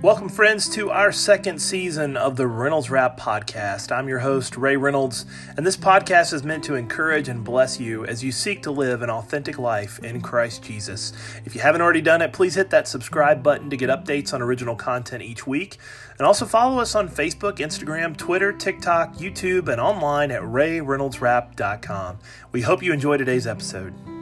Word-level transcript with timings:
Welcome, 0.00 0.28
friends, 0.28 0.68
to 0.76 0.90
our 0.90 1.10
second 1.10 1.60
season 1.60 2.16
of 2.16 2.36
the 2.36 2.46
Reynolds 2.46 2.88
Wrap 2.88 3.18
podcast. 3.18 3.90
I'm 3.90 4.08
your 4.08 4.20
host, 4.20 4.56
Ray 4.56 4.76
Reynolds, 4.76 5.26
and 5.56 5.66
this 5.66 5.76
podcast 5.76 6.32
is 6.32 6.44
meant 6.44 6.62
to 6.64 6.76
encourage 6.76 7.28
and 7.28 7.42
bless 7.42 7.80
you 7.80 8.06
as 8.06 8.22
you 8.22 8.30
seek 8.30 8.62
to 8.62 8.70
live 8.70 9.02
an 9.02 9.10
authentic 9.10 9.58
life 9.58 9.98
in 10.04 10.20
Christ 10.20 10.62
Jesus. 10.62 11.12
If 11.44 11.56
you 11.56 11.62
haven't 11.62 11.80
already 11.80 12.00
done 12.00 12.22
it, 12.22 12.32
please 12.32 12.54
hit 12.54 12.70
that 12.70 12.86
subscribe 12.86 13.42
button 13.42 13.70
to 13.70 13.76
get 13.76 13.90
updates 13.90 14.32
on 14.32 14.40
original 14.40 14.76
content 14.76 15.24
each 15.24 15.48
week. 15.48 15.78
And 16.16 16.24
also 16.24 16.46
follow 16.46 16.78
us 16.78 16.94
on 16.94 17.08
Facebook, 17.08 17.56
Instagram, 17.56 18.16
Twitter, 18.16 18.52
TikTok, 18.52 19.16
YouTube, 19.16 19.66
and 19.66 19.80
online 19.80 20.30
at 20.30 20.42
rayreynoldswrap.com. 20.42 22.20
We 22.52 22.60
hope 22.60 22.84
you 22.84 22.92
enjoy 22.92 23.16
today's 23.16 23.48
episode. 23.48 24.17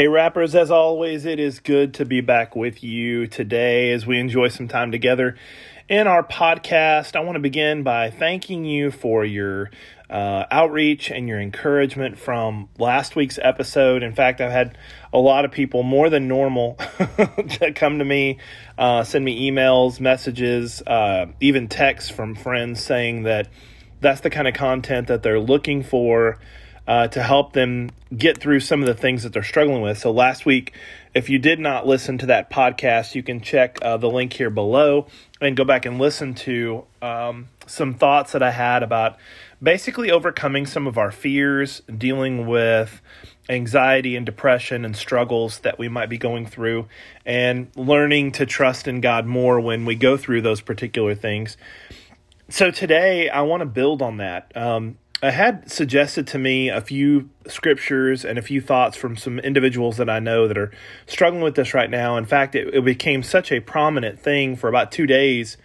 Hey, 0.00 0.08
rappers, 0.08 0.54
as 0.54 0.70
always, 0.70 1.26
it 1.26 1.38
is 1.38 1.60
good 1.60 1.92
to 1.92 2.06
be 2.06 2.22
back 2.22 2.56
with 2.56 2.82
you 2.82 3.26
today 3.26 3.92
as 3.92 4.06
we 4.06 4.18
enjoy 4.18 4.48
some 4.48 4.66
time 4.66 4.90
together 4.90 5.36
in 5.90 6.06
our 6.06 6.22
podcast. 6.22 7.16
I 7.16 7.20
want 7.20 7.36
to 7.36 7.40
begin 7.40 7.82
by 7.82 8.08
thanking 8.08 8.64
you 8.64 8.92
for 8.92 9.26
your 9.26 9.70
uh, 10.08 10.46
outreach 10.50 11.10
and 11.10 11.28
your 11.28 11.38
encouragement 11.38 12.18
from 12.18 12.70
last 12.78 13.14
week's 13.14 13.38
episode. 13.42 14.02
In 14.02 14.14
fact, 14.14 14.40
I've 14.40 14.50
had 14.50 14.78
a 15.12 15.18
lot 15.18 15.44
of 15.44 15.52
people, 15.52 15.82
more 15.82 16.08
than 16.08 16.28
normal, 16.28 16.76
that 17.58 17.74
come 17.74 17.98
to 17.98 18.04
me, 18.06 18.38
uh, 18.78 19.04
send 19.04 19.22
me 19.22 19.50
emails, 19.50 20.00
messages, 20.00 20.80
uh, 20.86 21.26
even 21.40 21.68
texts 21.68 22.10
from 22.10 22.34
friends 22.34 22.82
saying 22.82 23.24
that 23.24 23.48
that's 24.00 24.22
the 24.22 24.30
kind 24.30 24.48
of 24.48 24.54
content 24.54 25.08
that 25.08 25.22
they're 25.22 25.38
looking 25.38 25.82
for 25.82 26.38
uh, 26.90 27.06
to 27.06 27.22
help 27.22 27.52
them 27.52 27.88
get 28.16 28.38
through 28.38 28.58
some 28.58 28.80
of 28.80 28.86
the 28.88 28.94
things 28.94 29.22
that 29.22 29.32
they're 29.32 29.44
struggling 29.44 29.80
with. 29.80 29.96
So 29.96 30.10
last 30.10 30.44
week, 30.44 30.72
if 31.14 31.30
you 31.30 31.38
did 31.38 31.60
not 31.60 31.86
listen 31.86 32.18
to 32.18 32.26
that 32.26 32.50
podcast, 32.50 33.14
you 33.14 33.22
can 33.22 33.40
check 33.40 33.78
uh, 33.80 33.96
the 33.96 34.10
link 34.10 34.32
here 34.32 34.50
below 34.50 35.06
and 35.40 35.56
go 35.56 35.64
back 35.64 35.86
and 35.86 36.00
listen 36.00 36.34
to 36.34 36.84
um, 37.00 37.48
some 37.64 37.94
thoughts 37.94 38.32
that 38.32 38.42
I 38.42 38.50
had 38.50 38.82
about 38.82 39.18
basically 39.62 40.10
overcoming 40.10 40.66
some 40.66 40.88
of 40.88 40.98
our 40.98 41.12
fears, 41.12 41.80
dealing 41.96 42.48
with 42.48 43.00
anxiety 43.48 44.16
and 44.16 44.26
depression 44.26 44.84
and 44.84 44.96
struggles 44.96 45.60
that 45.60 45.78
we 45.78 45.88
might 45.88 46.08
be 46.08 46.18
going 46.18 46.44
through, 46.44 46.88
and 47.24 47.68
learning 47.76 48.32
to 48.32 48.46
trust 48.46 48.88
in 48.88 49.00
God 49.00 49.26
more 49.26 49.60
when 49.60 49.84
we 49.84 49.94
go 49.94 50.16
through 50.16 50.42
those 50.42 50.60
particular 50.60 51.14
things. 51.14 51.56
So 52.48 52.72
today, 52.72 53.28
I 53.28 53.42
want 53.42 53.60
to 53.60 53.66
build 53.66 54.02
on 54.02 54.16
that. 54.16 54.50
Um, 54.56 54.96
I 55.22 55.30
had 55.32 55.70
suggested 55.70 56.26
to 56.28 56.38
me 56.38 56.70
a 56.70 56.80
few 56.80 57.28
scriptures 57.46 58.24
and 58.24 58.38
a 58.38 58.42
few 58.42 58.62
thoughts 58.62 58.96
from 58.96 59.18
some 59.18 59.38
individuals 59.38 59.98
that 59.98 60.08
I 60.08 60.18
know 60.18 60.48
that 60.48 60.56
are 60.56 60.70
struggling 61.06 61.42
with 61.42 61.56
this 61.56 61.74
right 61.74 61.90
now. 61.90 62.16
In 62.16 62.24
fact, 62.24 62.54
it, 62.54 62.74
it 62.74 62.84
became 62.84 63.22
such 63.22 63.52
a 63.52 63.60
prominent 63.60 64.18
thing 64.18 64.56
for 64.56 64.68
about 64.68 64.90
two 64.90 65.06
days 65.06 65.58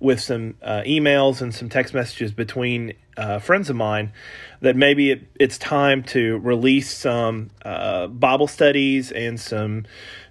with 0.00 0.20
some 0.20 0.56
uh, 0.60 0.82
emails 0.84 1.40
and 1.40 1.54
some 1.54 1.68
text 1.68 1.94
messages 1.94 2.32
between 2.32 2.94
uh, 3.16 3.38
friends 3.38 3.70
of 3.70 3.76
mine 3.76 4.12
that 4.60 4.74
maybe 4.74 5.12
it, 5.12 5.22
it's 5.38 5.56
time 5.56 6.02
to 6.02 6.38
release 6.38 6.92
some 6.92 7.50
uh, 7.64 8.08
Bible 8.08 8.48
studies 8.48 9.12
and 9.12 9.38
some 9.38 9.86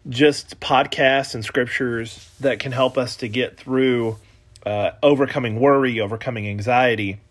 just 0.10 0.60
podcasts 0.60 1.34
and 1.34 1.46
scriptures 1.46 2.30
that 2.42 2.60
can 2.60 2.74
help 2.74 2.98
us 2.98 3.16
to 3.16 3.30
get 3.30 3.58
through 3.58 4.18
uh, 4.66 4.92
overcoming 5.02 5.60
worry, 5.62 6.02
overcoming 6.02 6.48
anxiety 6.48 7.22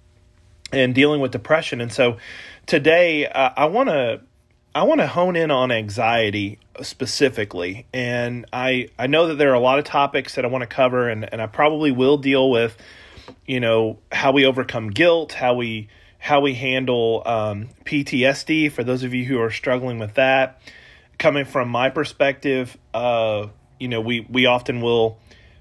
and 0.75 0.95
dealing 0.95 1.21
with 1.21 1.33
depression. 1.33 1.81
And 1.81 1.93
so 1.93 2.19
today 2.67 3.27
uh, 3.27 3.51
I 3.57 3.67
want 3.67 3.89
to 3.89 4.21
I 4.75 4.83
want 4.83 5.01
to 5.01 5.07
hone 5.07 5.37
in 5.37 5.51
on 5.51 5.71
anxiety 5.71 6.59
specifically. 6.83 7.87
And 7.93 8.47
I 8.53 8.89
I 8.99 9.07
know 9.07 9.29
that 9.29 9.37
there 9.37 9.51
are 9.51 9.55
a 9.55 9.61
lot 9.61 9.79
of 9.79 9.85
topics 9.85 10.35
that 10.35 10.45
I 10.45 10.49
want 10.49 10.63
to 10.63 10.67
cover 10.67 11.09
and 11.09 11.31
and 11.33 11.41
I 11.41 11.47
probably 11.47 11.93
will 11.93 12.17
deal 12.17 12.51
with 12.51 12.77
you 13.47 13.61
know 13.61 13.99
how 14.13 14.33
we 14.33 14.45
overcome 14.45 14.91
guilt, 14.91 15.33
how 15.33 15.55
we 15.55 15.89
how 16.19 16.41
we 16.41 16.55
handle 16.55 17.23
um, 17.27 17.69
PTSD 17.85 18.73
for 18.73 18.83
those 18.83 19.03
of 19.03 19.13
you 19.13 19.27
who 19.27 19.39
are 19.41 19.51
struggling 19.51 19.99
with 19.99 20.15
that. 20.15 20.59
Coming 21.19 21.45
from 21.45 21.69
my 21.69 21.91
perspective, 21.91 22.79
uh, 22.95 23.49
you 23.79 23.89
know, 23.89 24.01
we 24.01 24.27
we 24.29 24.47
often 24.47 24.81
will 24.81 25.19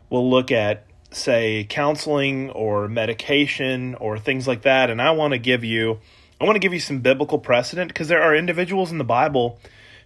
will 0.09 0.29
look 0.29 0.51
at 0.51 0.85
say 1.15 1.65
counseling 1.69 2.49
or 2.51 2.87
medication 2.87 3.95
or 3.95 4.17
things 4.17 4.47
like 4.47 4.63
that 4.63 4.89
and 4.89 5.01
I 5.01 5.11
want 5.11 5.33
to 5.33 5.37
give 5.37 5.63
you 5.63 5.99
I 6.39 6.45
want 6.45 6.55
to 6.55 6.59
give 6.59 6.73
you 6.73 6.79
some 6.79 6.99
biblical 6.99 7.39
precedent 7.39 7.87
because 7.89 8.09
there 8.09 8.21
are 8.21 8.35
individuals 8.35 8.91
in 8.91 8.97
the 8.97 9.03
Bible 9.05 9.59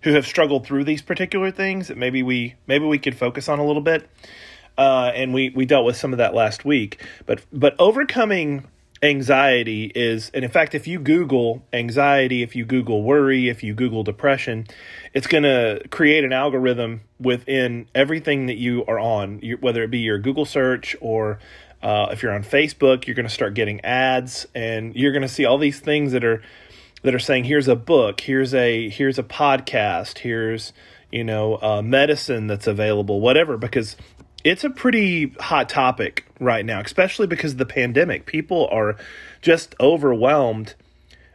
who 0.04 0.14
have 0.14 0.26
struggled 0.28 0.66
through 0.66 0.84
these 0.84 1.02
particular 1.02 1.52
things 1.52 1.88
that 1.88 1.98
maybe 1.98 2.22
we 2.22 2.56
maybe 2.68 2.86
we 2.86 3.00
could 3.00 3.16
focus 3.16 3.50
on 3.50 3.60
a 3.60 3.66
little 3.66 3.82
bit. 3.82 4.08
Uh, 4.78 5.12
and 5.16 5.34
we 5.34 5.50
we 5.50 5.66
dealt 5.66 5.86
with 5.86 5.98
some 5.98 6.14
of 6.14 6.18
that 6.18 6.36
last 6.36 6.64
week. 6.64 7.04
But 7.26 7.42
but 7.52 7.76
overcoming 7.80 8.66
anxiety 9.04 9.92
is 9.94 10.32
and 10.34 10.44
in 10.44 10.50
fact 10.50 10.74
if 10.74 10.88
you 10.88 11.00
google 11.00 11.64
anxiety 11.72 12.42
if 12.42 12.56
you 12.56 12.66
google 12.66 13.04
worry 13.04 13.48
if 13.48 13.62
you 13.62 13.76
google 13.76 14.04
depression 14.04 14.66
it's 15.14 15.28
going 15.28 15.44
to 15.44 15.82
create 15.92 16.24
an 16.24 16.34
algorithm 16.34 17.02
within 17.20 17.88
everything 17.96 18.46
that 18.48 18.58
you 18.58 18.86
are 18.86 19.00
on. 19.00 19.42
Whether 19.60 19.84
it 19.84 19.92
be 19.92 20.00
your 20.00 20.20
google 20.20 20.46
search 20.46 20.96
or 21.00 21.40
uh, 21.82 22.08
if 22.12 22.24
you're 22.24 22.34
on 22.34 22.44
facebook 22.44 23.06
you're 23.06 23.16
going 23.16 23.28
to 23.28 23.34
start 23.34 23.54
getting 23.54 23.82
ads 23.82 24.48
and 24.56 24.96
you're 24.96 25.12
going 25.12 25.22
to 25.22 25.28
see 25.28 25.46
all 25.46 25.58
these 25.58 25.80
things 25.80 26.12
that 26.14 26.24
are 26.24 26.42
that 27.04 27.14
are 27.14 27.20
saying 27.20 27.44
here's 27.44 27.68
a 27.68 27.76
book 27.76 28.22
here's 28.22 28.54
a 28.54 28.90
here's 28.90 29.20
a 29.20 29.24
podcast 29.24 30.20
here's 30.20 30.74
you 31.12 31.24
know 31.24 31.62
uh, 31.62 31.82
medicine 31.84 32.48
that's 32.48 32.68
available 32.68 33.22
whatever 33.22 33.58
because 33.58 33.96
it's 34.44 34.64
a 34.64 34.70
pretty 34.70 35.34
hot 35.40 35.70
topic 35.70 36.26
right 36.40 36.66
now, 36.66 36.80
especially 36.80 37.28
because 37.28 37.54
of 37.54 37.58
the 37.58 37.66
pandemic. 37.66 38.26
People 38.26 38.68
are 38.72 38.96
just 39.42 39.76
overwhelmed 39.80 40.76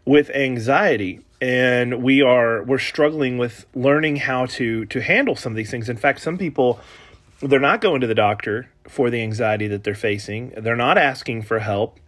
with 0.05 0.31
anxiety 0.31 1.21
and 1.43 2.03
we 2.03 2.23
are 2.23 2.63
we're 2.63 2.79
struggling 2.79 3.37
with 3.37 3.67
learning 3.75 4.17
how 4.17 4.47
to 4.47 4.87
to 4.87 5.01
handle 5.01 5.35
some 5.35 5.53
of 5.53 5.57
these 5.57 5.71
things. 5.71 5.89
In 5.89 5.97
fact, 5.97 6.21
some 6.21 6.39
people 6.39 6.81
they're 7.41 7.59
not 7.59 7.81
going 7.81 8.01
to 8.01 8.07
the 8.07 8.15
doctor 8.15 8.71
for 8.87 9.11
the 9.11 9.21
anxiety 9.21 9.67
that 9.67 9.83
they're 9.83 9.95
facing. 9.95 10.51
They're 10.57 10.77
not 10.77 10.97
asking 10.97 11.43
for 11.43 11.59
help. 11.59 11.99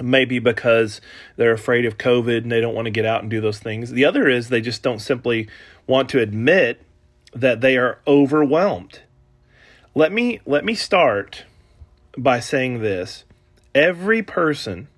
Maybe 0.00 0.40
because 0.40 1.00
they're 1.36 1.52
afraid 1.52 1.84
of 1.84 1.98
COVID 1.98 2.38
and 2.38 2.50
they 2.50 2.60
don't 2.60 2.74
want 2.74 2.86
to 2.86 2.90
get 2.90 3.04
out 3.04 3.22
and 3.22 3.30
do 3.30 3.40
those 3.40 3.60
things. 3.60 3.90
The 3.90 4.04
other 4.04 4.28
is 4.28 4.48
they 4.48 4.60
just 4.60 4.82
don't 4.82 4.98
simply 4.98 5.48
want 5.86 6.08
to 6.10 6.20
admit 6.20 6.82
that 7.32 7.60
they 7.60 7.76
are 7.76 8.00
overwhelmed 8.06 9.00
let 9.94 10.12
me 10.12 10.40
let 10.44 10.64
me 10.64 10.74
start 10.74 11.44
by 12.18 12.40
saying 12.40 12.80
this. 12.80 13.24
Every 13.74 14.22
person 14.22 14.88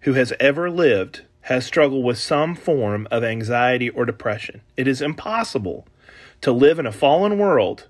who 0.00 0.14
has 0.14 0.32
ever 0.40 0.70
lived 0.70 1.22
has 1.42 1.64
struggled 1.64 2.04
with 2.04 2.18
some 2.18 2.54
form 2.54 3.06
of 3.10 3.24
anxiety 3.24 3.88
or 3.88 4.04
depression. 4.04 4.62
It 4.76 4.88
is 4.88 5.00
impossible 5.00 5.86
to 6.40 6.52
live 6.52 6.78
in 6.78 6.86
a 6.86 6.92
fallen 6.92 7.38
world 7.38 7.86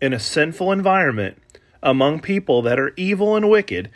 in 0.00 0.12
a 0.12 0.18
sinful 0.18 0.72
environment 0.72 1.40
among 1.82 2.20
people 2.20 2.62
that 2.62 2.78
are 2.78 2.92
evil 2.96 3.36
and 3.36 3.48
wicked 3.48 3.90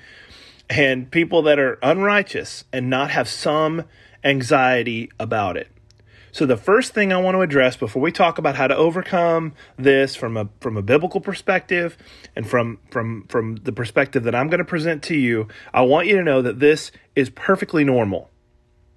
and 0.69 1.11
people 1.11 1.43
that 1.43 1.59
are 1.59 1.79
unrighteous 1.83 2.65
and 2.73 2.91
not 2.91 3.11
have 3.11 3.29
some 3.29 3.85
anxiety 4.25 5.11
about 5.19 5.57
it. 5.57 5.69
So 6.37 6.45
the 6.45 6.59
first 6.59 6.93
thing 6.93 7.15
I 7.15 7.17
want 7.17 7.35
to 7.35 7.41
address 7.41 7.79
before 7.79 8.03
we 8.03 8.13
talk 8.13 8.37
about 8.37 8.57
how 8.57 8.67
to 8.67 8.77
overcome 8.77 9.55
this 9.79 10.15
from 10.15 10.37
a 10.37 10.51
from 10.61 10.77
a 10.77 10.83
biblical 10.83 11.19
perspective 11.19 11.97
and 12.37 12.47
from 12.47 12.79
from 12.91 13.25
from 13.29 13.57
the 13.57 13.73
perspective 13.73 14.25
that 14.25 14.35
I'm 14.35 14.49
going 14.49 14.59
to 14.59 14.65
present 14.67 15.03
to 15.05 15.17
you, 15.17 15.49
I 15.73 15.81
want 15.81 16.09
you 16.09 16.17
to 16.17 16.23
know 16.23 16.43
that 16.43 16.59
this 16.59 16.93
is 17.15 17.31
perfectly 17.31 17.85
normal. 17.85 18.29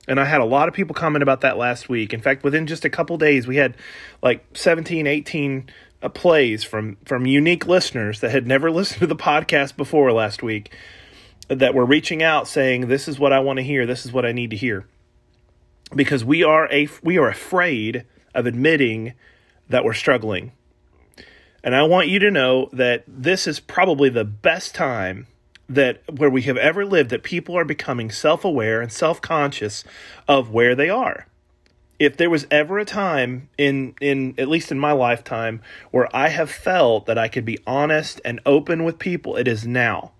And 0.05 0.19
I 0.19 0.25
had 0.25 0.41
a 0.41 0.45
lot 0.45 0.67
of 0.67 0.73
people 0.73 0.93
comment 0.93 1.23
about 1.23 1.39
that 1.39 1.57
last 1.57 1.87
week. 1.87 2.13
In 2.13 2.19
fact, 2.19 2.43
within 2.43 2.67
just 2.67 2.83
a 2.83 2.89
couple 2.89 3.17
days, 3.17 3.47
we 3.47 3.55
had 3.55 3.77
like 4.21 4.45
17, 4.53 5.07
18 5.07 5.69
uh, 6.01 6.09
plays 6.09 6.65
from 6.65 6.97
from 7.05 7.25
unique 7.25 7.65
listeners 7.65 8.19
that 8.19 8.31
had 8.31 8.47
never 8.47 8.69
listened 8.79 8.99
to 8.99 9.07
the 9.07 9.15
podcast 9.15 9.77
before 9.77 10.11
last 10.11 10.43
week 10.43 10.75
that 11.47 11.73
were 11.73 11.85
reaching 11.85 12.21
out 12.21 12.49
saying, 12.49 12.89
"This 12.89 13.07
is 13.07 13.17
what 13.17 13.31
I 13.31 13.39
want 13.39 13.59
to 13.59 13.63
hear. 13.63 13.85
This 13.85 14.05
is 14.05 14.11
what 14.11 14.25
I 14.25 14.33
need 14.33 14.49
to 14.49 14.57
hear." 14.57 14.85
Because 15.95 16.23
we 16.23 16.43
are 16.43 16.71
a 16.71 16.87
we 17.03 17.17
are 17.17 17.29
afraid 17.29 18.05
of 18.33 18.45
admitting 18.45 19.13
that 19.69 19.83
we're 19.83 19.93
struggling. 19.93 20.51
And 21.63 21.75
I 21.75 21.83
want 21.83 22.07
you 22.07 22.19
to 22.19 22.31
know 22.31 22.69
that 22.71 23.03
this 23.07 23.45
is 23.45 23.59
probably 23.59 24.09
the 24.09 24.23
best 24.23 24.73
time 24.73 25.27
that 25.67 26.01
where 26.09 26.29
we 26.29 26.43
have 26.43 26.57
ever 26.57 26.85
lived 26.85 27.09
that 27.11 27.21
people 27.21 27.55
are 27.57 27.65
becoming 27.65 28.09
self-aware 28.09 28.81
and 28.81 28.91
self-conscious 28.91 29.83
of 30.27 30.49
where 30.49 30.73
they 30.73 30.89
are. 30.89 31.27
If 31.99 32.17
there 32.17 32.29
was 32.29 32.47
ever 32.49 32.79
a 32.79 32.85
time 32.85 33.49
in 33.57 33.93
in 33.99 34.35
at 34.37 34.47
least 34.47 34.71
in 34.71 34.79
my 34.79 34.93
lifetime 34.93 35.61
where 35.91 36.13
I 36.15 36.29
have 36.29 36.49
felt 36.49 37.05
that 37.07 37.17
I 37.17 37.27
could 37.27 37.45
be 37.45 37.59
honest 37.67 38.21
and 38.23 38.39
open 38.45 38.83
with 38.83 38.99
people, 38.99 39.35
it 39.35 39.47
is 39.47 39.67
now 39.67 40.13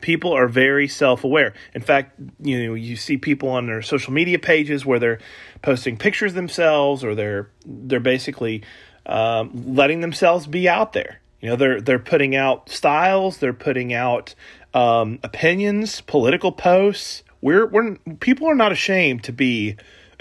people 0.00 0.32
are 0.32 0.48
very 0.48 0.88
self-aware. 0.88 1.54
In 1.74 1.82
fact, 1.82 2.18
you 2.40 2.66
know, 2.66 2.74
you 2.74 2.96
see 2.96 3.16
people 3.16 3.48
on 3.48 3.66
their 3.66 3.82
social 3.82 4.12
media 4.12 4.38
pages 4.38 4.84
where 4.84 4.98
they're 4.98 5.18
posting 5.62 5.96
pictures 5.96 6.34
themselves 6.34 7.02
or 7.02 7.14
they're 7.14 7.50
they're 7.64 8.00
basically 8.00 8.62
um, 9.06 9.74
letting 9.74 10.00
themselves 10.00 10.46
be 10.46 10.68
out 10.68 10.92
there. 10.92 11.20
You 11.40 11.50
know, 11.50 11.56
they're 11.56 11.80
they're 11.80 11.98
putting 11.98 12.34
out 12.34 12.68
styles, 12.68 13.38
they're 13.38 13.52
putting 13.52 13.92
out 13.92 14.34
um, 14.74 15.18
opinions, 15.22 16.00
political 16.02 16.52
posts. 16.52 17.22
We're 17.40 17.66
we're 17.66 17.96
people 18.20 18.48
are 18.48 18.54
not 18.54 18.72
ashamed 18.72 19.24
to 19.24 19.32
be 19.32 19.76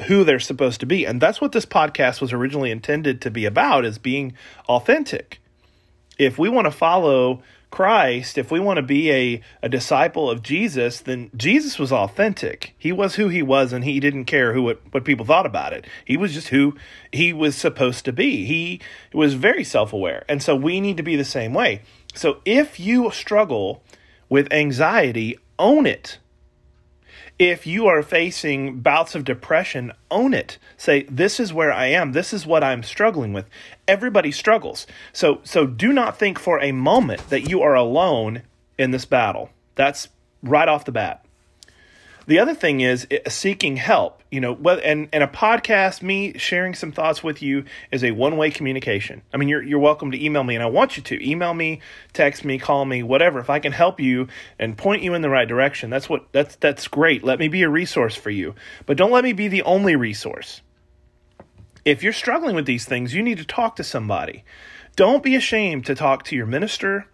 who 0.08 0.24
they're 0.24 0.40
supposed 0.40 0.82
to 0.82 0.86
be, 0.86 1.06
and 1.06 1.22
that's 1.22 1.40
what 1.40 1.52
this 1.52 1.66
podcast 1.66 2.22
was 2.22 2.34
originally 2.34 2.72
intended 2.72 3.22
to 3.22 3.32
be 3.32 3.46
about: 3.46 3.86
is 3.86 3.98
being 3.98 4.34
authentic. 4.68 5.42
If 6.18 6.38
we 6.38 6.48
want 6.48 6.66
to 6.66 6.72
follow 6.72 7.42
Christ, 7.76 8.38
if 8.38 8.52
we 8.52 8.62
want 8.62 8.78
to 8.78 8.82
be 8.82 9.12
a, 9.12 9.42
a 9.62 9.68
disciple 9.68 10.30
of 10.30 10.42
Jesus, 10.42 11.02
then 11.02 11.30
Jesus 11.36 11.78
was 11.78 11.92
authentic. 11.92 12.74
He 12.78 12.94
was 12.94 13.16
who 13.16 13.28
he 13.28 13.44
was, 13.44 13.74
and 13.74 13.84
he 13.84 14.00
didn't 14.00 14.26
care 14.26 14.54
who 14.54 14.64
what, 14.64 14.82
what 14.92 15.04
people 15.04 15.26
thought 15.26 15.46
about 15.46 15.74
it. 15.74 15.86
He 16.06 16.16
was 16.16 16.34
just 16.34 16.48
who 16.48 16.78
he 17.12 17.34
was 17.34 17.54
supposed 17.54 18.06
to 18.06 18.14
be. 18.14 18.46
He 18.46 18.80
was 19.12 19.34
very 19.34 19.66
self 19.66 19.92
aware. 19.92 20.24
And 20.30 20.42
so 20.42 20.56
we 20.56 20.80
need 20.80 20.96
to 20.96 21.04
be 21.04 21.18
the 21.18 21.26
same 21.26 21.54
way. 21.54 21.82
So 22.14 22.38
if 22.46 22.80
you 22.80 23.12
struggle 23.12 23.84
with 24.30 24.54
anxiety, 24.54 25.38
own 25.60 25.86
it. 25.86 26.20
If 27.38 27.68
you 27.68 27.88
are 27.88 28.02
facing 28.02 28.80
bouts 28.80 29.14
of 29.14 29.26
depression, 29.26 29.92
own 30.10 30.34
it. 30.34 30.58
Say, 30.78 31.04
this 31.04 31.38
is 31.38 31.52
where 31.52 31.74
I 31.74 31.88
am. 31.88 32.14
This 32.14 32.32
is 32.32 32.46
what 32.46 32.64
I'm 32.64 32.82
struggling 32.82 33.34
with. 33.34 33.50
Everybody 33.90 34.32
struggles. 34.32 34.88
So, 35.12 35.42
so 35.44 35.66
do 35.66 35.92
not 35.92 36.18
think 36.18 36.40
for 36.40 36.62
a 36.62 36.72
moment 36.72 37.30
that 37.30 37.50
you 37.50 37.62
are 37.62 37.76
alone 37.76 38.44
in 38.78 38.92
this 38.92 39.04
battle. 39.04 39.50
That's 39.76 40.08
right 40.42 40.70
off 40.70 40.86
the 40.86 40.94
bat. 40.94 41.25
The 42.28 42.40
other 42.40 42.56
thing 42.56 42.82
is 42.82 43.08
seeking 43.28 43.78
help. 43.78 44.24
You 44.32 44.42
know, 44.42 44.56
and 44.56 45.08
and 45.14 45.24
a 45.24 45.28
podcast, 45.28 46.02
me 46.02 46.38
sharing 46.38 46.74
some 46.74 46.92
thoughts 46.92 47.24
with 47.24 47.42
you 47.42 47.64
is 47.92 48.04
a 48.04 48.12
one 48.12 48.36
way 48.36 48.52
communication. 48.52 49.22
I 49.34 49.38
mean, 49.38 49.48
you're 49.48 49.64
you're 49.64 49.80
welcome 49.80 50.12
to 50.12 50.24
email 50.24 50.44
me, 50.44 50.56
and 50.56 50.64
I 50.64 50.68
want 50.68 50.98
you 50.98 51.04
to 51.04 51.30
email 51.30 51.54
me, 51.54 51.80
text 52.12 52.44
me, 52.44 52.58
call 52.58 52.84
me, 52.84 53.02
whatever. 53.04 53.40
If 53.40 53.50
I 53.50 53.60
can 53.60 53.72
help 53.72 54.00
you 54.02 54.28
and 54.60 54.78
point 54.78 55.04
you 55.04 55.14
in 55.14 55.22
the 55.22 55.30
right 55.30 55.48
direction, 55.48 55.90
that's 55.90 56.10
what 56.10 56.28
that's 56.32 56.58
that's 56.58 56.88
great. 56.88 57.24
Let 57.24 57.40
me 57.40 57.48
be 57.48 57.64
a 57.64 57.70
resource 57.70 58.16
for 58.16 58.30
you, 58.30 58.56
but 58.86 58.98
don't 58.98 59.12
let 59.12 59.24
me 59.24 59.32
be 59.32 59.48
the 59.48 59.64
only 59.64 59.96
resource. 59.96 60.62
If 61.86 62.02
you're 62.02 62.14
struggling 62.14 62.56
with 62.56 62.66
these 62.66 62.86
things, 62.86 63.14
you 63.14 63.22
need 63.22 63.38
to 63.38 63.46
talk 63.46 63.76
to 63.76 63.84
somebody. 63.84 64.44
Don't 64.96 65.24
be 65.24 65.36
ashamed 65.36 65.86
to 65.86 65.96
talk 65.96 66.24
to 66.24 66.36
your 66.36 66.48
minister. 66.48 67.08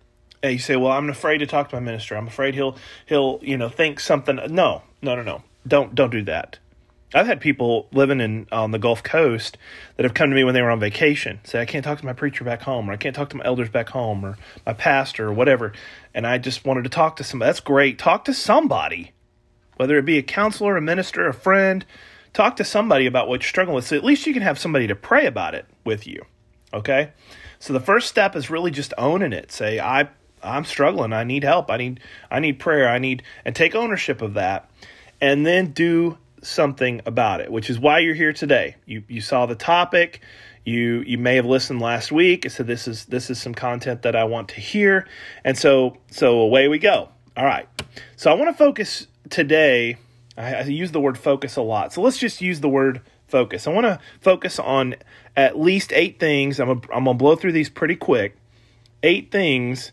And 0.43 0.53
you 0.53 0.59
say, 0.59 0.75
"Well, 0.75 0.91
I'm 0.91 1.09
afraid 1.09 1.39
to 1.39 1.47
talk 1.47 1.69
to 1.69 1.75
my 1.75 1.81
minister. 1.81 2.15
I'm 2.15 2.27
afraid 2.27 2.55
he'll 2.55 2.77
he'll 3.05 3.39
you 3.41 3.57
know 3.57 3.69
think 3.69 3.99
something." 3.99 4.35
No, 4.35 4.83
no, 5.01 5.15
no, 5.15 5.21
no. 5.21 5.43
Don't 5.67 5.93
don't 5.93 6.11
do 6.11 6.23
that. 6.23 6.59
I've 7.13 7.27
had 7.27 7.41
people 7.41 7.87
living 7.91 8.21
in 8.21 8.47
on 8.51 8.71
the 8.71 8.79
Gulf 8.79 9.03
Coast 9.03 9.57
that 9.97 10.03
have 10.03 10.13
come 10.13 10.29
to 10.29 10.35
me 10.35 10.45
when 10.45 10.53
they 10.53 10.61
were 10.61 10.71
on 10.71 10.79
vacation. 10.79 11.41
Say, 11.43 11.59
I 11.59 11.65
can't 11.65 11.83
talk 11.83 11.99
to 11.99 12.05
my 12.05 12.13
preacher 12.13 12.45
back 12.45 12.61
home, 12.61 12.89
or 12.89 12.93
I 12.93 12.97
can't 12.97 13.15
talk 13.15 13.29
to 13.31 13.37
my 13.37 13.43
elders 13.43 13.69
back 13.69 13.89
home, 13.89 14.23
or 14.23 14.37
my 14.65 14.73
pastor, 14.73 15.27
or 15.27 15.33
whatever. 15.33 15.73
And 16.13 16.25
I 16.25 16.37
just 16.37 16.63
wanted 16.63 16.85
to 16.85 16.89
talk 16.89 17.17
to 17.17 17.23
somebody. 17.23 17.49
That's 17.49 17.59
great. 17.59 17.99
Talk 17.99 18.25
to 18.25 18.33
somebody, 18.33 19.11
whether 19.75 19.97
it 19.97 20.05
be 20.05 20.17
a 20.17 20.23
counselor, 20.23 20.77
a 20.77 20.81
minister, 20.81 21.27
a 21.27 21.33
friend. 21.33 21.85
Talk 22.33 22.55
to 22.57 22.63
somebody 22.63 23.07
about 23.07 23.27
what 23.27 23.41
you're 23.41 23.49
struggling 23.49 23.75
with. 23.75 23.87
So 23.87 23.97
at 23.97 24.05
least 24.05 24.25
you 24.25 24.33
can 24.33 24.43
have 24.43 24.57
somebody 24.57 24.87
to 24.87 24.95
pray 24.95 25.25
about 25.25 25.53
it 25.53 25.65
with 25.83 26.07
you. 26.07 26.25
Okay. 26.73 27.11
So 27.59 27.73
the 27.73 27.81
first 27.81 28.07
step 28.07 28.37
is 28.37 28.49
really 28.49 28.71
just 28.71 28.93
owning 28.97 29.33
it. 29.33 29.51
Say, 29.51 29.81
I 29.81 30.07
I'm 30.43 30.65
struggling. 30.65 31.13
I 31.13 31.23
need 31.23 31.43
help. 31.43 31.69
I 31.69 31.77
need 31.77 31.99
I 32.29 32.39
need 32.39 32.59
prayer. 32.59 32.89
I 32.89 32.99
need 32.99 33.23
and 33.45 33.55
take 33.55 33.75
ownership 33.75 34.21
of 34.21 34.35
that 34.35 34.69
and 35.19 35.45
then 35.45 35.71
do 35.71 36.17
something 36.41 37.01
about 37.05 37.41
it, 37.41 37.51
which 37.51 37.69
is 37.69 37.79
why 37.79 37.99
you're 37.99 38.15
here 38.15 38.33
today. 38.33 38.75
You 38.85 39.03
you 39.07 39.21
saw 39.21 39.45
the 39.45 39.55
topic. 39.55 40.21
You 40.65 41.03
you 41.05 41.17
may 41.17 41.35
have 41.35 41.45
listened 41.45 41.81
last 41.81 42.11
week. 42.11 42.49
So 42.49 42.63
this 42.63 42.87
is 42.87 43.05
this 43.05 43.29
is 43.29 43.39
some 43.39 43.53
content 43.53 44.01
that 44.03 44.15
I 44.15 44.25
want 44.25 44.49
to 44.49 44.61
hear. 44.61 45.07
And 45.43 45.57
so 45.57 45.97
so 46.09 46.39
away 46.39 46.67
we 46.67 46.79
go. 46.79 47.09
All 47.37 47.45
right. 47.45 47.67
So 48.15 48.31
I 48.31 48.33
want 48.33 48.49
to 48.49 48.57
focus 48.57 49.07
today. 49.29 49.97
I, 50.37 50.55
I 50.55 50.61
use 50.63 50.91
the 50.91 50.99
word 50.99 51.17
focus 51.17 51.55
a 51.55 51.61
lot. 51.61 51.93
So 51.93 52.01
let's 52.01 52.17
just 52.17 52.41
use 52.41 52.59
the 52.59 52.69
word 52.69 53.01
focus. 53.27 53.67
I 53.67 53.71
want 53.71 53.85
to 53.85 53.99
focus 54.19 54.59
on 54.59 54.95
at 55.35 55.59
least 55.59 55.93
eight 55.93 56.19
things. 56.19 56.59
I'm 56.59 56.69
a, 56.69 56.73
I'm 56.93 57.05
gonna 57.05 57.13
blow 57.13 57.35
through 57.35 57.53
these 57.53 57.69
pretty 57.69 57.95
quick. 57.95 58.35
Eight 59.03 59.31
things 59.31 59.91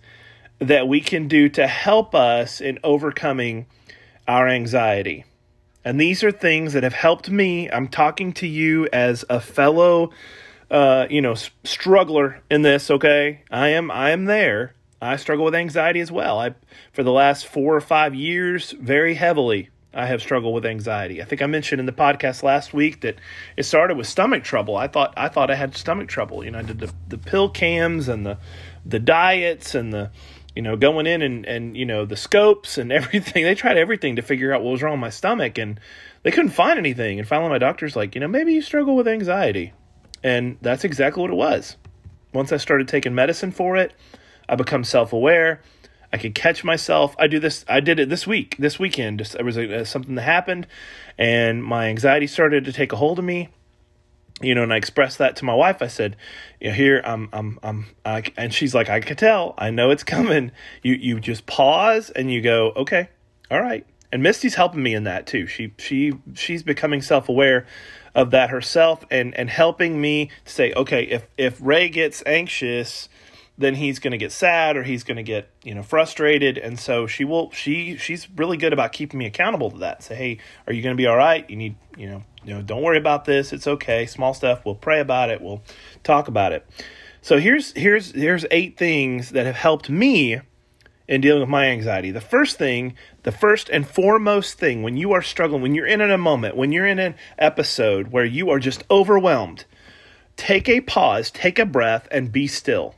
that 0.58 0.88
we 0.88 1.00
can 1.00 1.28
do 1.28 1.48
to 1.50 1.66
help 1.66 2.14
us 2.14 2.60
in 2.60 2.78
overcoming 2.82 3.66
our 4.26 4.48
anxiety. 4.48 5.24
And 5.84 6.00
these 6.00 6.22
are 6.24 6.32
things 6.32 6.72
that 6.72 6.82
have 6.82 6.94
helped 6.94 7.30
me. 7.30 7.70
I'm 7.70 7.88
talking 7.88 8.32
to 8.34 8.46
you 8.46 8.88
as 8.92 9.24
a 9.30 9.40
fellow 9.40 10.10
uh, 10.70 11.06
you 11.08 11.22
know, 11.22 11.34
struggler 11.64 12.42
in 12.50 12.62
this, 12.62 12.90
okay? 12.90 13.42
I 13.50 13.68
am 13.68 13.90
I 13.90 14.10
am 14.10 14.26
there. 14.26 14.74
I 15.00 15.16
struggle 15.16 15.44
with 15.44 15.54
anxiety 15.54 16.00
as 16.00 16.12
well. 16.12 16.38
I 16.38 16.54
for 16.92 17.02
the 17.02 17.12
last 17.12 17.46
4 17.46 17.76
or 17.76 17.80
5 17.80 18.14
years 18.14 18.72
very 18.72 19.14
heavily 19.14 19.70
I 19.94 20.06
have 20.06 20.20
struggled 20.20 20.54
with 20.54 20.66
anxiety. 20.66 21.22
I 21.22 21.24
think 21.24 21.40
I 21.40 21.46
mentioned 21.46 21.80
in 21.80 21.86
the 21.86 21.92
podcast 21.92 22.42
last 22.42 22.74
week 22.74 23.00
that 23.00 23.16
it 23.56 23.62
started 23.62 23.96
with 23.96 24.06
stomach 24.06 24.44
trouble. 24.44 24.76
I 24.76 24.86
thought 24.86 25.14
I 25.16 25.28
thought 25.28 25.50
I 25.50 25.54
had 25.54 25.76
stomach 25.76 26.08
trouble. 26.08 26.44
You 26.44 26.50
know, 26.50 26.58
I 26.58 26.62
did 26.62 26.80
the, 26.80 26.92
the 27.08 27.18
pill 27.18 27.48
cams 27.48 28.08
and 28.08 28.26
the 28.26 28.38
the 28.84 28.98
diets 28.98 29.74
and 29.74 29.92
the 29.92 30.10
you 30.58 30.62
know, 30.62 30.74
going 30.74 31.06
in 31.06 31.22
and, 31.22 31.46
and, 31.46 31.76
you 31.76 31.86
know, 31.86 32.04
the 32.04 32.16
scopes 32.16 32.78
and 32.78 32.90
everything. 33.00 33.44
They 33.44 33.54
tried 33.54 33.76
everything 33.78 34.16
to 34.16 34.22
figure 34.22 34.52
out 34.52 34.60
what 34.60 34.72
was 34.72 34.82
wrong 34.82 34.94
with 34.94 35.00
my 35.00 35.10
stomach 35.10 35.56
and 35.56 35.78
they 36.24 36.32
couldn't 36.32 36.50
find 36.50 36.80
anything. 36.80 37.20
And 37.20 37.28
finally, 37.28 37.48
my 37.48 37.58
doctor's 37.58 37.94
like, 37.94 38.16
you 38.16 38.20
know, 38.20 38.26
maybe 38.26 38.54
you 38.54 38.60
struggle 38.60 38.96
with 38.96 39.06
anxiety. 39.06 39.72
And 40.24 40.58
that's 40.60 40.82
exactly 40.82 41.20
what 41.20 41.30
it 41.30 41.36
was. 41.36 41.76
Once 42.34 42.50
I 42.50 42.56
started 42.56 42.88
taking 42.88 43.14
medicine 43.14 43.52
for 43.52 43.76
it, 43.76 43.94
I 44.48 44.56
become 44.56 44.82
self 44.82 45.12
aware. 45.12 45.60
I 46.12 46.16
could 46.16 46.34
catch 46.34 46.64
myself. 46.64 47.14
I 47.20 47.28
do 47.28 47.38
this. 47.38 47.64
I 47.68 47.78
did 47.78 48.00
it 48.00 48.08
this 48.08 48.26
week, 48.26 48.56
this 48.58 48.80
weekend. 48.80 49.20
There 49.20 49.44
was 49.44 49.56
a, 49.56 49.84
something 49.84 50.16
that 50.16 50.22
happened, 50.22 50.66
and 51.16 51.62
my 51.62 51.86
anxiety 51.86 52.26
started 52.26 52.64
to 52.64 52.72
take 52.72 52.92
a 52.92 52.96
hold 52.96 53.20
of 53.20 53.24
me 53.24 53.50
you 54.40 54.54
know, 54.54 54.62
and 54.62 54.72
I 54.72 54.76
expressed 54.76 55.18
that 55.18 55.36
to 55.36 55.44
my 55.44 55.54
wife. 55.54 55.82
I 55.82 55.88
said, 55.88 56.16
you 56.60 56.68
know, 56.68 56.74
here 56.74 57.00
I'm, 57.04 57.28
I'm, 57.32 57.58
I'm, 57.62 57.86
I, 58.04 58.22
and 58.36 58.52
she's 58.54 58.74
like, 58.74 58.88
I 58.88 59.00
could 59.00 59.18
tell, 59.18 59.54
I 59.58 59.70
know 59.70 59.90
it's 59.90 60.04
coming. 60.04 60.52
You, 60.82 60.94
you 60.94 61.20
just 61.20 61.46
pause 61.46 62.10
and 62.10 62.32
you 62.32 62.40
go, 62.40 62.72
okay, 62.76 63.08
all 63.50 63.60
right. 63.60 63.86
And 64.10 64.22
Misty's 64.22 64.54
helping 64.54 64.82
me 64.82 64.94
in 64.94 65.04
that 65.04 65.26
too. 65.26 65.46
She, 65.46 65.74
she, 65.78 66.14
she's 66.34 66.62
becoming 66.62 67.02
self 67.02 67.28
aware 67.28 67.66
of 68.14 68.30
that 68.30 68.50
herself 68.50 69.04
and, 69.10 69.34
and 69.34 69.50
helping 69.50 70.00
me 70.00 70.30
say, 70.44 70.72
okay, 70.72 71.02
if, 71.04 71.26
if 71.36 71.58
Ray 71.60 71.88
gets 71.88 72.22
anxious, 72.24 73.08
then 73.58 73.74
he's 73.74 73.98
going 73.98 74.12
to 74.12 74.18
get 74.18 74.30
sad 74.30 74.76
or 74.76 74.84
he's 74.84 75.02
going 75.02 75.16
to 75.16 75.22
get 75.22 75.50
you 75.64 75.74
know 75.74 75.82
frustrated 75.82 76.56
and 76.56 76.78
so 76.78 77.06
she 77.08 77.24
will 77.24 77.50
she 77.50 77.96
she's 77.96 78.30
really 78.36 78.56
good 78.56 78.72
about 78.72 78.92
keeping 78.92 79.18
me 79.18 79.26
accountable 79.26 79.70
to 79.70 79.78
that 79.78 80.02
say 80.02 80.14
hey 80.14 80.38
are 80.66 80.72
you 80.72 80.80
going 80.80 80.94
to 80.94 80.96
be 80.96 81.08
all 81.08 81.16
right 81.16 81.50
you 81.50 81.56
need 81.56 81.74
you 81.96 82.08
know 82.08 82.22
know 82.54 82.62
don't 82.62 82.82
worry 82.82 82.98
about 82.98 83.24
this. 83.24 83.52
It's 83.52 83.66
okay. 83.66 84.06
Small 84.06 84.34
stuff. 84.34 84.64
We'll 84.64 84.74
pray 84.74 85.00
about 85.00 85.30
it. 85.30 85.40
We'll 85.40 85.62
talk 86.02 86.28
about 86.28 86.52
it. 86.52 86.66
So 87.20 87.38
here's 87.38 87.72
here's 87.72 88.12
here's 88.12 88.44
eight 88.50 88.76
things 88.76 89.30
that 89.30 89.46
have 89.46 89.56
helped 89.56 89.90
me 89.90 90.40
in 91.06 91.20
dealing 91.20 91.40
with 91.40 91.48
my 91.48 91.66
anxiety. 91.66 92.10
The 92.10 92.20
first 92.20 92.58
thing 92.58 92.94
the 93.22 93.32
first 93.32 93.68
and 93.68 93.86
foremost 93.86 94.58
thing 94.58 94.82
when 94.82 94.96
you 94.96 95.12
are 95.12 95.22
struggling 95.22 95.62
when 95.62 95.74
you're 95.74 95.86
in 95.86 96.00
a 96.00 96.18
moment 96.18 96.56
when 96.56 96.72
you're 96.72 96.86
in 96.86 96.98
an 96.98 97.14
episode 97.38 98.08
where 98.08 98.24
you 98.24 98.50
are 98.50 98.58
just 98.58 98.84
overwhelmed 98.90 99.64
take 100.36 100.68
a 100.68 100.80
pause 100.80 101.30
take 101.30 101.58
a 101.58 101.66
breath 101.66 102.08
and 102.10 102.32
be 102.32 102.46
still. 102.46 102.94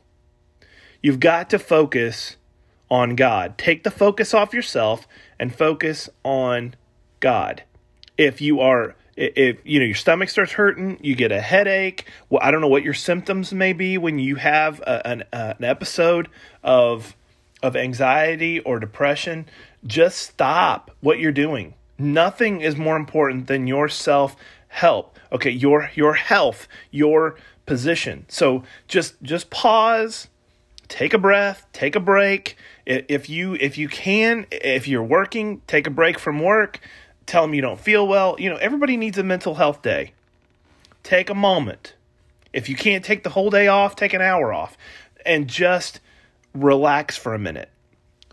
You've 1.03 1.21
got 1.21 1.49
to 1.51 1.59
focus 1.59 2.37
on 2.91 3.15
God. 3.15 3.57
Take 3.57 3.85
the 3.85 3.91
focus 3.91 4.35
off 4.35 4.53
yourself 4.53 5.07
and 5.39 5.55
focus 5.55 6.11
on 6.25 6.75
God. 7.21 7.63
If 8.19 8.41
you 8.41 8.61
are 8.61 8.97
if 9.21 9.59
you 9.65 9.79
know 9.79 9.85
your 9.85 9.95
stomach 9.95 10.31
starts 10.31 10.53
hurting, 10.53 10.99
you 11.03 11.15
get 11.15 11.31
a 11.31 11.41
headache. 11.41 12.07
Well, 12.31 12.41
I 12.43 12.51
don't 12.51 12.61
know 12.61 12.69
what 12.69 12.83
your 12.83 12.95
symptoms 12.95 13.53
may 13.53 13.73
be 13.73 13.99
when 13.99 14.19
you 14.19 14.37
have 14.37 14.81
a, 14.81 15.07
an, 15.07 15.25
uh, 15.33 15.55
an 15.59 15.65
episode 15.65 16.29
of 16.63 17.15
of 17.63 17.77
anxiety 17.77 18.61
or 18.61 18.81
depression. 18.81 19.47
Just 19.87 20.19
stop 20.19 20.91
what 21.01 21.19
you're 21.19 21.33
doing. 21.33 21.75
Nothing 21.99 22.63
is 22.63 22.77
more 22.77 22.97
important 22.97 23.47
than 23.47 23.67
your 23.67 23.89
self 23.89 24.37
help. 24.69 25.19
Okay, 25.31 25.51
your 25.51 25.91
your 25.95 26.15
health, 26.15 26.67
your 26.91 27.37
position. 27.67 28.25
So 28.29 28.65
just 28.89 29.23
just 29.23 29.51
pause 29.51 30.29
take 30.91 31.15
a 31.15 31.19
breath, 31.19 31.67
take 31.73 31.97
a 31.97 32.01
break. 32.01 32.57
If 32.85 33.31
you 33.31 33.55
if 33.55 33.79
you 33.79 33.89
can, 33.89 34.47
if 34.51 34.87
you're 34.87 35.03
working, 35.03 35.63
take 35.67 35.87
a 35.87 35.91
break 35.91 36.19
from 36.19 36.41
work. 36.41 36.81
Tell 37.27 37.43
them 37.43 37.55
you 37.55 37.63
don't 37.63 37.81
feel 37.81 38.07
well. 38.07 38.37
You 38.39 38.51
know, 38.51 38.57
everybody 38.57 38.97
needs 38.97 39.19
a 39.19 39.23
mental 39.23 39.55
health 39.55 39.83
day. 39.83 40.13
Take 41.03 41.31
a 41.31 41.35
moment. 41.35 41.95
If 42.53 42.69
you 42.69 42.77
can't 42.77 43.05
take 43.05 43.23
the 43.23 43.31
whole 43.31 43.51
day 43.51 43.69
off, 43.69 43.97
take 43.97 44.13
an 44.13 44.21
hour 44.21 44.53
off 44.53 44.77
and 45.25 45.49
just 45.49 46.01
relax 46.55 47.17
for 47.17 47.35
a 47.35 47.39
minute. 47.39 47.71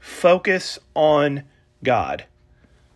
Focus 0.01 0.79
on 0.95 1.43
God. 1.83 2.25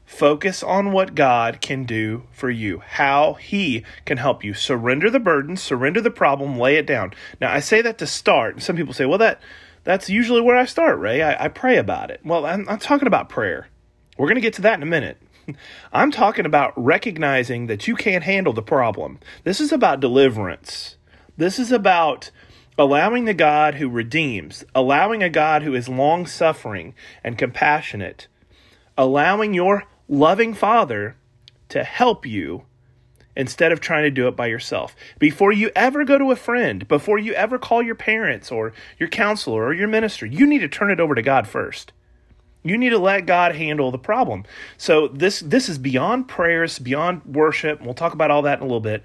Focus 0.06 0.62
on 0.62 0.92
what 0.92 1.16
God 1.16 1.62
can 1.62 1.86
do 1.86 2.24
for 2.34 2.50
you, 2.50 2.80
how 2.80 3.34
He 3.36 3.86
can 4.06 4.18
help 4.18 4.44
you. 4.44 4.54
Surrender 4.54 5.10
the 5.10 5.22
burden, 5.22 5.56
surrender 5.56 6.02
the 6.02 6.12
problem, 6.12 6.60
lay 6.60 6.76
it 6.76 6.86
down. 6.86 7.14
Now, 7.40 7.54
I 7.54 7.62
say 7.62 7.82
that 7.82 7.98
to 8.00 8.08
start. 8.08 8.62
Some 8.62 8.76
people 8.76 8.94
say, 8.94 9.06
well, 9.06 9.18
that 9.20 9.40
that's 9.84 10.10
usually 10.10 10.42
where 10.42 10.58
I 10.58 10.66
start, 10.66 11.00
Ray. 11.00 11.22
I, 11.22 11.46
I 11.46 11.48
pray 11.48 11.78
about 11.78 12.12
it. 12.12 12.20
Well, 12.26 12.46
I'm, 12.46 12.68
I'm 12.68 12.78
talking 12.78 13.08
about 13.08 13.30
prayer. 13.30 13.68
We're 14.18 14.28
going 14.28 14.36
to 14.36 14.42
get 14.42 14.54
to 14.56 14.62
that 14.64 14.76
in 14.76 14.84
a 14.84 14.88
minute. 14.88 15.18
I'm 15.94 16.12
talking 16.12 16.46
about 16.46 16.74
recognizing 16.76 17.68
that 17.68 17.88
you 17.88 17.96
can't 17.96 18.24
handle 18.24 18.54
the 18.54 18.62
problem. 18.62 19.20
This 19.44 19.60
is 19.60 19.72
about 19.72 20.00
deliverance. 20.00 20.98
This 21.38 21.60
is 21.60 21.72
about 21.72 22.32
allowing 22.78 23.26
the 23.26 23.34
God 23.34 23.76
who 23.76 23.90
redeems, 23.90 24.64
allowing 24.74 25.22
a 25.24 25.30
God 25.30 25.64
who 25.64 25.74
is 25.74 25.90
long 25.90 26.26
suffering 26.26 26.96
and 27.24 27.38
compassionate, 27.38 28.28
allowing 28.98 29.54
your 29.54 29.86
loving 30.08 30.54
Father 30.54 31.16
to 31.70 31.84
help 31.84 32.26
you 32.26 32.66
instead 33.36 33.72
of 33.72 33.80
trying 33.80 34.04
to 34.04 34.12
do 34.12 34.28
it 34.28 34.36
by 34.36 34.48
yourself. 34.48 34.96
Before 35.20 35.52
you 35.52 35.72
ever 35.76 36.04
go 36.04 36.18
to 36.18 36.32
a 36.32 36.36
friend, 36.36 36.88
before 36.88 37.18
you 37.18 37.34
ever 37.34 37.58
call 37.58 37.82
your 37.82 37.96
parents 37.96 38.52
or 38.52 38.74
your 39.00 39.10
counselor 39.10 39.66
or 39.66 39.74
your 39.74 39.88
minister, 39.88 40.26
you 40.26 40.46
need 40.46 40.60
to 40.60 40.68
turn 40.68 40.92
it 40.92 41.00
over 41.00 41.16
to 41.16 41.22
God 41.22 41.48
first. 41.48 41.94
You 42.64 42.78
need 42.78 42.90
to 42.92 43.00
let 43.00 43.26
God 43.26 43.56
handle 43.56 43.92
the 43.92 43.98
problem. 43.98 44.44
So 44.78 45.08
this 45.08 45.40
this 45.40 45.68
is 45.70 45.78
beyond 45.78 46.28
prayers, 46.28 46.80
beyond 46.80 47.26
worship. 47.26 47.82
We'll 47.82 47.94
talk 47.94 48.14
about 48.14 48.32
all 48.32 48.44
that 48.44 48.60
in 48.60 48.64
a 48.64 48.68
little 48.68 48.80
bit. 48.80 49.04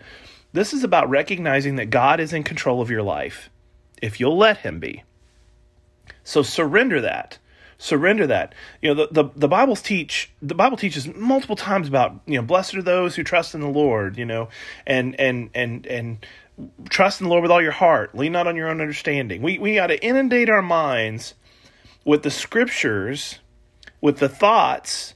This 0.52 0.72
is 0.72 0.84
about 0.84 1.08
recognizing 1.10 1.76
that 1.76 1.90
God 1.90 2.20
is 2.20 2.32
in 2.32 2.42
control 2.42 2.80
of 2.80 2.90
your 2.90 3.02
life 3.02 3.50
if 4.02 4.20
you'll 4.20 4.36
let 4.36 4.58
him 4.58 4.78
be. 4.78 5.02
So 6.22 6.42
surrender 6.42 7.00
that 7.00 7.38
surrender 7.78 8.26
that. 8.26 8.54
You 8.80 8.94
know, 8.94 9.06
the, 9.06 9.22
the, 9.22 9.30
the 9.36 9.48
Bible's 9.48 9.82
teach 9.82 10.30
the 10.42 10.54
Bible 10.54 10.76
teaches 10.76 11.06
multiple 11.14 11.56
times 11.56 11.88
about, 11.88 12.20
you 12.26 12.36
know, 12.36 12.42
blessed 12.42 12.74
are 12.74 12.82
those 12.82 13.14
who 13.16 13.22
trust 13.22 13.54
in 13.54 13.60
the 13.60 13.68
Lord, 13.68 14.16
you 14.16 14.24
know, 14.24 14.48
and 14.86 15.18
and 15.20 15.50
and 15.54 15.86
and 15.86 16.26
trust 16.88 17.20
in 17.20 17.26
the 17.26 17.30
Lord 17.30 17.42
with 17.42 17.50
all 17.50 17.62
your 17.62 17.72
heart. 17.72 18.14
Lean 18.14 18.32
not 18.32 18.46
on 18.46 18.56
your 18.56 18.68
own 18.68 18.80
understanding. 18.80 19.42
We 19.42 19.58
we 19.58 19.74
got 19.74 19.88
to 19.88 20.02
inundate 20.02 20.48
our 20.48 20.62
minds 20.62 21.34
with 22.04 22.22
the 22.22 22.30
scriptures, 22.30 23.40
with 24.06 24.18
the 24.18 24.28
thoughts 24.28 25.14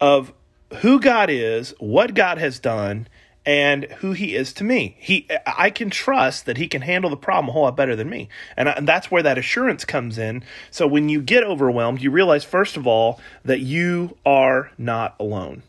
of 0.00 0.32
who 0.76 1.00
God 1.00 1.28
is, 1.28 1.74
what 1.80 2.14
God 2.14 2.38
has 2.38 2.60
done, 2.60 3.08
and 3.44 3.82
who 3.94 4.12
he 4.12 4.36
is 4.36 4.52
to 4.52 4.62
me. 4.62 4.94
He, 5.00 5.28
I 5.44 5.70
can 5.70 5.90
trust 5.90 6.46
that 6.46 6.56
he 6.56 6.68
can 6.68 6.82
handle 6.82 7.10
the 7.10 7.16
problem 7.16 7.48
a 7.48 7.52
whole 7.52 7.62
lot 7.62 7.76
better 7.76 7.96
than 7.96 8.08
me, 8.08 8.28
and, 8.56 8.68
I, 8.68 8.72
and 8.74 8.86
that's 8.86 9.10
where 9.10 9.24
that 9.24 9.38
assurance 9.38 9.84
comes 9.84 10.18
in. 10.18 10.44
So 10.70 10.86
when 10.86 11.08
you 11.08 11.20
get 11.20 11.42
overwhelmed, 11.42 12.00
you 12.00 12.12
realize 12.12 12.44
first 12.44 12.76
of 12.76 12.86
all 12.86 13.20
that 13.44 13.58
you 13.58 14.16
are 14.24 14.70
not 14.78 15.16
alone. 15.18 15.64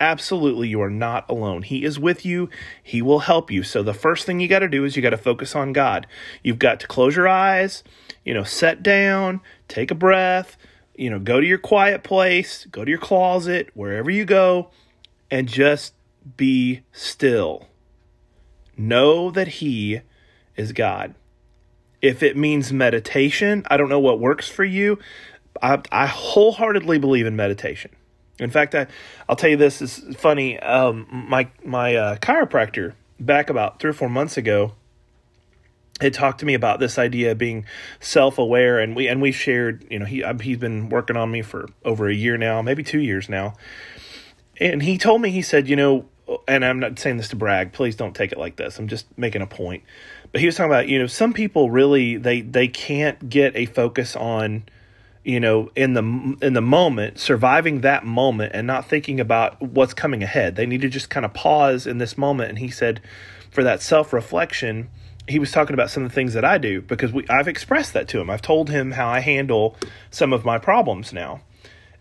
Absolutely, 0.00 0.68
you 0.68 0.80
are 0.80 0.88
not 0.88 1.28
alone. 1.28 1.64
He 1.64 1.84
is 1.84 1.98
with 1.98 2.24
you. 2.24 2.48
He 2.82 3.02
will 3.02 3.18
help 3.18 3.50
you. 3.50 3.62
So 3.62 3.82
the 3.82 3.92
first 3.92 4.24
thing 4.24 4.40
you 4.40 4.48
got 4.48 4.60
to 4.60 4.68
do 4.68 4.86
is 4.86 4.96
you 4.96 5.02
got 5.02 5.10
to 5.10 5.18
focus 5.18 5.54
on 5.54 5.74
God. 5.74 6.06
You've 6.42 6.58
got 6.58 6.80
to 6.80 6.86
close 6.86 7.14
your 7.14 7.28
eyes, 7.28 7.84
you 8.24 8.32
know, 8.32 8.44
set 8.44 8.82
down, 8.82 9.42
take 9.68 9.90
a 9.90 9.94
breath, 9.94 10.56
you 10.98 11.08
know, 11.08 11.20
go 11.20 11.40
to 11.40 11.46
your 11.46 11.58
quiet 11.58 12.02
place, 12.02 12.66
go 12.66 12.84
to 12.84 12.90
your 12.90 12.98
closet, 12.98 13.70
wherever 13.74 14.10
you 14.10 14.24
go, 14.24 14.70
and 15.30 15.48
just 15.48 15.94
be 16.36 16.82
still. 16.90 17.68
Know 18.76 19.30
that 19.30 19.48
He 19.48 20.00
is 20.56 20.72
God. 20.72 21.14
If 22.02 22.22
it 22.22 22.36
means 22.36 22.72
meditation, 22.72 23.64
I 23.70 23.76
don't 23.76 23.88
know 23.88 24.00
what 24.00 24.18
works 24.18 24.48
for 24.48 24.64
you. 24.64 24.98
I, 25.62 25.80
I 25.92 26.06
wholeheartedly 26.06 26.98
believe 26.98 27.26
in 27.26 27.36
meditation. 27.36 27.92
In 28.40 28.50
fact, 28.50 28.74
I, 28.74 28.88
I'll 29.28 29.36
tell 29.36 29.50
you 29.50 29.56
this 29.56 29.80
is 29.80 30.16
funny. 30.16 30.58
Um, 30.58 31.06
my 31.10 31.48
my 31.64 31.94
uh, 31.94 32.16
chiropractor 32.16 32.94
back 33.20 33.50
about 33.50 33.80
three 33.80 33.90
or 33.90 33.94
four 33.94 34.08
months 34.08 34.36
ago 34.36 34.72
had 36.00 36.14
talked 36.14 36.40
to 36.40 36.46
me 36.46 36.54
about 36.54 36.80
this 36.80 36.98
idea 36.98 37.32
of 37.32 37.38
being 37.38 37.64
self-aware, 38.00 38.78
and 38.78 38.94
we 38.94 39.08
and 39.08 39.20
we 39.20 39.32
shared. 39.32 39.84
You 39.90 40.00
know, 40.00 40.04
he 40.04 40.22
um, 40.22 40.38
he's 40.38 40.58
been 40.58 40.88
working 40.88 41.16
on 41.16 41.30
me 41.30 41.42
for 41.42 41.68
over 41.84 42.08
a 42.08 42.14
year 42.14 42.36
now, 42.36 42.62
maybe 42.62 42.82
two 42.82 43.00
years 43.00 43.28
now, 43.28 43.54
and 44.60 44.82
he 44.82 44.98
told 44.98 45.20
me 45.22 45.30
he 45.30 45.42
said, 45.42 45.68
you 45.68 45.76
know, 45.76 46.06
and 46.46 46.64
I'm 46.64 46.80
not 46.80 46.98
saying 46.98 47.16
this 47.16 47.28
to 47.28 47.36
brag. 47.36 47.72
Please 47.72 47.96
don't 47.96 48.14
take 48.14 48.32
it 48.32 48.38
like 48.38 48.56
this. 48.56 48.78
I'm 48.78 48.88
just 48.88 49.06
making 49.16 49.42
a 49.42 49.46
point. 49.46 49.82
But 50.30 50.40
he 50.40 50.46
was 50.46 50.56
talking 50.56 50.70
about, 50.70 50.88
you 50.88 50.98
know, 50.98 51.06
some 51.06 51.32
people 51.32 51.70
really 51.70 52.16
they 52.16 52.42
they 52.42 52.68
can't 52.68 53.28
get 53.28 53.56
a 53.56 53.66
focus 53.66 54.14
on, 54.14 54.64
you 55.24 55.40
know, 55.40 55.70
in 55.74 55.94
the 55.94 56.36
in 56.42 56.52
the 56.52 56.60
moment, 56.60 57.18
surviving 57.18 57.80
that 57.80 58.04
moment 58.04 58.52
and 58.54 58.66
not 58.66 58.88
thinking 58.88 59.20
about 59.20 59.60
what's 59.62 59.94
coming 59.94 60.22
ahead. 60.22 60.56
They 60.56 60.66
need 60.66 60.82
to 60.82 60.88
just 60.88 61.08
kind 61.08 61.24
of 61.24 61.32
pause 61.32 61.86
in 61.86 61.98
this 61.98 62.18
moment. 62.18 62.50
And 62.50 62.58
he 62.58 62.68
said, 62.68 63.00
for 63.50 63.64
that 63.64 63.80
self 63.80 64.12
reflection, 64.12 64.90
he 65.28 65.38
was 65.38 65.52
talking 65.52 65.74
about 65.74 65.90
some 65.90 66.02
of 66.02 66.10
the 66.10 66.14
things 66.14 66.34
that 66.34 66.44
I 66.44 66.58
do 66.58 66.80
because 66.80 67.12
we 67.12 67.26
I've 67.28 67.48
expressed 67.48 67.92
that 67.92 68.08
to 68.08 68.20
him. 68.20 68.30
I've 68.30 68.42
told 68.42 68.70
him 68.70 68.92
how 68.92 69.08
I 69.08 69.20
handle 69.20 69.76
some 70.10 70.32
of 70.32 70.44
my 70.44 70.58
problems 70.58 71.12
now 71.12 71.42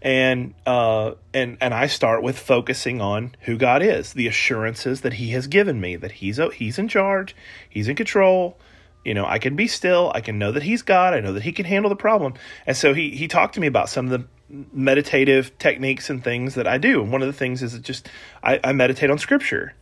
and 0.02 0.54
uh, 0.66 1.14
and 1.34 1.58
and 1.60 1.74
I 1.74 1.88
start 1.88 2.22
with 2.22 2.38
focusing 2.38 3.02
on 3.02 3.36
who 3.42 3.58
God 3.58 3.82
is, 3.82 4.14
the 4.14 4.28
assurances 4.28 5.02
that 5.02 5.14
He 5.14 5.32
has 5.32 5.48
given 5.48 5.82
me 5.82 5.96
that 5.96 6.14
He's 6.14 6.40
He's 6.54 6.78
in 6.78 6.88
charge, 6.88 7.36
He's 7.70 7.88
in 7.88 7.96
control. 7.96 8.58
You 9.04 9.14
know, 9.14 9.26
I 9.26 9.40
can 9.40 9.56
be 9.56 9.68
still. 9.68 10.12
I 10.14 10.22
can 10.22 10.38
know 10.38 10.52
that 10.52 10.64
He's 10.64 10.82
God. 10.82 11.14
I 11.14 11.22
know 11.22 11.34
that 11.34 11.44
He 11.44 11.52
can 11.52 11.66
handle 11.66 11.90
the 11.90 11.96
problem. 11.96 12.34
And 12.66 12.78
so 12.78 12.94
he 12.94 13.12
he 13.12 13.28
talked 13.28 13.56
to 13.56 13.60
me 13.60 13.68
about 13.68 13.90
some 13.90 14.12
of 14.12 14.12
the 14.12 14.28
meditative 14.72 15.58
techniques 15.58 16.10
and 16.10 16.24
things 16.24 16.56
that 16.56 16.68
I 16.68 16.78
do. 16.78 17.02
And 17.02 17.12
one 17.12 17.22
of 17.22 17.28
the 17.28 17.34
things 17.34 17.64
is 17.64 17.78
just 17.80 18.10
I, 18.44 18.60
I 18.64 18.74
meditate 18.74 19.10
on 19.10 19.18
Scripture, 19.18 19.74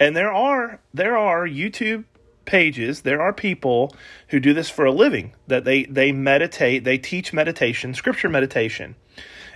and 0.00 0.16
there 0.16 0.32
are 0.32 0.80
there 0.92 1.16
are 1.16 1.46
YouTube 1.46 2.04
pages 2.44 3.02
there 3.02 3.20
are 3.20 3.32
people 3.32 3.94
who 4.28 4.40
do 4.40 4.52
this 4.52 4.68
for 4.68 4.84
a 4.84 4.92
living 4.92 5.32
that 5.46 5.64
they 5.64 5.84
they 5.84 6.12
meditate 6.12 6.84
they 6.84 6.98
teach 6.98 7.32
meditation 7.32 7.94
scripture 7.94 8.28
meditation 8.28 8.94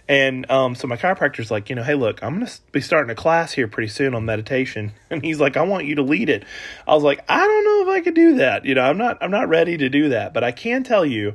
and 0.08 0.48
um, 0.50 0.74
so 0.74 0.86
my 0.86 0.96
chiropractor's 0.96 1.50
like, 1.50 1.68
you 1.68 1.74
know, 1.74 1.82
hey, 1.82 1.94
look, 1.94 2.22
I'm 2.22 2.36
going 2.36 2.46
to 2.46 2.60
be 2.70 2.80
starting 2.80 3.10
a 3.10 3.16
class 3.16 3.52
here 3.52 3.66
pretty 3.66 3.88
soon 3.88 4.14
on 4.14 4.24
meditation. 4.24 4.92
And 5.10 5.24
he's 5.24 5.40
like, 5.40 5.56
I 5.56 5.62
want 5.62 5.86
you 5.86 5.94
to 5.96 6.02
lead 6.02 6.28
it. 6.28 6.44
I 6.86 6.94
was 6.94 7.04
like, 7.04 7.24
I 7.28 7.46
don't 7.46 7.64
know 7.64 7.82
if 7.82 7.96
I 7.96 8.00
could 8.00 8.14
do 8.14 8.36
that. 8.36 8.64
You 8.64 8.74
know, 8.74 8.82
I'm 8.82 8.98
not, 8.98 9.18
I'm 9.20 9.30
not 9.30 9.48
ready 9.48 9.76
to 9.78 9.88
do 9.88 10.08
that. 10.08 10.34
But 10.34 10.42
I 10.42 10.50
can 10.50 10.82
tell 10.82 11.06
you 11.06 11.34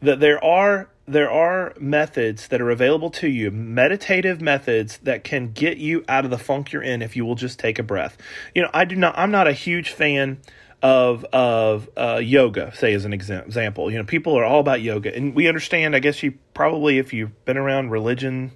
that 0.00 0.20
there 0.20 0.42
are 0.42 0.88
there 1.06 1.30
are 1.30 1.74
methods 1.78 2.48
that 2.48 2.60
are 2.60 2.70
available 2.70 3.10
to 3.10 3.28
you, 3.28 3.50
meditative 3.50 4.40
methods 4.40 4.98
that 4.98 5.22
can 5.22 5.52
get 5.52 5.76
you 5.76 6.04
out 6.08 6.24
of 6.24 6.30
the 6.30 6.38
funk 6.38 6.72
you're 6.72 6.82
in 6.82 7.02
if 7.02 7.14
you 7.14 7.24
will 7.24 7.34
just 7.34 7.58
take 7.58 7.78
a 7.78 7.82
breath. 7.82 8.16
You 8.54 8.62
know, 8.62 8.70
I 8.72 8.84
do 8.84 8.96
not. 8.96 9.14
I'm 9.16 9.30
not 9.30 9.46
a 9.46 9.52
huge 9.52 9.90
fan 9.90 10.38
of 10.82 11.24
of 11.24 11.88
uh, 11.96 12.20
yoga, 12.22 12.74
say 12.74 12.94
as 12.94 13.04
an 13.04 13.12
example. 13.12 13.90
You 13.90 13.98
know, 13.98 14.04
people 14.04 14.34
are 14.38 14.44
all 14.44 14.60
about 14.60 14.80
yoga, 14.80 15.14
and 15.14 15.34
we 15.34 15.48
understand. 15.48 15.94
I 15.94 15.98
guess 15.98 16.22
you 16.22 16.38
probably, 16.54 16.98
if 16.98 17.12
you've 17.12 17.44
been 17.44 17.58
around 17.58 17.90
religion 17.90 18.52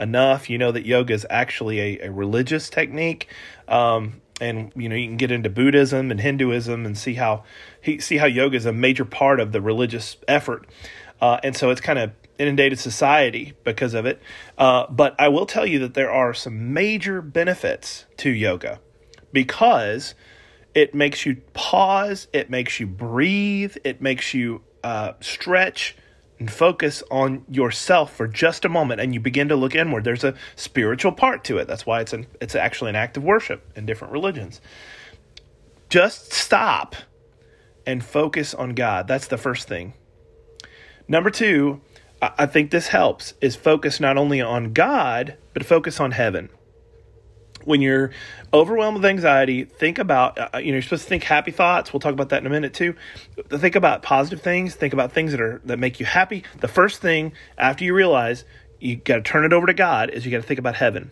enough, 0.00 0.50
you 0.50 0.58
know 0.58 0.72
that 0.72 0.84
yoga 0.84 1.14
is 1.14 1.26
actually 1.30 1.80
a, 1.80 2.06
a 2.06 2.10
religious 2.10 2.68
technique. 2.68 3.28
Um, 3.68 4.20
and 4.40 4.72
you 4.74 4.88
know, 4.88 4.96
you 4.96 5.06
can 5.06 5.16
get 5.16 5.30
into 5.30 5.48
Buddhism 5.48 6.10
and 6.10 6.20
Hinduism 6.20 6.84
and 6.84 6.98
see 6.98 7.14
how 7.14 7.44
see 8.00 8.16
how 8.16 8.26
yoga 8.26 8.56
is 8.56 8.66
a 8.66 8.72
major 8.72 9.04
part 9.04 9.38
of 9.38 9.52
the 9.52 9.60
religious 9.60 10.16
effort. 10.26 10.66
Uh, 11.22 11.38
and 11.44 11.56
so 11.56 11.70
it's 11.70 11.80
kind 11.80 12.00
of 12.00 12.10
inundated 12.36 12.80
society 12.80 13.54
because 13.62 13.94
of 13.94 14.04
it. 14.04 14.20
Uh, 14.58 14.86
but 14.90 15.14
I 15.20 15.28
will 15.28 15.46
tell 15.46 15.64
you 15.64 15.78
that 15.78 15.94
there 15.94 16.10
are 16.10 16.34
some 16.34 16.74
major 16.74 17.22
benefits 17.22 18.06
to 18.18 18.30
yoga 18.30 18.80
because 19.32 20.16
it 20.74 20.94
makes 20.94 21.24
you 21.24 21.36
pause, 21.54 22.26
it 22.32 22.50
makes 22.50 22.80
you 22.80 22.88
breathe, 22.88 23.76
it 23.84 24.02
makes 24.02 24.34
you 24.34 24.62
uh, 24.82 25.12
stretch 25.20 25.96
and 26.40 26.50
focus 26.50 27.04
on 27.08 27.44
yourself 27.48 28.16
for 28.16 28.26
just 28.26 28.64
a 28.64 28.68
moment, 28.68 29.00
and 29.00 29.14
you 29.14 29.20
begin 29.20 29.48
to 29.48 29.54
look 29.54 29.76
inward. 29.76 30.02
There's 30.02 30.24
a 30.24 30.34
spiritual 30.56 31.12
part 31.12 31.44
to 31.44 31.58
it. 31.58 31.68
That's 31.68 31.86
why 31.86 32.00
it's 32.00 32.12
an, 32.12 32.26
it's 32.40 32.56
actually 32.56 32.90
an 32.90 32.96
act 32.96 33.16
of 33.16 33.22
worship 33.22 33.70
in 33.76 33.86
different 33.86 34.12
religions. 34.12 34.60
Just 35.88 36.32
stop 36.32 36.96
and 37.86 38.02
focus 38.02 38.54
on 38.54 38.70
God. 38.70 39.06
That's 39.06 39.28
the 39.28 39.38
first 39.38 39.68
thing. 39.68 39.92
Number 41.08 41.30
two, 41.30 41.80
I 42.20 42.46
think 42.46 42.70
this 42.70 42.88
helps, 42.88 43.34
is 43.40 43.56
focus 43.56 43.98
not 44.00 44.16
only 44.16 44.40
on 44.40 44.72
God, 44.72 45.36
but 45.54 45.64
focus 45.64 45.98
on 46.00 46.12
heaven 46.12 46.50
when 47.64 47.80
you're 47.80 48.10
overwhelmed 48.52 48.96
with 48.96 49.04
anxiety, 49.04 49.64
think 49.64 49.98
about, 49.98 50.38
uh, 50.38 50.58
you 50.58 50.66
know, 50.66 50.72
you're 50.74 50.82
supposed 50.82 51.04
to 51.04 51.08
think 51.08 51.24
happy 51.24 51.50
thoughts. 51.50 51.92
We'll 51.92 52.00
talk 52.00 52.12
about 52.12 52.30
that 52.30 52.40
in 52.40 52.46
a 52.46 52.50
minute 52.50 52.74
too. 52.74 52.94
Think 53.48 53.76
about 53.76 54.02
positive 54.02 54.42
things. 54.42 54.74
Think 54.74 54.92
about 54.92 55.12
things 55.12 55.32
that 55.32 55.40
are, 55.40 55.60
that 55.64 55.78
make 55.78 56.00
you 56.00 56.06
happy. 56.06 56.44
The 56.60 56.68
first 56.68 57.00
thing 57.00 57.32
after 57.56 57.84
you 57.84 57.94
realize 57.94 58.44
you 58.80 58.96
got 58.96 59.16
to 59.16 59.22
turn 59.22 59.44
it 59.44 59.52
over 59.52 59.66
to 59.66 59.74
God 59.74 60.10
is 60.10 60.24
you 60.24 60.30
got 60.30 60.42
to 60.42 60.46
think 60.46 60.58
about 60.58 60.76
heaven. 60.76 61.10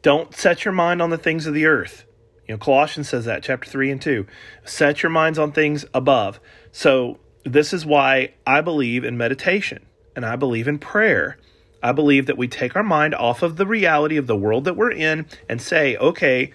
Don't 0.00 0.34
set 0.34 0.64
your 0.64 0.72
mind 0.72 1.00
on 1.00 1.10
the 1.10 1.18
things 1.18 1.46
of 1.46 1.54
the 1.54 1.66
earth. 1.66 2.04
You 2.48 2.54
know, 2.54 2.58
Colossians 2.58 3.08
says 3.08 3.24
that, 3.26 3.42
chapter 3.42 3.70
3 3.70 3.92
and 3.92 4.02
2. 4.02 4.26
Set 4.64 5.02
your 5.02 5.10
minds 5.10 5.38
on 5.38 5.52
things 5.52 5.84
above. 5.94 6.40
So, 6.72 7.20
this 7.44 7.72
is 7.72 7.84
why 7.84 8.34
I 8.46 8.60
believe 8.60 9.04
in 9.04 9.16
meditation 9.16 9.86
and 10.14 10.24
I 10.24 10.36
believe 10.36 10.68
in 10.68 10.78
prayer 10.78 11.38
I 11.82 11.92
believe 11.92 12.26
that 12.26 12.38
we 12.38 12.46
take 12.46 12.76
our 12.76 12.82
mind 12.82 13.14
off 13.14 13.42
of 13.42 13.56
the 13.56 13.66
reality 13.66 14.16
of 14.16 14.28
the 14.28 14.36
world 14.36 14.64
that 14.64 14.76
we're 14.76 14.92
in 14.92 15.26
and 15.48 15.60
say, 15.60 15.96
okay, 15.96 16.52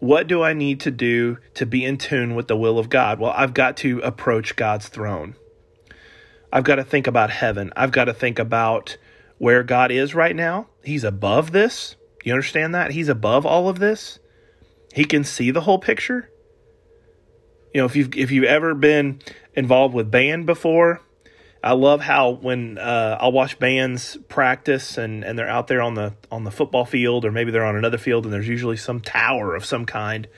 what 0.00 0.26
do 0.26 0.42
I 0.42 0.52
need 0.52 0.80
to 0.80 0.90
do 0.90 1.38
to 1.54 1.64
be 1.64 1.84
in 1.84 1.96
tune 1.96 2.34
with 2.34 2.48
the 2.48 2.56
will 2.56 2.78
of 2.78 2.90
God? 2.90 3.20
Well, 3.20 3.32
I've 3.36 3.54
got 3.54 3.76
to 3.78 4.00
approach 4.00 4.56
God's 4.56 4.88
throne. 4.88 5.36
I've 6.52 6.64
got 6.64 6.76
to 6.76 6.84
think 6.84 7.06
about 7.06 7.30
heaven. 7.30 7.72
I've 7.76 7.92
got 7.92 8.06
to 8.06 8.14
think 8.14 8.38
about 8.38 8.96
where 9.38 9.62
God 9.62 9.92
is 9.92 10.14
right 10.14 10.34
now. 10.34 10.66
He's 10.82 11.04
above 11.04 11.52
this. 11.52 11.94
You 12.24 12.32
understand 12.32 12.74
that? 12.74 12.90
He's 12.90 13.08
above 13.08 13.46
all 13.46 13.68
of 13.68 13.78
this. 13.78 14.18
He 14.92 15.04
can 15.04 15.22
see 15.22 15.50
the 15.50 15.60
whole 15.60 15.78
picture. 15.78 16.30
You 17.74 17.82
know, 17.82 17.86
if 17.86 17.94
you've 17.94 18.16
if 18.16 18.30
you've 18.30 18.44
ever 18.44 18.74
been 18.74 19.20
involved 19.58 19.94
with 19.94 20.10
band 20.10 20.46
before, 20.46 21.00
I 21.62 21.72
love 21.72 22.00
how 22.00 22.30
when 22.30 22.78
uh, 22.78 23.18
I'll 23.20 23.32
watch 23.32 23.58
bands 23.58 24.16
practice 24.28 24.96
and, 24.96 25.24
and 25.24 25.36
they're 25.36 25.48
out 25.48 25.66
there 25.66 25.82
on 25.82 25.94
the 25.94 26.14
on 26.30 26.44
the 26.44 26.52
football 26.52 26.84
field 26.84 27.24
or 27.24 27.32
maybe 27.32 27.50
they're 27.50 27.64
on 27.64 27.76
another 27.76 27.98
field 27.98 28.24
and 28.24 28.32
there's 28.32 28.46
usually 28.46 28.76
some 28.76 29.00
tower 29.00 29.56
of 29.56 29.64
some 29.64 29.84
kind 29.84 30.28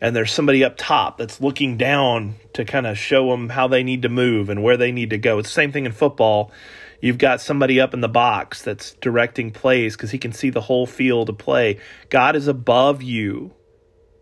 and 0.00 0.14
there's 0.14 0.32
somebody 0.32 0.62
up 0.62 0.76
top 0.76 1.18
that's 1.18 1.40
looking 1.40 1.76
down 1.76 2.36
to 2.52 2.64
kind 2.64 2.86
of 2.86 2.96
show 2.96 3.30
them 3.30 3.48
how 3.48 3.66
they 3.66 3.82
need 3.82 4.02
to 4.02 4.08
move 4.08 4.48
and 4.48 4.62
where 4.62 4.76
they 4.76 4.92
need 4.92 5.10
to 5.10 5.18
go. 5.18 5.40
It's 5.40 5.48
the 5.48 5.54
same 5.54 5.72
thing 5.72 5.86
in 5.86 5.92
football. 5.92 6.52
You've 7.00 7.18
got 7.18 7.40
somebody 7.40 7.80
up 7.80 7.92
in 7.92 8.00
the 8.00 8.08
box 8.08 8.62
that's 8.62 8.92
directing 8.94 9.50
plays 9.50 9.96
because 9.96 10.12
he 10.12 10.18
can 10.18 10.32
see 10.32 10.50
the 10.50 10.60
whole 10.60 10.86
field 10.86 11.28
of 11.28 11.38
play. 11.38 11.80
God 12.10 12.36
is 12.36 12.46
above 12.46 13.02
you. 13.02 13.52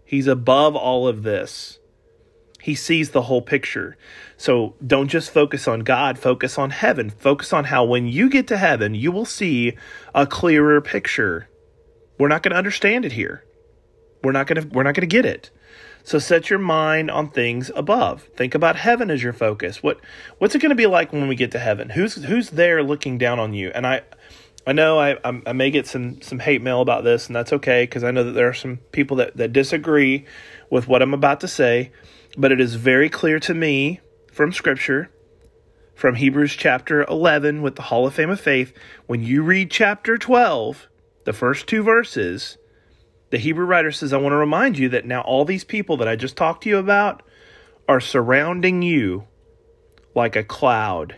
He's 0.04 0.26
above 0.26 0.74
all 0.74 1.06
of 1.06 1.22
this. 1.22 1.77
He 2.68 2.74
sees 2.74 3.12
the 3.12 3.22
whole 3.22 3.40
picture. 3.40 3.96
So 4.36 4.74
don't 4.86 5.08
just 5.08 5.30
focus 5.30 5.66
on 5.66 5.80
God, 5.80 6.18
focus 6.18 6.58
on 6.58 6.68
heaven. 6.68 7.08
Focus 7.08 7.50
on 7.54 7.64
how 7.64 7.82
when 7.82 8.06
you 8.06 8.28
get 8.28 8.46
to 8.48 8.58
heaven, 8.58 8.94
you 8.94 9.10
will 9.10 9.24
see 9.24 9.74
a 10.14 10.26
clearer 10.26 10.82
picture. 10.82 11.48
We're 12.18 12.28
not 12.28 12.42
going 12.42 12.52
to 12.52 12.58
understand 12.58 13.06
it 13.06 13.12
here. 13.12 13.42
We're 14.22 14.32
not 14.32 14.48
going 14.48 14.60
to 14.60 14.68
we're 14.68 14.82
not 14.82 14.94
going 14.94 15.08
to 15.08 15.16
get 15.16 15.24
it. 15.24 15.50
So 16.04 16.18
set 16.18 16.50
your 16.50 16.58
mind 16.58 17.10
on 17.10 17.30
things 17.30 17.70
above. 17.74 18.24
Think 18.36 18.54
about 18.54 18.76
heaven 18.76 19.10
as 19.10 19.22
your 19.22 19.32
focus. 19.32 19.82
What 19.82 19.98
what's 20.36 20.54
it 20.54 20.58
going 20.58 20.68
to 20.68 20.74
be 20.74 20.84
like 20.84 21.10
when 21.10 21.26
we 21.26 21.36
get 21.36 21.52
to 21.52 21.58
heaven? 21.58 21.88
Who's 21.88 22.16
who's 22.16 22.50
there 22.50 22.82
looking 22.82 23.16
down 23.16 23.38
on 23.38 23.54
you? 23.54 23.72
And 23.74 23.86
I 23.86 24.02
I 24.66 24.74
know 24.74 25.00
I, 25.00 25.16
I 25.24 25.54
may 25.54 25.70
get 25.70 25.86
some 25.86 26.20
some 26.20 26.40
hate 26.40 26.60
mail 26.60 26.82
about 26.82 27.02
this, 27.02 27.28
and 27.28 27.34
that's 27.34 27.54
okay 27.54 27.84
because 27.84 28.04
I 28.04 28.10
know 28.10 28.24
that 28.24 28.32
there 28.32 28.50
are 28.50 28.52
some 28.52 28.76
people 28.92 29.16
that, 29.16 29.38
that 29.38 29.54
disagree 29.54 30.26
with 30.68 30.86
what 30.86 31.00
I'm 31.00 31.14
about 31.14 31.40
to 31.40 31.48
say 31.48 31.92
but 32.36 32.52
it 32.52 32.60
is 32.60 32.74
very 32.74 33.08
clear 33.08 33.40
to 33.40 33.54
me 33.54 34.00
from 34.32 34.52
Scripture, 34.52 35.10
from 35.94 36.14
Hebrews 36.14 36.54
chapter 36.54 37.02
11 37.04 37.62
with 37.62 37.76
the 37.76 37.82
Hall 37.82 38.06
of 38.06 38.14
Fame 38.14 38.30
of 38.30 38.40
Faith, 38.40 38.72
when 39.06 39.22
you 39.22 39.42
read 39.42 39.70
chapter 39.70 40.16
12, 40.16 40.88
the 41.24 41.32
first 41.32 41.66
two 41.66 41.82
verses, 41.82 42.56
the 43.30 43.38
Hebrew 43.38 43.66
writer 43.66 43.90
says, 43.90 44.12
I 44.12 44.18
want 44.18 44.32
to 44.32 44.36
remind 44.36 44.78
you 44.78 44.88
that 44.90 45.04
now 45.04 45.22
all 45.22 45.44
these 45.44 45.64
people 45.64 45.96
that 45.96 46.08
I 46.08 46.16
just 46.16 46.36
talked 46.36 46.62
to 46.62 46.68
you 46.68 46.78
about 46.78 47.22
are 47.88 48.00
surrounding 48.00 48.82
you 48.82 49.26
like 50.14 50.36
a 50.36 50.44
cloud. 50.44 51.16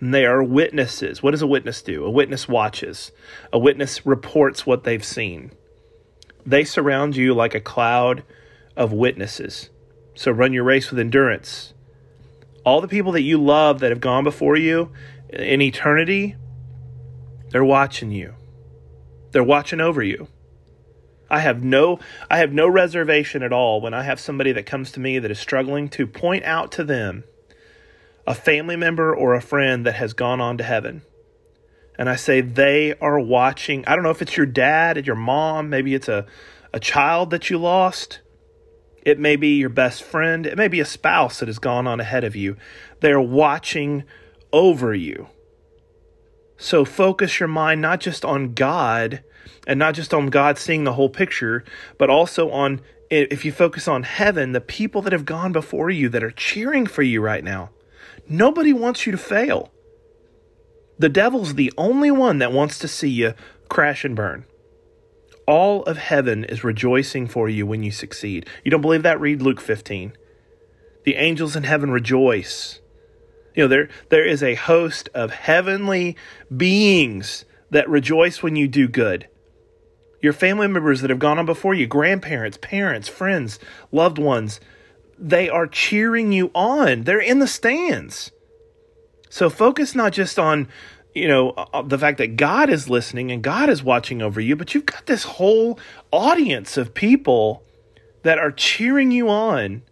And 0.00 0.14
they 0.14 0.24
are 0.24 0.42
witnesses. 0.42 1.22
What 1.22 1.32
does 1.32 1.42
a 1.42 1.46
witness 1.46 1.82
do? 1.82 2.04
A 2.04 2.10
witness 2.10 2.46
watches, 2.46 3.10
a 3.52 3.58
witness 3.58 4.06
reports 4.06 4.66
what 4.66 4.84
they've 4.84 5.04
seen. 5.04 5.52
They 6.46 6.64
surround 6.64 7.16
you 7.16 7.34
like 7.34 7.54
a 7.54 7.60
cloud 7.60 8.22
of 8.76 8.92
witnesses. 8.92 9.70
So 10.14 10.30
run 10.30 10.52
your 10.52 10.64
race 10.64 10.90
with 10.90 10.98
endurance. 10.98 11.74
All 12.64 12.80
the 12.80 12.88
people 12.88 13.12
that 13.12 13.22
you 13.22 13.38
love 13.38 13.80
that 13.80 13.90
have 13.90 14.00
gone 14.00 14.24
before 14.24 14.56
you 14.56 14.90
in 15.28 15.60
eternity, 15.60 16.36
they're 17.50 17.64
watching 17.64 18.10
you. 18.10 18.34
They're 19.32 19.44
watching 19.44 19.80
over 19.80 20.02
you. 20.02 20.28
I 21.30 21.40
have 21.40 21.64
no 21.64 21.98
I 22.30 22.38
have 22.38 22.52
no 22.52 22.68
reservation 22.68 23.42
at 23.42 23.52
all 23.52 23.80
when 23.80 23.94
I 23.94 24.02
have 24.02 24.20
somebody 24.20 24.52
that 24.52 24.66
comes 24.66 24.92
to 24.92 25.00
me 25.00 25.18
that 25.18 25.30
is 25.30 25.38
struggling 25.38 25.88
to 25.90 26.06
point 26.06 26.44
out 26.44 26.70
to 26.72 26.84
them 26.84 27.24
a 28.26 28.34
family 28.34 28.76
member 28.76 29.14
or 29.14 29.34
a 29.34 29.40
friend 29.40 29.84
that 29.84 29.94
has 29.96 30.12
gone 30.12 30.40
on 30.40 30.58
to 30.58 30.64
heaven. 30.64 31.02
And 31.98 32.08
I 32.08 32.16
say 32.16 32.40
they 32.40 32.94
are 33.00 33.20
watching. 33.20 33.84
I 33.86 33.94
don't 33.94 34.04
know 34.04 34.10
if 34.10 34.22
it's 34.22 34.36
your 34.36 34.46
dad, 34.46 35.06
your 35.06 35.16
mom, 35.16 35.68
maybe 35.68 35.94
it's 35.94 36.08
a, 36.08 36.26
a 36.72 36.80
child 36.80 37.30
that 37.30 37.50
you 37.50 37.58
lost. 37.58 38.20
It 39.04 39.18
may 39.18 39.36
be 39.36 39.58
your 39.58 39.68
best 39.68 40.02
friend. 40.02 40.46
It 40.46 40.56
may 40.56 40.68
be 40.68 40.80
a 40.80 40.84
spouse 40.84 41.40
that 41.40 41.48
has 41.48 41.58
gone 41.58 41.86
on 41.86 42.00
ahead 42.00 42.24
of 42.24 42.34
you. 42.34 42.56
They're 43.00 43.20
watching 43.20 44.04
over 44.52 44.94
you. 44.94 45.28
So 46.56 46.84
focus 46.84 47.40
your 47.40 47.48
mind 47.48 47.80
not 47.82 48.00
just 48.00 48.24
on 48.24 48.54
God 48.54 49.22
and 49.66 49.78
not 49.78 49.94
just 49.94 50.14
on 50.14 50.28
God 50.28 50.56
seeing 50.56 50.84
the 50.84 50.94
whole 50.94 51.08
picture, 51.08 51.64
but 51.98 52.08
also 52.08 52.50
on, 52.50 52.80
if 53.10 53.44
you 53.44 53.52
focus 53.52 53.86
on 53.88 54.04
heaven, 54.04 54.52
the 54.52 54.60
people 54.60 55.02
that 55.02 55.12
have 55.12 55.24
gone 55.24 55.52
before 55.52 55.90
you 55.90 56.08
that 56.08 56.22
are 56.22 56.30
cheering 56.30 56.86
for 56.86 57.02
you 57.02 57.20
right 57.20 57.44
now. 57.44 57.70
Nobody 58.28 58.72
wants 58.72 59.04
you 59.04 59.12
to 59.12 59.18
fail. 59.18 59.70
The 60.98 61.08
devil's 61.08 61.54
the 61.54 61.72
only 61.76 62.10
one 62.10 62.38
that 62.38 62.52
wants 62.52 62.78
to 62.78 62.88
see 62.88 63.10
you 63.10 63.34
crash 63.68 64.04
and 64.04 64.16
burn. 64.16 64.46
All 65.46 65.82
of 65.84 65.98
heaven 65.98 66.44
is 66.44 66.64
rejoicing 66.64 67.26
for 67.26 67.48
you 67.48 67.66
when 67.66 67.82
you 67.82 67.90
succeed. 67.90 68.48
You 68.64 68.70
don't 68.70 68.80
believe 68.80 69.02
that? 69.02 69.20
Read 69.20 69.42
Luke 69.42 69.60
15. 69.60 70.12
The 71.04 71.16
angels 71.16 71.54
in 71.54 71.64
heaven 71.64 71.90
rejoice. 71.90 72.80
You 73.54 73.64
know, 73.64 73.68
there 73.68 73.88
there 74.08 74.26
is 74.26 74.42
a 74.42 74.54
host 74.54 75.08
of 75.14 75.30
heavenly 75.30 76.16
beings 76.54 77.44
that 77.70 77.88
rejoice 77.88 78.42
when 78.42 78.56
you 78.56 78.66
do 78.66 78.88
good. 78.88 79.28
Your 80.22 80.32
family 80.32 80.66
members 80.66 81.02
that 81.02 81.10
have 81.10 81.18
gone 81.18 81.38
on 81.38 81.46
before 81.46 81.74
you, 81.74 81.86
grandparents, 81.86 82.56
parents, 82.60 83.08
friends, 83.08 83.58
loved 83.92 84.18
ones, 84.18 84.58
they 85.18 85.48
are 85.48 85.66
cheering 85.66 86.32
you 86.32 86.50
on. 86.54 87.02
They're 87.02 87.20
in 87.20 87.40
the 87.40 87.46
stands. 87.46 88.30
So 89.28 89.50
focus 89.50 89.94
not 89.94 90.12
just 90.12 90.38
on 90.38 90.68
you 91.14 91.28
know, 91.28 91.50
uh, 91.50 91.66
uh, 91.72 91.82
the 91.82 91.98
fact 91.98 92.18
that 92.18 92.36
God 92.36 92.68
is 92.68 92.90
listening 92.90 93.30
and 93.30 93.42
God 93.42 93.70
is 93.70 93.82
watching 93.82 94.20
over 94.20 94.40
you, 94.40 94.56
but 94.56 94.74
you've 94.74 94.86
got 94.86 95.06
this 95.06 95.22
whole 95.24 95.78
audience 96.10 96.76
of 96.76 96.92
people 96.92 97.62
that 98.22 98.38
are 98.38 98.50
cheering 98.50 99.10
you 99.10 99.28
on. 99.28 99.82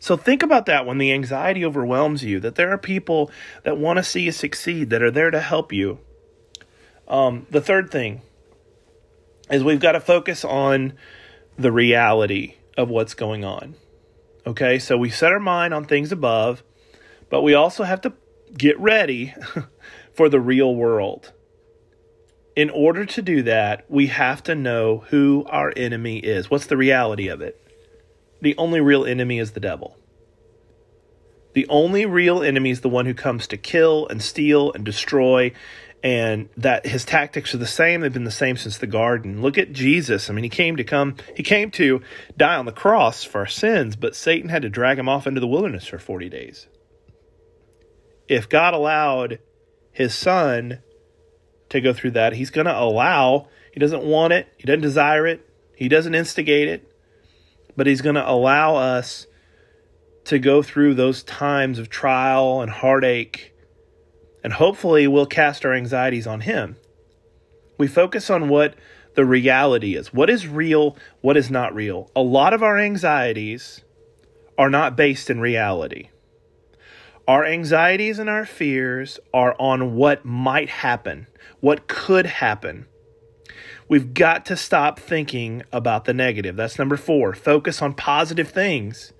So 0.00 0.16
think 0.16 0.42
about 0.42 0.66
that 0.66 0.86
when 0.86 0.98
the 0.98 1.12
anxiety 1.12 1.64
overwhelms 1.64 2.24
you, 2.24 2.40
that 2.40 2.56
there 2.56 2.72
are 2.72 2.78
people 2.78 3.30
that 3.62 3.78
want 3.78 3.98
to 3.98 4.02
see 4.02 4.22
you 4.22 4.32
succeed, 4.32 4.90
that 4.90 5.02
are 5.02 5.10
there 5.10 5.30
to 5.30 5.40
help 5.40 5.72
you. 5.72 5.98
Um, 7.06 7.46
the 7.50 7.60
third 7.60 7.90
thing 7.90 8.22
is 9.50 9.62
we've 9.62 9.80
got 9.80 9.92
to 9.92 10.00
focus 10.00 10.44
on 10.44 10.94
the 11.56 11.70
reality 11.70 12.56
of 12.76 12.88
what's 12.88 13.14
going 13.14 13.44
on. 13.44 13.74
Okay, 14.46 14.78
so 14.78 14.96
we 14.96 15.10
set 15.10 15.32
our 15.32 15.40
mind 15.40 15.74
on 15.74 15.84
things 15.84 16.12
above, 16.12 16.64
but 17.28 17.42
we 17.42 17.52
also 17.52 17.84
have 17.84 18.00
to 18.00 18.14
get 18.56 18.78
ready 18.80 19.34
for 20.14 20.28
the 20.28 20.40
real 20.40 20.74
world. 20.74 21.32
In 22.56 22.70
order 22.70 23.06
to 23.06 23.22
do 23.22 23.42
that, 23.44 23.84
we 23.88 24.08
have 24.08 24.42
to 24.44 24.54
know 24.54 25.04
who 25.08 25.46
our 25.48 25.72
enemy 25.76 26.18
is. 26.18 26.50
What's 26.50 26.66
the 26.66 26.76
reality 26.76 27.28
of 27.28 27.40
it? 27.40 27.56
The 28.42 28.56
only 28.56 28.80
real 28.80 29.04
enemy 29.04 29.38
is 29.38 29.52
the 29.52 29.60
devil. 29.60 29.96
The 31.52 31.66
only 31.68 32.06
real 32.06 32.42
enemy 32.42 32.70
is 32.70 32.80
the 32.80 32.88
one 32.88 33.06
who 33.06 33.14
comes 33.14 33.46
to 33.48 33.56
kill 33.56 34.06
and 34.08 34.22
steal 34.22 34.72
and 34.72 34.84
destroy, 34.84 35.52
and 36.02 36.48
that 36.56 36.86
his 36.86 37.04
tactics 37.04 37.54
are 37.54 37.58
the 37.58 37.66
same. 37.66 38.00
They've 38.00 38.12
been 38.12 38.24
the 38.24 38.30
same 38.30 38.56
since 38.56 38.78
the 38.78 38.86
garden. 38.86 39.42
Look 39.42 39.58
at 39.58 39.72
Jesus. 39.72 40.30
I 40.30 40.32
mean, 40.32 40.44
he 40.44 40.50
came 40.50 40.76
to 40.76 40.84
come, 40.84 41.16
he 41.36 41.42
came 41.42 41.70
to 41.72 42.02
die 42.36 42.56
on 42.56 42.66
the 42.66 42.72
cross 42.72 43.24
for 43.24 43.38
our 43.38 43.46
sins, 43.46 43.96
but 43.96 44.16
Satan 44.16 44.48
had 44.48 44.62
to 44.62 44.68
drag 44.70 44.98
him 44.98 45.08
off 45.08 45.26
into 45.26 45.40
the 45.40 45.48
wilderness 45.48 45.86
for 45.86 45.98
40 45.98 46.28
days. 46.28 46.68
If 48.28 48.48
God 48.48 48.74
allowed 48.74 49.40
his 49.92 50.14
son 50.14 50.80
to 51.68 51.80
go 51.80 51.92
through 51.92 52.12
that. 52.12 52.34
He's 52.34 52.50
going 52.50 52.66
to 52.66 52.78
allow, 52.78 53.48
he 53.72 53.80
doesn't 53.80 54.04
want 54.04 54.32
it, 54.32 54.48
he 54.56 54.64
doesn't 54.64 54.82
desire 54.82 55.26
it, 55.26 55.48
he 55.76 55.88
doesn't 55.88 56.14
instigate 56.14 56.68
it, 56.68 56.90
but 57.76 57.86
he's 57.86 58.02
going 58.02 58.16
to 58.16 58.28
allow 58.28 58.76
us 58.76 59.26
to 60.24 60.38
go 60.38 60.62
through 60.62 60.94
those 60.94 61.22
times 61.22 61.78
of 61.78 61.88
trial 61.88 62.60
and 62.60 62.70
heartache. 62.70 63.54
And 64.44 64.52
hopefully, 64.54 65.06
we'll 65.06 65.26
cast 65.26 65.64
our 65.64 65.74
anxieties 65.74 66.26
on 66.26 66.42
him. 66.42 66.76
We 67.78 67.86
focus 67.86 68.30
on 68.30 68.48
what 68.48 68.74
the 69.14 69.24
reality 69.24 69.96
is. 69.96 70.12
What 70.12 70.30
is 70.30 70.46
real? 70.46 70.96
What 71.20 71.36
is 71.36 71.50
not 71.50 71.74
real? 71.74 72.10
A 72.14 72.22
lot 72.22 72.52
of 72.52 72.62
our 72.62 72.78
anxieties 72.78 73.82
are 74.56 74.70
not 74.70 74.96
based 74.96 75.30
in 75.30 75.40
reality. 75.40 76.09
Our 77.30 77.44
anxieties 77.44 78.18
and 78.18 78.28
our 78.28 78.44
fears 78.44 79.20
are 79.32 79.54
on 79.60 79.94
what 79.94 80.24
might 80.24 80.68
happen, 80.68 81.28
what 81.60 81.86
could 81.86 82.26
happen. 82.26 82.86
We've 83.86 84.12
got 84.14 84.44
to 84.46 84.56
stop 84.56 84.98
thinking 84.98 85.62
about 85.70 86.06
the 86.06 86.12
negative. 86.12 86.56
That's 86.56 86.76
number 86.76 86.96
four. 86.96 87.32
Focus 87.36 87.80
on 87.82 87.94
positive 87.94 88.48
things. 88.48 89.12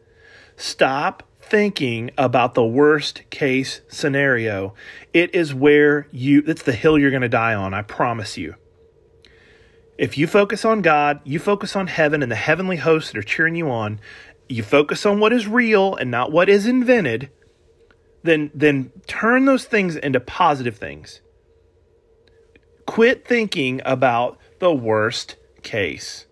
Stop 0.56 1.22
thinking 1.40 2.10
about 2.18 2.54
the 2.54 2.66
worst 2.66 3.30
case 3.30 3.80
scenario, 3.86 4.74
it 5.12 5.32
is 5.32 5.54
where 5.54 6.08
you, 6.10 6.42
it's 6.48 6.64
the 6.64 6.72
hill 6.72 6.98
you're 6.98 7.10
going 7.10 7.22
to 7.22 7.28
die 7.28 7.54
on, 7.54 7.74
I 7.74 7.82
promise 7.82 8.36
you. 8.36 8.56
If 9.96 10.18
you 10.18 10.26
focus 10.26 10.64
on 10.64 10.82
God, 10.82 11.20
you 11.22 11.38
focus 11.38 11.76
on 11.76 11.86
heaven 11.86 12.24
and 12.24 12.32
the 12.32 12.36
heavenly 12.36 12.78
hosts 12.78 13.12
that 13.12 13.18
are 13.18 13.22
cheering 13.22 13.54
you 13.54 13.70
on, 13.70 14.00
you 14.48 14.64
focus 14.64 15.06
on 15.06 15.20
what 15.20 15.32
is 15.32 15.46
real 15.46 15.94
and 15.94 16.10
not 16.10 16.32
what 16.32 16.48
is 16.48 16.66
invented, 16.66 17.30
then 18.22 18.50
then 18.54 18.92
turn 19.06 19.44
those 19.44 19.64
things 19.64 19.96
into 19.96 20.20
positive 20.20 20.76
things. 20.76 21.20
Quit 22.86 23.26
thinking 23.26 23.80
about 23.84 24.38
the 24.58 24.72
worst 24.72 25.36
case. 25.62 26.26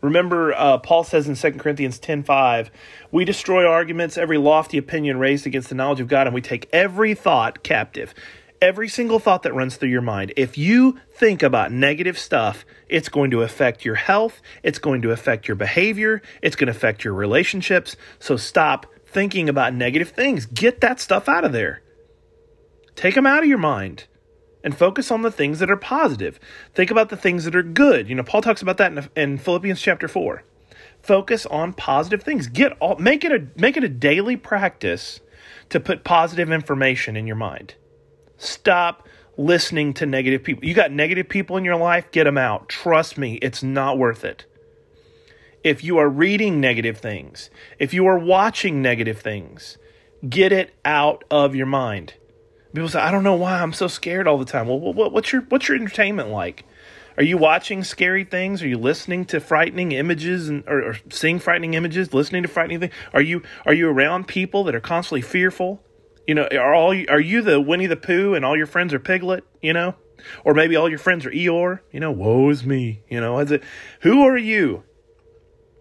Remember, 0.00 0.52
uh, 0.54 0.78
Paul 0.78 1.04
says 1.04 1.28
in 1.28 1.36
2 1.36 1.58
Corinthians 1.58 2.00
10.5, 2.00 2.70
we 3.12 3.24
destroy 3.24 3.64
arguments, 3.64 4.18
every 4.18 4.36
lofty 4.36 4.76
opinion 4.76 5.18
raised 5.18 5.46
against 5.46 5.68
the 5.68 5.76
knowledge 5.76 6.00
of 6.00 6.08
God, 6.08 6.26
and 6.26 6.34
we 6.34 6.40
take 6.40 6.68
every 6.72 7.14
thought 7.14 7.62
captive. 7.62 8.12
Every 8.60 8.88
single 8.88 9.20
thought 9.20 9.44
that 9.44 9.54
runs 9.54 9.76
through 9.76 9.90
your 9.90 10.02
mind. 10.02 10.32
If 10.36 10.58
you 10.58 10.98
think 11.16 11.42
about 11.42 11.72
negative 11.72 12.18
stuff, 12.18 12.64
it's 12.88 13.08
going 13.08 13.30
to 13.32 13.42
affect 13.42 13.84
your 13.84 13.94
health, 13.96 14.40
it's 14.62 14.78
going 14.78 15.02
to 15.02 15.10
affect 15.10 15.48
your 15.48 15.56
behavior, 15.56 16.20
it's 16.42 16.56
going 16.56 16.66
to 16.66 16.72
affect 16.72 17.04
your 17.04 17.14
relationships. 17.14 17.96
So 18.18 18.36
stop 18.36 18.86
thinking 19.12 19.48
about 19.48 19.74
negative 19.74 20.10
things. 20.10 20.46
Get 20.46 20.80
that 20.80 21.00
stuff 21.00 21.28
out 21.28 21.44
of 21.44 21.52
there. 21.52 21.82
Take 22.96 23.14
them 23.14 23.26
out 23.26 23.42
of 23.42 23.48
your 23.48 23.58
mind 23.58 24.06
and 24.64 24.76
focus 24.76 25.10
on 25.10 25.22
the 25.22 25.30
things 25.30 25.58
that 25.58 25.70
are 25.70 25.76
positive. 25.76 26.38
Think 26.74 26.90
about 26.90 27.08
the 27.08 27.16
things 27.16 27.44
that 27.44 27.56
are 27.56 27.62
good. 27.62 28.08
You 28.08 28.14
know, 28.14 28.22
Paul 28.22 28.42
talks 28.42 28.62
about 28.62 28.76
that 28.78 28.92
in, 28.92 29.08
in 29.16 29.38
Philippians 29.38 29.80
chapter 29.80 30.08
4. 30.08 30.42
Focus 31.02 31.46
on 31.46 31.72
positive 31.72 32.22
things. 32.22 32.46
Get 32.46 32.72
all 32.78 32.96
make 32.96 33.24
it 33.24 33.32
a 33.32 33.46
make 33.60 33.76
it 33.76 33.82
a 33.82 33.88
daily 33.88 34.36
practice 34.36 35.20
to 35.68 35.80
put 35.80 36.04
positive 36.04 36.52
information 36.52 37.16
in 37.16 37.26
your 37.26 37.36
mind. 37.36 37.74
Stop 38.36 39.08
listening 39.36 39.94
to 39.94 40.06
negative 40.06 40.42
people. 40.44 40.64
You 40.64 40.74
got 40.74 40.92
negative 40.92 41.28
people 41.28 41.56
in 41.56 41.64
your 41.64 41.76
life, 41.76 42.10
get 42.12 42.24
them 42.24 42.38
out. 42.38 42.68
Trust 42.68 43.18
me, 43.18 43.34
it's 43.36 43.62
not 43.62 43.98
worth 43.98 44.24
it. 44.24 44.44
If 45.64 45.84
you 45.84 45.98
are 45.98 46.08
reading 46.08 46.60
negative 46.60 46.98
things, 46.98 47.50
if 47.78 47.94
you 47.94 48.06
are 48.06 48.18
watching 48.18 48.82
negative 48.82 49.20
things, 49.20 49.78
get 50.28 50.52
it 50.52 50.74
out 50.84 51.24
of 51.30 51.54
your 51.54 51.66
mind. 51.66 52.14
People 52.74 52.88
say, 52.88 53.00
I 53.00 53.10
don't 53.10 53.24
know 53.24 53.34
why 53.34 53.60
I'm 53.60 53.72
so 53.72 53.86
scared 53.86 54.26
all 54.26 54.38
the 54.38 54.44
time. 54.44 54.66
Well, 54.66 54.80
what, 54.80 55.12
what's 55.12 55.32
your 55.32 55.42
what's 55.42 55.68
your 55.68 55.76
entertainment 55.76 56.30
like? 56.30 56.64
Are 57.16 57.22
you 57.22 57.36
watching 57.36 57.84
scary 57.84 58.24
things? 58.24 58.62
Are 58.62 58.68
you 58.68 58.78
listening 58.78 59.26
to 59.26 59.40
frightening 59.40 59.92
images 59.92 60.48
and 60.48 60.64
or, 60.66 60.82
or 60.82 60.96
seeing 61.10 61.38
frightening 61.38 61.74
images, 61.74 62.14
listening 62.14 62.42
to 62.42 62.48
frightening 62.48 62.80
things? 62.80 62.94
Are 63.12 63.20
you 63.20 63.42
are 63.66 63.74
you 63.74 63.88
around 63.88 64.26
people 64.26 64.64
that 64.64 64.74
are 64.74 64.80
constantly 64.80 65.20
fearful? 65.20 65.82
You 66.26 66.34
know, 66.34 66.48
are 66.52 66.74
all 66.74 66.94
are 67.10 67.20
you 67.20 67.42
the 67.42 67.60
Winnie 67.60 67.86
the 67.86 67.96
Pooh 67.96 68.34
and 68.34 68.44
all 68.44 68.56
your 68.56 68.66
friends 68.66 68.94
are 68.94 68.98
Piglet? 68.98 69.44
You 69.60 69.74
know, 69.74 69.94
or 70.44 70.54
maybe 70.54 70.76
all 70.76 70.88
your 70.88 70.98
friends 70.98 71.26
are 71.26 71.30
Eeyore? 71.30 71.80
You 71.90 72.00
know, 72.00 72.10
woe 72.10 72.48
is 72.48 72.64
me. 72.64 73.02
You 73.10 73.20
know, 73.20 73.38
is 73.38 73.50
it 73.50 73.62
who 74.00 74.22
are 74.22 74.38
you? 74.38 74.84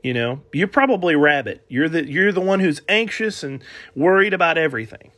You 0.04 0.16
know, 0.16 0.42
you're 0.52 0.68
probably 0.68 1.16
Rabbit. 1.16 1.64
You're 1.68 1.90
the 1.90 2.10
you're 2.10 2.32
the 2.32 2.42
one 2.42 2.60
who's 2.60 2.82
anxious 2.90 3.44
and 3.44 3.64
worried 3.96 4.34
about 4.34 4.58
everything. 4.58 5.12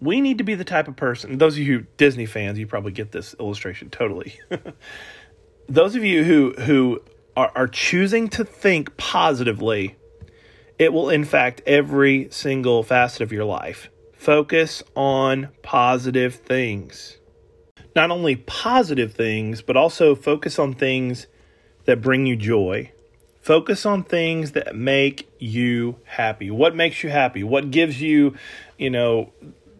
We 0.00 0.20
need 0.20 0.38
to 0.38 0.44
be 0.44 0.54
the 0.54 0.64
type 0.64 0.86
of 0.86 0.96
person 0.96 1.38
those 1.38 1.54
of 1.54 1.62
you 1.62 1.86
disney 1.96 2.26
fans 2.26 2.58
you 2.58 2.66
probably 2.66 2.92
get 2.92 3.12
this 3.12 3.34
illustration 3.40 3.90
totally. 3.90 4.38
Those 5.66 5.96
of 5.96 6.04
you 6.04 6.24
who 6.24 6.52
who 6.60 7.00
are, 7.36 7.50
are 7.54 7.68
choosing 7.68 8.28
to 8.30 8.44
think 8.44 8.98
positively 8.98 9.96
it 10.78 10.92
will 10.92 11.08
impact 11.08 11.62
every 11.66 12.28
single 12.30 12.82
facet 12.82 13.22
of 13.22 13.32
your 13.32 13.44
life. 13.46 13.88
Focus 14.12 14.82
on 14.94 15.48
positive 15.62 16.34
things. 16.34 17.16
Not 17.96 18.10
only 18.10 18.36
positive 18.36 19.14
things 19.14 19.62
but 19.62 19.74
also 19.74 20.14
focus 20.14 20.58
on 20.58 20.74
things 20.74 21.28
that 21.86 22.02
bring 22.02 22.26
you 22.26 22.36
joy 22.36 22.92
focus 23.44 23.84
on 23.84 24.02
things 24.02 24.52
that 24.52 24.74
make 24.74 25.28
you 25.38 25.96
happy 26.04 26.50
what 26.50 26.74
makes 26.74 27.02
you 27.02 27.10
happy 27.10 27.44
what 27.44 27.70
gives 27.70 28.00
you 28.00 28.34
you 28.78 28.88
know 28.88 29.30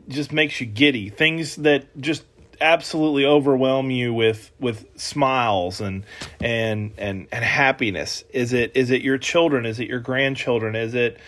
just 0.09 0.33
makes 0.33 0.61
you 0.61 0.67
giddy. 0.67 1.09
Things 1.09 1.57
that 1.57 1.85
just 2.01 2.25
absolutely 2.61 3.27
overwhelm 3.27 3.91
you 3.91 4.15
with 4.15 4.51
with 4.61 4.87
smiles 4.97 5.81
and 5.81 6.05
and 6.41 6.93
and 6.99 7.27
and 7.33 7.45
happiness. 7.45 8.25
Is 8.31 8.53
it 8.53 8.73
is 8.75 8.91
it 8.91 9.03
your 9.03 9.19
children? 9.19 9.67
Is 9.67 9.81
it 9.81 9.89
your 9.89 10.01
grandchildren? 10.01 10.77
Is 10.77 10.95
it 10.95 11.19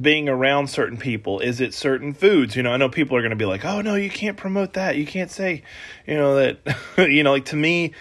being 0.00 0.28
around 0.28 0.68
certain 0.68 0.98
people? 0.98 1.40
Is 1.40 1.60
it 1.60 1.74
certain 1.74 2.14
foods? 2.14 2.56
You 2.56 2.62
know, 2.62 2.72
I 2.72 2.76
know 2.76 2.88
people 2.88 3.16
are 3.16 3.20
going 3.20 3.30
to 3.30 3.36
be 3.36 3.44
like, 3.44 3.64
"Oh 3.64 3.80
no, 3.80 3.94
you 3.94 4.10
can't 4.10 4.36
promote 4.36 4.74
that. 4.74 4.96
You 4.96 5.06
can't 5.06 5.30
say, 5.30 5.62
you 6.06 6.14
know, 6.14 6.36
that 6.36 6.76
you 6.98 7.22
know, 7.22 7.32
like 7.32 7.46
to 7.46 7.56
me, 7.56 7.92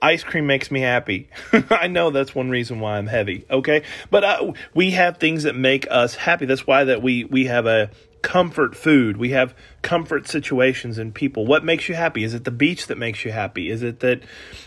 ice 0.00 0.22
cream 0.22 0.46
makes 0.46 0.70
me 0.70 0.80
happy. 0.80 1.28
I 1.70 1.86
know 1.86 2.10
that's 2.10 2.34
one 2.34 2.50
reason 2.50 2.80
why 2.80 2.98
I'm 2.98 3.06
heavy. 3.06 3.44
Okay, 3.50 3.82
but 4.10 4.24
uh, 4.24 4.52
we 4.74 4.92
have 4.92 5.18
things 5.18 5.44
that 5.44 5.56
make 5.56 5.86
us 5.90 6.14
happy. 6.14 6.46
That's 6.46 6.66
why 6.66 6.84
that 6.84 7.02
we 7.02 7.24
we 7.24 7.46
have 7.46 7.66
a 7.66 7.90
comfort 8.22 8.76
food. 8.76 9.16
We 9.16 9.30
have 9.30 9.54
comfort 9.82 10.28
situations 10.28 10.98
and 10.98 11.14
people. 11.14 11.46
What 11.46 11.64
makes 11.64 11.88
you 11.88 11.94
happy? 11.94 12.24
Is 12.24 12.34
it 12.34 12.44
the 12.44 12.50
beach 12.50 12.86
that 12.88 12.98
makes 12.98 13.24
you 13.24 13.32
happy? 13.32 13.70
Is 13.70 13.82
it 13.82 14.00
that, 14.00 14.22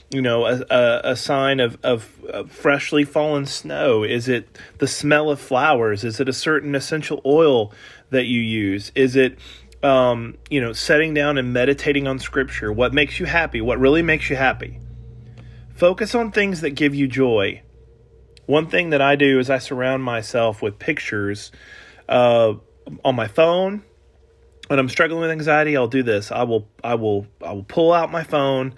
you 0.10 0.22
know, 0.22 0.46
a, 0.46 0.62
a, 0.70 1.02
a 1.12 1.16
sign 1.16 1.60
of, 1.60 1.78
of, 1.84 2.10
of, 2.26 2.52
freshly 2.52 3.04
fallen 3.04 3.46
snow? 3.46 4.04
Is 4.04 4.28
it 4.28 4.58
the 4.78 4.88
smell 4.88 5.30
of 5.30 5.40
flowers? 5.40 6.04
Is 6.04 6.20
it 6.20 6.30
a 6.30 6.34
certain 6.34 6.76
essential 6.76 7.22
oil 7.26 7.74
that 8.10 8.26
you 8.26 8.42
use? 8.42 8.92
Is 8.96 9.16
it, 9.16 9.38
um, 9.84 10.38
you 10.50 10.62
know, 10.62 10.74
setting 10.74 11.14
down 11.14 11.38
and 11.38 11.54
meditating 11.54 12.08
on 12.08 12.20
scripture? 12.20 12.72
What 12.72 12.94
makes 12.94 13.20
you 13.20 13.26
happy? 13.26 13.62
What 13.62 13.80
really 13.80 14.02
makes 14.02 14.30
you 14.30 14.36
happy? 14.36 14.80
Focus 15.82 16.14
on 16.14 16.32
things 16.32 16.62
that 16.62 16.76
give 16.76 16.94
you 16.94 17.08
joy. 17.08 17.64
One 18.46 18.68
thing 18.68 18.92
that 18.92 19.02
I 19.02 19.16
do 19.16 19.40
is 19.40 19.50
I 19.50 19.58
surround 19.58 20.04
myself 20.04 20.62
with 20.62 20.78
pictures. 20.78 21.52
Uh, 22.08 22.54
on 23.04 23.16
my 23.16 23.28
phone 23.28 23.82
when 24.68 24.78
I'm 24.78 24.90
struggling 24.90 25.22
with 25.22 25.32
anxiety, 25.32 25.76
I'll 25.76 25.88
do 25.88 26.04
this. 26.04 26.32
I 26.32 26.44
will 26.44 26.68
I 26.84 26.94
will 26.94 27.26
I 27.44 27.54
will 27.54 27.64
pull 27.64 27.94
out 27.94 28.12
my 28.12 28.24
phone 28.24 28.76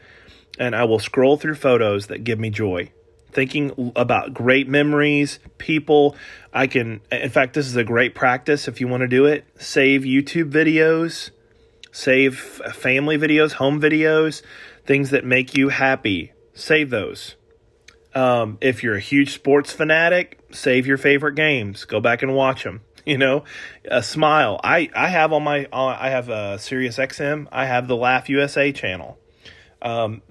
and 0.58 0.74
I 0.74 0.86
will 0.86 0.98
scroll 0.98 1.36
through 1.36 1.56
photos 1.56 2.08
that 2.08 2.24
give 2.24 2.39
me 2.39 2.50
joy. 2.50 2.89
Thinking 3.34 3.92
about 3.98 4.34
great 4.34 4.70
memories, 4.70 5.39
people. 5.58 6.16
I 6.54 6.68
can 6.68 7.02
in 7.12 7.32
fact 7.32 7.54
this 7.54 7.68
is 7.68 7.76
a 7.76 7.84
great 7.84 8.16
practice 8.16 8.70
if 8.70 8.80
you 8.80 8.88
want 8.88 9.02
to 9.02 9.10
do 9.10 9.26
it. 9.26 9.44
Save 9.58 10.04
YouTube 10.04 10.54
videos, 10.54 11.32
save 11.92 12.39
family 12.39 13.18
videos, 13.18 13.52
home 13.52 13.82
videos, 13.82 14.42
things 14.86 15.10
that 15.10 15.26
make 15.26 15.58
you 15.58 15.68
happy. 15.68 16.33
Save 16.54 16.89
those. 16.89 17.36
Um, 18.16 18.58
if 18.62 18.84
you're 18.84 18.96
a 18.96 19.00
huge 19.02 19.34
sports 19.34 19.72
fanatic, 19.72 20.39
save 20.52 20.86
your 20.86 20.98
favorite 20.98 21.36
games. 21.36 21.86
Go 21.86 22.00
back 22.00 22.22
and 22.22 22.36
watch 22.36 22.63
them. 22.63 22.82
you 23.06 23.18
know? 23.18 23.44
A 23.86 24.02
smile. 24.02 24.60
I 24.63 24.89
i 24.96 25.08
have 25.08 25.34
on 25.34 25.44
my 25.44 25.68
i 25.74 26.10
have 26.10 26.30
a 26.30 26.58
sirius 26.60 26.98
xm 26.98 27.48
i 27.52 27.66
have 27.66 27.88
the 27.88 27.96
laugh 27.96 28.30
usa 28.30 28.72
channel. 28.72 29.18
Um, 29.82 30.22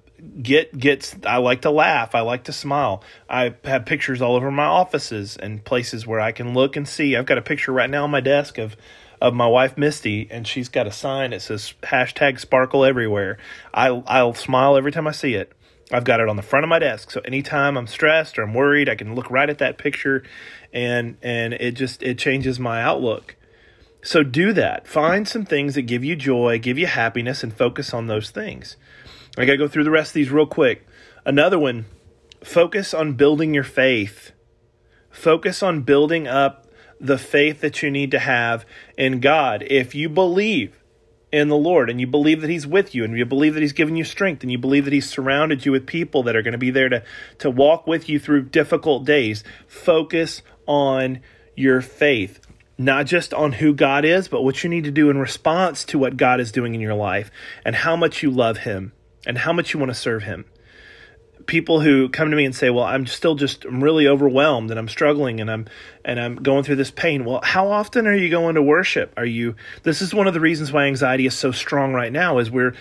get 0.40 0.76
gets 0.78 1.16
i 1.26 1.36
like 1.36 1.62
to 1.62 1.70
laugh. 1.70 2.14
I 2.14 2.20
like 2.20 2.44
to 2.44 2.52
smile. 2.52 3.02
I 3.28 3.54
have 3.64 3.84
pictures 3.84 4.22
all 4.22 4.36
over 4.36 4.50
my 4.50 4.64
offices 4.64 5.36
and 5.36 5.64
places 5.64 6.06
where 6.06 6.20
i 6.20 6.32
can 6.32 6.54
look 6.54 6.76
and 6.76 6.88
see. 6.88 7.16
I've 7.16 7.26
got 7.26 7.38
a 7.38 7.42
picture 7.42 7.72
right 7.72 7.90
now 7.90 8.04
on 8.04 8.10
my 8.10 8.20
desk 8.20 8.58
of 8.58 8.76
of 9.20 9.34
my 9.34 9.46
wife 9.46 9.76
misty 9.76 10.26
and 10.30 10.46
she's 10.48 10.68
got 10.68 10.86
a 10.86 10.90
sign 10.90 11.30
that 11.30 11.42
says 11.42 11.74
hashtag 11.82 12.40
sparkle 12.40 12.84
everywhere. 12.84 13.38
I 13.74 13.88
i'll 13.88 14.34
smile 14.34 14.76
every 14.76 14.92
time 14.92 15.06
i 15.06 15.12
see 15.12 15.34
it 15.34 15.52
I've 15.92 16.04
got 16.04 16.20
it 16.20 16.28
on 16.28 16.36
the 16.36 16.42
front 16.42 16.64
of 16.64 16.70
my 16.70 16.78
desk. 16.78 17.10
So 17.10 17.20
anytime 17.20 17.76
I'm 17.76 17.86
stressed 17.86 18.38
or 18.38 18.42
I'm 18.42 18.54
worried, 18.54 18.88
I 18.88 18.94
can 18.94 19.14
look 19.14 19.30
right 19.30 19.48
at 19.48 19.58
that 19.58 19.78
picture 19.78 20.24
and 20.72 21.18
and 21.22 21.52
it 21.54 21.72
just 21.72 22.02
it 22.02 22.18
changes 22.18 22.58
my 22.58 22.82
outlook. 22.82 23.36
So 24.02 24.22
do 24.24 24.52
that. 24.54 24.88
Find 24.88 25.28
some 25.28 25.44
things 25.44 25.74
that 25.76 25.82
give 25.82 26.02
you 26.02 26.16
joy, 26.16 26.58
give 26.58 26.78
you 26.78 26.86
happiness 26.86 27.44
and 27.44 27.54
focus 27.54 27.94
on 27.94 28.06
those 28.06 28.30
things. 28.30 28.76
I 29.38 29.44
got 29.44 29.52
to 29.52 29.58
go 29.58 29.68
through 29.68 29.84
the 29.84 29.90
rest 29.90 30.10
of 30.10 30.14
these 30.14 30.30
real 30.30 30.46
quick. 30.46 30.86
Another 31.24 31.58
one, 31.58 31.86
focus 32.42 32.92
on 32.92 33.12
building 33.12 33.54
your 33.54 33.64
faith. 33.64 34.32
Focus 35.10 35.62
on 35.62 35.82
building 35.82 36.26
up 36.26 36.66
the 37.00 37.18
faith 37.18 37.60
that 37.60 37.82
you 37.82 37.90
need 37.90 38.10
to 38.10 38.18
have 38.18 38.64
in 38.96 39.20
God. 39.20 39.64
If 39.68 39.94
you 39.94 40.08
believe 40.08 40.81
in 41.32 41.48
the 41.48 41.56
Lord 41.56 41.88
and 41.88 42.00
you 42.00 42.06
believe 42.06 42.42
that 42.42 42.50
He's 42.50 42.66
with 42.66 42.94
you 42.94 43.04
and 43.04 43.16
you 43.16 43.24
believe 43.24 43.54
that 43.54 43.62
He's 43.62 43.72
given 43.72 43.96
you 43.96 44.04
strength 44.04 44.42
and 44.42 44.52
you 44.52 44.58
believe 44.58 44.84
that 44.84 44.92
He's 44.92 45.08
surrounded 45.08 45.64
you 45.64 45.72
with 45.72 45.86
people 45.86 46.22
that 46.24 46.36
are 46.36 46.42
going 46.42 46.52
to 46.52 46.58
be 46.58 46.70
there 46.70 46.90
to, 46.90 47.02
to 47.38 47.50
walk 47.50 47.86
with 47.86 48.08
you 48.08 48.18
through 48.18 48.42
difficult 48.42 49.04
days, 49.04 49.42
focus 49.66 50.42
on 50.66 51.20
your 51.56 51.80
faith. 51.80 52.40
Not 52.78 53.06
just 53.06 53.32
on 53.32 53.52
who 53.52 53.74
God 53.74 54.04
is, 54.04 54.28
but 54.28 54.42
what 54.42 54.62
you 54.62 54.70
need 54.70 54.84
to 54.84 54.90
do 54.90 55.10
in 55.10 55.18
response 55.18 55.84
to 55.86 55.98
what 55.98 56.16
God 56.16 56.40
is 56.40 56.52
doing 56.52 56.74
in 56.74 56.80
your 56.80 56.94
life 56.94 57.30
and 57.64 57.76
how 57.76 57.96
much 57.96 58.22
you 58.22 58.30
love 58.30 58.58
Him 58.58 58.92
and 59.26 59.38
how 59.38 59.52
much 59.52 59.72
you 59.72 59.78
want 59.80 59.90
to 59.90 59.94
serve 59.94 60.24
Him. 60.24 60.44
People 61.46 61.80
who 61.80 62.08
come 62.08 62.30
to 62.30 62.36
me 62.36 62.44
and 62.44 62.54
say, 62.54 62.70
"Well, 62.70 62.84
I'm 62.84 63.06
still 63.06 63.34
just 63.34 63.64
I'm 63.64 63.82
really 63.82 64.06
overwhelmed 64.06 64.70
and 64.70 64.78
I'm 64.78 64.88
struggling 64.88 65.40
and 65.40 65.50
I'm 65.50 65.66
and 66.04 66.18
I'm 66.20 66.36
going 66.36 66.64
through 66.64 66.76
this 66.76 66.90
pain." 66.90 67.24
Well, 67.24 67.40
how 67.42 67.70
often 67.70 68.06
are 68.06 68.14
you 68.14 68.30
going 68.30 68.54
to 68.54 68.62
worship? 68.62 69.12
Are 69.16 69.26
you 69.26 69.56
This 69.82 70.02
is 70.02 70.14
one 70.14 70.26
of 70.26 70.34
the 70.34 70.40
reasons 70.40 70.72
why 70.72 70.84
anxiety 70.84 71.26
is 71.26 71.34
so 71.34 71.52
strong 71.52 71.92
right 71.92 72.12
now 72.12 72.38
is 72.38 72.50
we're 72.50 72.74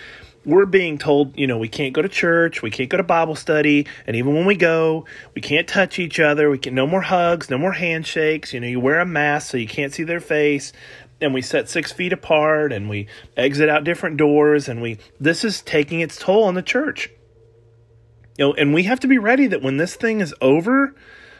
we're 0.44 0.66
being 0.66 0.98
told, 0.98 1.38
you 1.38 1.46
know, 1.46 1.58
we 1.58 1.68
can't 1.68 1.92
go 1.92 2.02
to 2.02 2.08
church, 2.08 2.62
we 2.62 2.70
can't 2.70 2.88
go 2.90 2.96
to 2.96 3.02
Bible 3.02 3.36
study, 3.36 3.86
and 4.06 4.16
even 4.16 4.34
when 4.34 4.44
we 4.44 4.56
go, 4.56 5.04
we 5.34 5.40
can't 5.40 5.68
touch 5.68 5.98
each 5.98 6.18
other. 6.18 6.50
We 6.50 6.58
can 6.58 6.74
no 6.74 6.86
more 6.86 7.02
hugs, 7.02 7.48
no 7.48 7.58
more 7.58 7.72
handshakes. 7.72 8.52
You 8.52 8.60
know, 8.60 8.66
you 8.66 8.80
wear 8.80 9.00
a 9.00 9.06
mask 9.06 9.50
so 9.50 9.56
you 9.56 9.68
can't 9.68 9.92
see 9.92 10.02
their 10.02 10.20
face, 10.20 10.72
and 11.20 11.32
we 11.32 11.42
set 11.42 11.68
six 11.68 11.92
feet 11.92 12.12
apart, 12.12 12.72
and 12.72 12.88
we 12.88 13.06
exit 13.36 13.68
out 13.68 13.84
different 13.84 14.16
doors, 14.16 14.68
and 14.68 14.82
we. 14.82 14.98
This 15.20 15.44
is 15.44 15.62
taking 15.62 16.00
its 16.00 16.18
toll 16.18 16.44
on 16.44 16.54
the 16.54 16.62
church. 16.62 17.10
You 18.38 18.46
know, 18.46 18.54
and 18.54 18.72
we 18.72 18.84
have 18.84 19.00
to 19.00 19.08
be 19.08 19.18
ready 19.18 19.46
that 19.46 19.62
when 19.62 19.76
this 19.76 19.94
thing 19.94 20.20
is 20.20 20.34
over, 20.40 20.94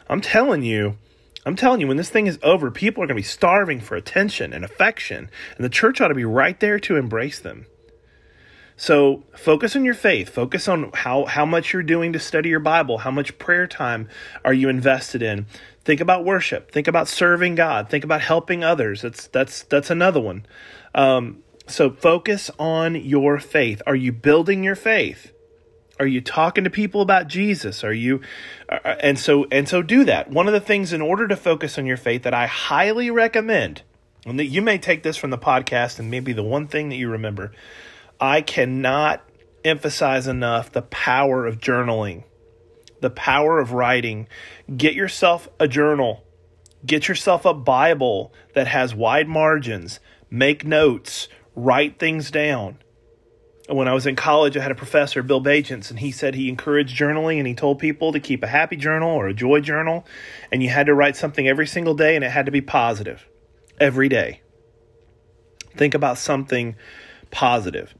I'm 0.08 0.20
telling 0.20 0.62
you, 0.62 0.96
I'm 1.44 1.56
telling 1.56 1.80
you, 1.80 1.88
when 1.88 1.96
this 1.96 2.10
thing 2.10 2.26
is 2.26 2.38
over, 2.42 2.70
people 2.70 3.02
are 3.02 3.06
going 3.06 3.16
to 3.16 3.22
be 3.22 3.22
starving 3.22 3.80
for 3.80 3.96
attention 3.96 4.52
and 4.52 4.64
affection, 4.64 5.30
and 5.56 5.64
the 5.64 5.70
church 5.70 6.00
ought 6.00 6.08
to 6.08 6.14
be 6.14 6.24
right 6.24 6.58
there 6.60 6.78
to 6.80 6.96
embrace 6.96 7.38
them. 7.38 7.66
So 8.76 9.24
focus 9.36 9.76
on 9.76 9.84
your 9.84 9.94
faith. 9.94 10.28
Focus 10.28 10.66
on 10.66 10.90
how, 10.92 11.26
how 11.26 11.44
much 11.44 11.72
you're 11.72 11.82
doing 11.82 12.12
to 12.14 12.18
study 12.18 12.48
your 12.48 12.60
Bible. 12.60 12.98
How 12.98 13.10
much 13.10 13.38
prayer 13.38 13.66
time 13.66 14.08
are 14.44 14.52
you 14.52 14.68
invested 14.68 15.22
in? 15.22 15.46
Think 15.84 16.00
about 16.00 16.24
worship. 16.24 16.70
Think 16.70 16.88
about 16.88 17.08
serving 17.08 17.54
God. 17.54 17.88
Think 17.88 18.04
about 18.04 18.22
helping 18.22 18.64
others. 18.64 19.02
That's 19.02 19.26
that's 19.28 19.64
that's 19.64 19.90
another 19.90 20.20
one. 20.20 20.46
Um, 20.94 21.42
so 21.66 21.90
focus 21.90 22.50
on 22.58 22.94
your 22.94 23.38
faith. 23.38 23.82
Are 23.86 23.96
you 23.96 24.12
building 24.12 24.62
your 24.62 24.76
faith? 24.76 25.31
Are 26.02 26.06
you 26.06 26.20
talking 26.20 26.64
to 26.64 26.70
people 26.70 27.00
about 27.00 27.28
Jesus? 27.28 27.84
Are 27.84 27.92
you 27.92 28.22
uh, 28.68 28.80
uh, 28.84 28.96
and 28.98 29.16
so 29.16 29.46
and 29.52 29.68
so 29.68 29.82
do 29.82 30.02
that. 30.06 30.28
One 30.28 30.48
of 30.48 30.52
the 30.52 30.58
things 30.58 30.92
in 30.92 31.00
order 31.00 31.28
to 31.28 31.36
focus 31.36 31.78
on 31.78 31.86
your 31.86 31.96
faith 31.96 32.24
that 32.24 32.34
I 32.34 32.48
highly 32.48 33.08
recommend, 33.08 33.82
and 34.26 34.36
that 34.40 34.46
you 34.46 34.62
may 34.62 34.78
take 34.78 35.04
this 35.04 35.16
from 35.16 35.30
the 35.30 35.38
podcast 35.38 36.00
and 36.00 36.10
maybe 36.10 36.32
the 36.32 36.42
one 36.42 36.66
thing 36.66 36.88
that 36.88 36.96
you 36.96 37.08
remember, 37.08 37.52
I 38.20 38.40
cannot 38.40 39.22
emphasize 39.64 40.26
enough 40.26 40.72
the 40.72 40.82
power 40.82 41.46
of 41.46 41.60
journaling, 41.60 42.24
the 43.00 43.10
power 43.10 43.60
of 43.60 43.70
writing. 43.70 44.26
Get 44.76 44.94
yourself 44.94 45.48
a 45.60 45.68
journal. 45.68 46.24
Get 46.84 47.06
yourself 47.06 47.44
a 47.44 47.54
Bible 47.54 48.32
that 48.54 48.66
has 48.66 48.92
wide 48.92 49.28
margins. 49.28 50.00
Make 50.28 50.64
notes. 50.64 51.28
Write 51.54 52.00
things 52.00 52.32
down 52.32 52.78
when 53.76 53.88
I 53.88 53.94
was 53.94 54.06
in 54.06 54.16
college, 54.16 54.56
I 54.56 54.62
had 54.62 54.70
a 54.70 54.76
professor, 54.76 55.22
Bill 55.22 55.42
Bagents, 55.42 55.90
and 55.90 55.98
he 55.98 56.10
said 56.10 56.34
he 56.34 56.48
encouraged 56.48 56.96
journaling 56.98 57.38
and 57.38 57.46
he 57.46 57.54
told 57.54 57.78
people 57.78 58.12
to 58.12 58.20
keep 58.20 58.42
a 58.42 58.46
happy 58.46 58.76
journal 58.76 59.10
or 59.10 59.28
a 59.28 59.34
joy 59.34 59.60
journal, 59.60 60.04
and 60.50 60.62
you 60.62 60.68
had 60.68 60.86
to 60.86 60.94
write 60.94 61.16
something 61.16 61.48
every 61.48 61.66
single 61.66 61.94
day 61.94 62.16
and 62.16 62.24
it 62.24 62.30
had 62.30 62.46
to 62.46 62.52
be 62.52 62.60
positive 62.60 63.26
every 63.80 64.08
day. 64.08 64.40
Think 65.76 65.94
about 65.94 66.18
something 66.18 66.76
positive. 67.30 67.94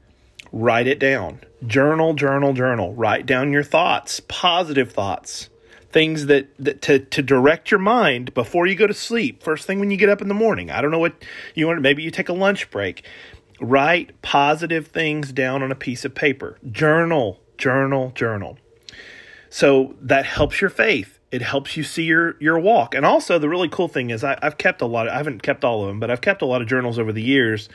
Write 0.51 0.85
it 0.85 0.99
down. 0.99 1.41
Journal, 1.65 2.13
journal, 2.13 2.53
journal. 2.53 2.93
Write 2.93 3.25
down 3.25 3.51
your 3.51 3.63
thoughts, 3.63 4.21
positive 4.27 4.91
thoughts, 4.91 5.49
things 5.91 6.27
that, 6.27 6.49
that 6.59 6.81
to, 6.83 6.99
to 6.99 7.23
direct 7.23 7.71
your 7.71 7.79
mind 7.79 8.33
before 8.35 8.67
you 8.67 8.75
go 8.75 8.85
to 8.85 8.93
sleep. 8.93 9.41
First 9.41 9.65
thing 9.65 9.79
when 9.79 9.89
you 9.89 9.97
get 9.97 10.09
up 10.09 10.21
in 10.21 10.27
the 10.27 10.33
morning. 10.35 10.69
I 10.69 10.81
don't 10.81 10.91
know 10.91 10.99
what 10.99 11.15
you 11.55 11.65
want. 11.67 11.81
Maybe 11.81 12.03
you 12.03 12.11
take 12.11 12.29
a 12.29 12.33
lunch 12.33 12.69
break 12.69 13.03
Write 13.63 14.21
positive 14.21 14.87
things 14.87 15.31
down 15.31 15.63
on 15.63 15.71
a 15.71 15.75
piece 15.75 16.03
of 16.03 16.13
paper. 16.13 16.57
Journal, 16.69 17.39
journal, 17.57 18.11
journal. 18.13 18.57
So 19.49 19.95
that 20.01 20.25
helps 20.25 20.59
your 20.59 20.69
faith. 20.69 21.17
It 21.31 21.41
helps 21.41 21.77
you 21.77 21.83
see 21.83 22.03
your 22.03 22.35
your 22.41 22.59
walk. 22.59 22.93
And 22.93 23.05
also 23.05 23.39
the 23.39 23.47
really 23.47 23.69
cool 23.69 23.87
thing 23.87 24.09
is 24.09 24.21
I, 24.21 24.37
have 24.41 24.57
kept 24.57 24.81
a 24.81 24.85
lot 24.85 25.07
of, 25.07 25.13
I 25.13 25.17
haven't 25.17 25.43
kept 25.43 25.63
all 25.63 25.81
of 25.81 25.87
them, 25.87 26.01
but 26.01 26.11
I've 26.11 26.19
kept 26.19 26.41
a 26.41 26.45
lot 26.45 26.61
of 26.61 26.67
journals 26.67 26.99
over 26.99 27.13
the 27.13 27.23
years. 27.23 27.69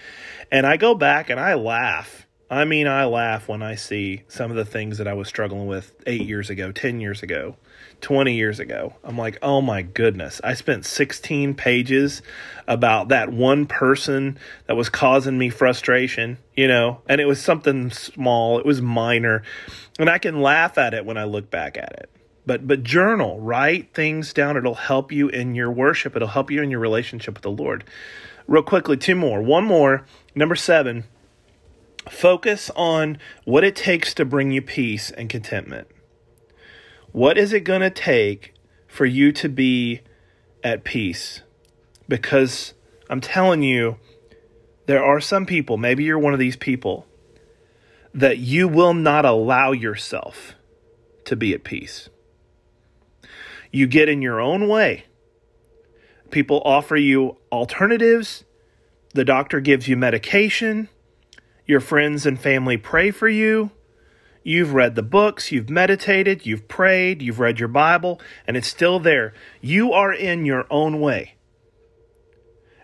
And 0.53 0.67
I 0.67 0.77
go 0.77 0.95
back 0.95 1.31
and 1.31 1.41
I 1.41 1.55
laugh. 1.55 2.28
I 2.51 2.65
mean 2.65 2.87
I 2.87 3.05
laugh 3.05 3.49
when 3.49 3.63
I 3.63 3.75
see 3.75 4.23
some 4.29 4.51
of 4.51 4.57
the 4.57 4.65
things 4.65 4.99
that 4.99 5.09
I 5.09 5.15
was 5.15 5.29
struggling 5.29 5.67
with 5.67 5.95
eight 6.07 6.27
years 6.27 6.51
ago, 6.51 6.73
ten 6.73 7.01
years 7.01 7.23
ago. 7.23 7.57
20 8.01 8.35
years 8.35 8.61
ago. 8.61 8.95
I'm 9.03 9.19
like, 9.19 9.39
oh 9.43 9.61
my 9.61 9.83
goodness. 9.83 10.41
I 10.45 10.55
spent 10.55 10.85
16 10.87 11.55
pages 11.55 12.23
about 12.67 13.09
that 13.09 13.33
one 13.33 13.67
person 13.67 14.39
that 14.67 14.77
was 14.77 14.89
causing 14.89 15.37
me 15.37 15.51
frustration, 15.51 16.39
you 16.57 16.69
know, 16.69 17.01
and 17.09 17.21
it 17.21 17.27
was 17.27 17.43
something 17.43 17.91
small, 17.91 18.59
it 18.59 18.67
was 18.67 18.81
minor. 18.81 19.43
And 19.99 20.09
I 20.09 20.19
can 20.19 20.41
laugh 20.43 20.79
at 20.79 20.95
it 20.95 21.05
when 21.05 21.19
I 21.19 21.25
look 21.25 21.51
back 21.51 21.77
at 21.77 21.93
it. 21.93 22.11
But 22.47 22.67
but 22.67 22.83
journal, 22.83 23.39
write 23.41 23.93
things 23.93 24.33
down. 24.33 24.57
It'll 24.57 24.75
help 24.75 25.13
you 25.13 25.29
in 25.29 25.55
your 25.55 25.71
worship. 25.71 26.17
It'll 26.17 26.29
help 26.29 26.51
you 26.51 26.63
in 26.63 26.71
your 26.71 26.81
relationship 26.81 27.35
with 27.35 27.43
the 27.43 27.51
Lord. 27.51 27.85
Real 28.47 28.63
quickly, 28.63 28.97
two 28.97 29.15
more. 29.15 29.43
One 29.43 29.65
more. 29.65 30.07
Number 30.35 30.55
7. 30.55 31.05
Focus 32.11 32.71
on 32.77 33.19
what 33.45 33.65
it 33.65 33.77
takes 33.77 34.15
to 34.15 34.25
bring 34.25 34.51
you 34.51 34.63
peace 34.63 35.11
and 35.11 35.29
contentment. 35.29 35.89
What 37.13 37.39
is 37.39 37.53
it 37.53 37.61
going 37.61 37.81
to 37.81 37.91
take 37.91 38.55
for 38.87 39.07
you 39.07 39.33
to 39.33 39.49
be 39.49 40.01
at 40.63 40.85
peace? 40.85 41.43
Because 42.09 42.75
I'm 43.11 43.21
telling 43.21 43.63
you, 43.63 43.97
there 44.87 45.05
are 45.05 45.21
some 45.21 45.47
people, 45.47 45.77
maybe 45.77 46.05
you're 46.05 46.19
one 46.19 46.33
of 46.33 46.39
these 46.39 46.57
people, 46.57 47.07
that 48.15 48.39
you 48.39 48.69
will 48.69 48.95
not 48.95 49.25
allow 49.25 49.73
yourself 49.73 50.55
to 51.25 51.37
be 51.37 51.53
at 51.53 51.65
peace. 51.65 52.09
You 53.71 53.87
get 53.87 54.09
in 54.09 54.23
your 54.23 54.41
own 54.41 54.67
way. 54.67 55.05
People 56.31 56.63
offer 56.65 56.97
you 56.97 57.37
alternatives. 57.53 58.45
The 59.15 59.25
doctor 59.25 59.61
gives 59.61 59.89
you 59.89 59.97
medication. 59.97 60.89
Your 61.69 61.81
friends 61.81 62.25
and 62.25 62.41
family 62.41 62.79
pray 62.79 63.11
for 63.11 63.29
you. 63.29 63.71
You've 64.43 64.73
read 64.73 64.95
the 64.95 65.03
books, 65.03 65.53
you've 65.53 65.69
meditated, 65.69 66.47
you've 66.47 66.67
prayed, 66.67 67.21
you've 67.21 67.39
read 67.39 67.59
your 67.59 67.69
Bible, 67.69 68.23
and 68.47 68.57
it's 68.57 68.67
still 68.67 68.99
there. 68.99 69.35
You 69.61 69.93
are 69.93 70.11
in 70.11 70.47
your 70.47 70.65
own 70.71 70.99
way. 70.99 71.35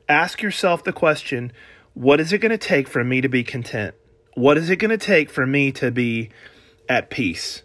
Ask 0.06 0.42
yourself 0.42 0.84
the 0.84 0.92
question 0.92 1.50
what 1.94 2.20
is 2.20 2.34
it 2.34 2.38
going 2.38 2.50
to 2.50 2.58
take 2.58 2.86
for 2.86 3.02
me 3.02 3.22
to 3.22 3.28
be 3.28 3.42
content? 3.42 3.94
What 4.34 4.58
is 4.58 4.68
it 4.68 4.76
going 4.76 4.90
to 4.90 4.98
take 4.98 5.30
for 5.30 5.46
me 5.46 5.72
to 5.72 5.90
be 5.90 6.28
at 6.86 7.08
peace? 7.08 7.62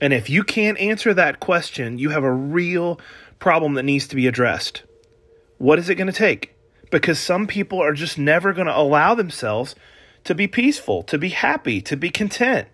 And 0.00 0.14
if 0.14 0.30
you 0.30 0.42
can't 0.42 0.78
answer 0.78 1.12
that 1.12 1.38
question, 1.38 1.98
you 1.98 2.10
have 2.10 2.24
a 2.24 2.32
real 2.32 2.98
problem 3.38 3.74
that 3.74 3.82
needs 3.82 4.06
to 4.08 4.16
be 4.16 4.26
addressed. 4.26 4.84
What 5.58 5.78
is 5.78 5.90
it 5.90 5.96
going 5.96 6.06
to 6.06 6.14
take? 6.14 6.54
Because 6.90 7.18
some 7.18 7.46
people 7.46 7.82
are 7.82 7.92
just 7.92 8.16
never 8.16 8.54
going 8.54 8.68
to 8.68 8.78
allow 8.78 9.14
themselves 9.14 9.74
to 10.24 10.34
be 10.34 10.46
peaceful, 10.46 11.02
to 11.04 11.18
be 11.18 11.28
happy, 11.30 11.80
to 11.82 11.96
be 11.96 12.10
content. 12.10 12.68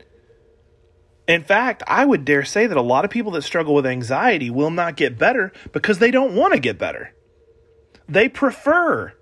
In 1.28 1.44
fact, 1.44 1.82
I 1.86 2.04
would 2.04 2.24
dare 2.24 2.44
say 2.44 2.66
that 2.66 2.76
a 2.76 2.82
lot 2.82 3.04
of 3.04 3.10
people 3.10 3.32
that 3.32 3.42
struggle 3.42 3.74
with 3.74 3.86
anxiety 3.86 4.50
will 4.50 4.70
not 4.70 4.96
get 4.96 5.18
better 5.18 5.52
because 5.72 5.98
they 5.98 6.10
don't 6.10 6.34
want 6.34 6.54
to 6.54 6.60
get 6.60 6.78
better. 6.78 7.14
They 8.08 8.28
prefer 8.28 9.12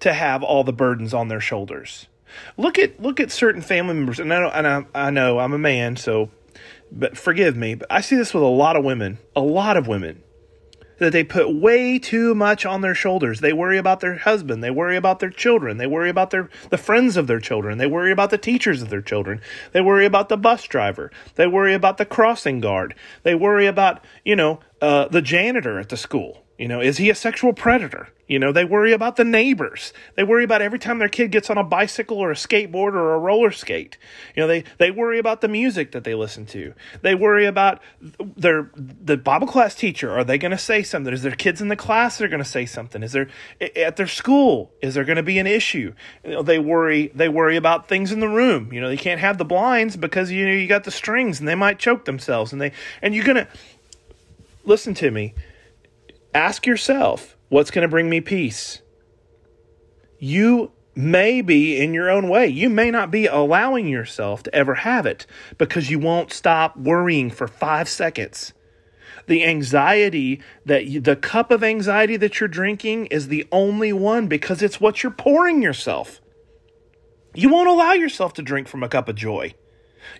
to 0.00 0.12
have 0.12 0.42
all 0.42 0.64
the 0.64 0.72
burdens 0.72 1.14
on 1.14 1.28
their 1.28 1.40
shoulders. 1.40 2.08
Look 2.56 2.78
at 2.78 3.00
look 3.00 3.20
at 3.20 3.30
certain 3.30 3.62
family 3.62 3.94
members, 3.94 4.18
and 4.18 4.34
I 4.34 4.40
know, 4.40 4.50
and 4.50 4.66
I, 4.66 4.86
I 4.94 5.10
know 5.10 5.38
I'm 5.38 5.52
a 5.52 5.58
man, 5.58 5.96
so 5.96 6.30
but 6.90 7.16
forgive 7.16 7.56
me, 7.56 7.76
but 7.76 7.86
I 7.90 8.00
see 8.00 8.16
this 8.16 8.34
with 8.34 8.42
a 8.42 8.46
lot 8.46 8.76
of 8.76 8.84
women, 8.84 9.18
a 9.36 9.40
lot 9.40 9.76
of 9.76 9.86
women 9.86 10.23
that 10.98 11.12
they 11.12 11.24
put 11.24 11.54
way 11.54 11.98
too 11.98 12.34
much 12.34 12.64
on 12.64 12.80
their 12.80 12.94
shoulders. 12.94 13.40
They 13.40 13.52
worry 13.52 13.78
about 13.78 14.00
their 14.00 14.16
husband, 14.16 14.62
they 14.62 14.70
worry 14.70 14.96
about 14.96 15.20
their 15.20 15.30
children, 15.30 15.76
they 15.76 15.86
worry 15.86 16.10
about 16.10 16.30
their 16.30 16.48
the 16.70 16.78
friends 16.78 17.16
of 17.16 17.26
their 17.26 17.40
children, 17.40 17.78
they 17.78 17.86
worry 17.86 18.12
about 18.12 18.30
the 18.30 18.38
teachers 18.38 18.82
of 18.82 18.90
their 18.90 19.02
children, 19.02 19.40
they 19.72 19.80
worry 19.80 20.06
about 20.06 20.28
the 20.28 20.36
bus 20.36 20.64
driver, 20.64 21.10
they 21.34 21.46
worry 21.46 21.74
about 21.74 21.98
the 21.98 22.06
crossing 22.06 22.60
guard, 22.60 22.94
they 23.22 23.34
worry 23.34 23.66
about, 23.66 24.04
you 24.24 24.36
know, 24.36 24.60
uh, 24.80 25.08
the 25.08 25.22
janitor 25.22 25.78
at 25.78 25.88
the 25.88 25.96
school. 25.96 26.43
You 26.58 26.68
know, 26.68 26.80
is 26.80 26.98
he 26.98 27.10
a 27.10 27.14
sexual 27.16 27.52
predator? 27.52 28.08
You 28.28 28.38
know, 28.38 28.52
they 28.52 28.64
worry 28.64 28.92
about 28.92 29.16
the 29.16 29.24
neighbors. 29.24 29.92
They 30.14 30.22
worry 30.22 30.44
about 30.44 30.62
every 30.62 30.78
time 30.78 30.98
their 30.98 31.08
kid 31.08 31.30
gets 31.30 31.50
on 31.50 31.58
a 31.58 31.64
bicycle 31.64 32.18
or 32.18 32.30
a 32.30 32.34
skateboard 32.34 32.94
or 32.94 33.12
a 33.12 33.18
roller 33.18 33.50
skate. 33.50 33.98
You 34.34 34.42
know, 34.42 34.46
they, 34.46 34.64
they 34.78 34.90
worry 34.90 35.18
about 35.18 35.42
the 35.42 35.48
music 35.48 35.92
that 35.92 36.04
they 36.04 36.14
listen 36.14 36.46
to. 36.46 36.72
They 37.02 37.14
worry 37.14 37.44
about 37.44 37.82
their 38.00 38.70
the 38.76 39.16
Bible 39.18 39.46
class 39.46 39.74
teacher. 39.74 40.10
Are 40.12 40.24
they 40.24 40.38
going 40.38 40.52
to 40.52 40.58
say 40.58 40.82
something? 40.82 41.12
Is 41.12 41.22
there 41.22 41.32
kids 41.32 41.60
in 41.60 41.68
the 41.68 41.76
class 41.76 42.16
that 42.16 42.24
are 42.24 42.28
going 42.28 42.42
to 42.42 42.48
say 42.48 42.64
something? 42.64 43.02
Is 43.02 43.12
there 43.12 43.28
at 43.76 43.96
their 43.96 44.06
school? 44.06 44.72
Is 44.80 44.94
there 44.94 45.04
going 45.04 45.16
to 45.16 45.22
be 45.22 45.38
an 45.38 45.46
issue? 45.46 45.92
You 46.24 46.30
know, 46.30 46.42
they 46.42 46.58
worry 46.58 47.08
they 47.14 47.28
worry 47.28 47.56
about 47.56 47.88
things 47.88 48.10
in 48.10 48.20
the 48.20 48.28
room. 48.28 48.72
You 48.72 48.80
know, 48.80 48.88
they 48.88 48.96
can't 48.96 49.20
have 49.20 49.36
the 49.36 49.44
blinds 49.44 49.96
because 49.96 50.30
you 50.30 50.46
know 50.46 50.52
you 50.52 50.66
got 50.66 50.84
the 50.84 50.90
strings 50.90 51.40
and 51.40 51.48
they 51.48 51.56
might 51.56 51.78
choke 51.78 52.06
themselves 52.06 52.52
and 52.52 52.62
they 52.62 52.72
and 53.02 53.14
you're 53.14 53.24
going 53.24 53.44
to 53.44 53.48
listen 54.64 54.94
to 54.94 55.10
me. 55.10 55.34
Ask 56.34 56.66
yourself 56.66 57.34
What's 57.54 57.70
going 57.70 57.82
to 57.82 57.88
bring 57.88 58.10
me 58.10 58.20
peace? 58.20 58.82
You 60.18 60.72
may 60.96 61.40
be 61.40 61.80
in 61.80 61.94
your 61.94 62.10
own 62.10 62.28
way. 62.28 62.48
You 62.48 62.68
may 62.68 62.90
not 62.90 63.12
be 63.12 63.26
allowing 63.26 63.86
yourself 63.86 64.42
to 64.42 64.54
ever 64.54 64.74
have 64.74 65.06
it 65.06 65.24
because 65.56 65.88
you 65.88 66.00
won't 66.00 66.32
stop 66.32 66.76
worrying 66.76 67.30
for 67.30 67.46
five 67.46 67.88
seconds. 67.88 68.52
The 69.28 69.44
anxiety 69.44 70.40
that 70.66 70.86
you, 70.86 71.00
the 71.00 71.14
cup 71.14 71.52
of 71.52 71.62
anxiety 71.62 72.16
that 72.16 72.40
you're 72.40 72.48
drinking 72.48 73.06
is 73.06 73.28
the 73.28 73.46
only 73.52 73.92
one 73.92 74.26
because 74.26 74.60
it's 74.60 74.80
what 74.80 75.04
you're 75.04 75.12
pouring 75.12 75.62
yourself. 75.62 76.20
You 77.34 77.50
won't 77.50 77.68
allow 77.68 77.92
yourself 77.92 78.32
to 78.34 78.42
drink 78.42 78.66
from 78.66 78.82
a 78.82 78.88
cup 78.88 79.08
of 79.08 79.14
joy. 79.14 79.54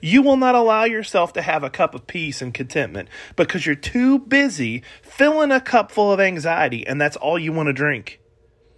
You 0.00 0.22
will 0.22 0.36
not 0.36 0.54
allow 0.54 0.84
yourself 0.84 1.32
to 1.34 1.42
have 1.42 1.62
a 1.62 1.70
cup 1.70 1.94
of 1.94 2.06
peace 2.06 2.42
and 2.42 2.52
contentment 2.52 3.08
because 3.36 3.66
you're 3.66 3.74
too 3.74 4.18
busy 4.18 4.82
filling 5.02 5.52
a 5.52 5.60
cup 5.60 5.90
full 5.90 6.12
of 6.12 6.20
anxiety 6.20 6.86
and 6.86 7.00
that's 7.00 7.16
all 7.16 7.38
you 7.38 7.52
want 7.52 7.68
to 7.68 7.72
drink. 7.72 8.20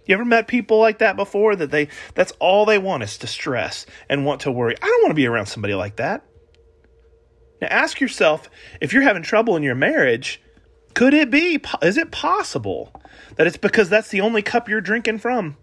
You 0.05 0.15
ever 0.15 0.25
met 0.25 0.47
people 0.47 0.79
like 0.79 0.99
that 0.99 1.15
before 1.15 1.55
that 1.55 1.71
they 1.71 1.89
that's 2.15 2.31
all 2.39 2.65
they 2.65 2.77
want 2.77 3.03
is 3.03 3.17
to 3.19 3.27
stress 3.27 3.85
and 4.09 4.25
want 4.25 4.41
to 4.41 4.51
worry. 4.51 4.75
I 4.81 4.85
don't 4.85 5.03
want 5.03 5.11
to 5.11 5.15
be 5.15 5.27
around 5.27 5.47
somebody 5.47 5.73
like 5.73 5.97
that. 5.97 6.23
Now 7.61 7.67
ask 7.67 7.99
yourself 7.99 8.49
if 8.79 8.93
you're 8.93 9.03
having 9.03 9.23
trouble 9.23 9.55
in 9.55 9.63
your 9.63 9.75
marriage, 9.75 10.41
could 10.93 11.13
it 11.13 11.29
be 11.29 11.59
is 11.81 11.97
it 11.97 12.11
possible 12.11 12.93
that 13.35 13.47
it's 13.47 13.57
because 13.57 13.89
that's 13.89 14.09
the 14.09 14.21
only 14.21 14.41
cup 14.41 14.69
you're 14.69 14.81
drinking 14.81 15.19
from? 15.19 15.57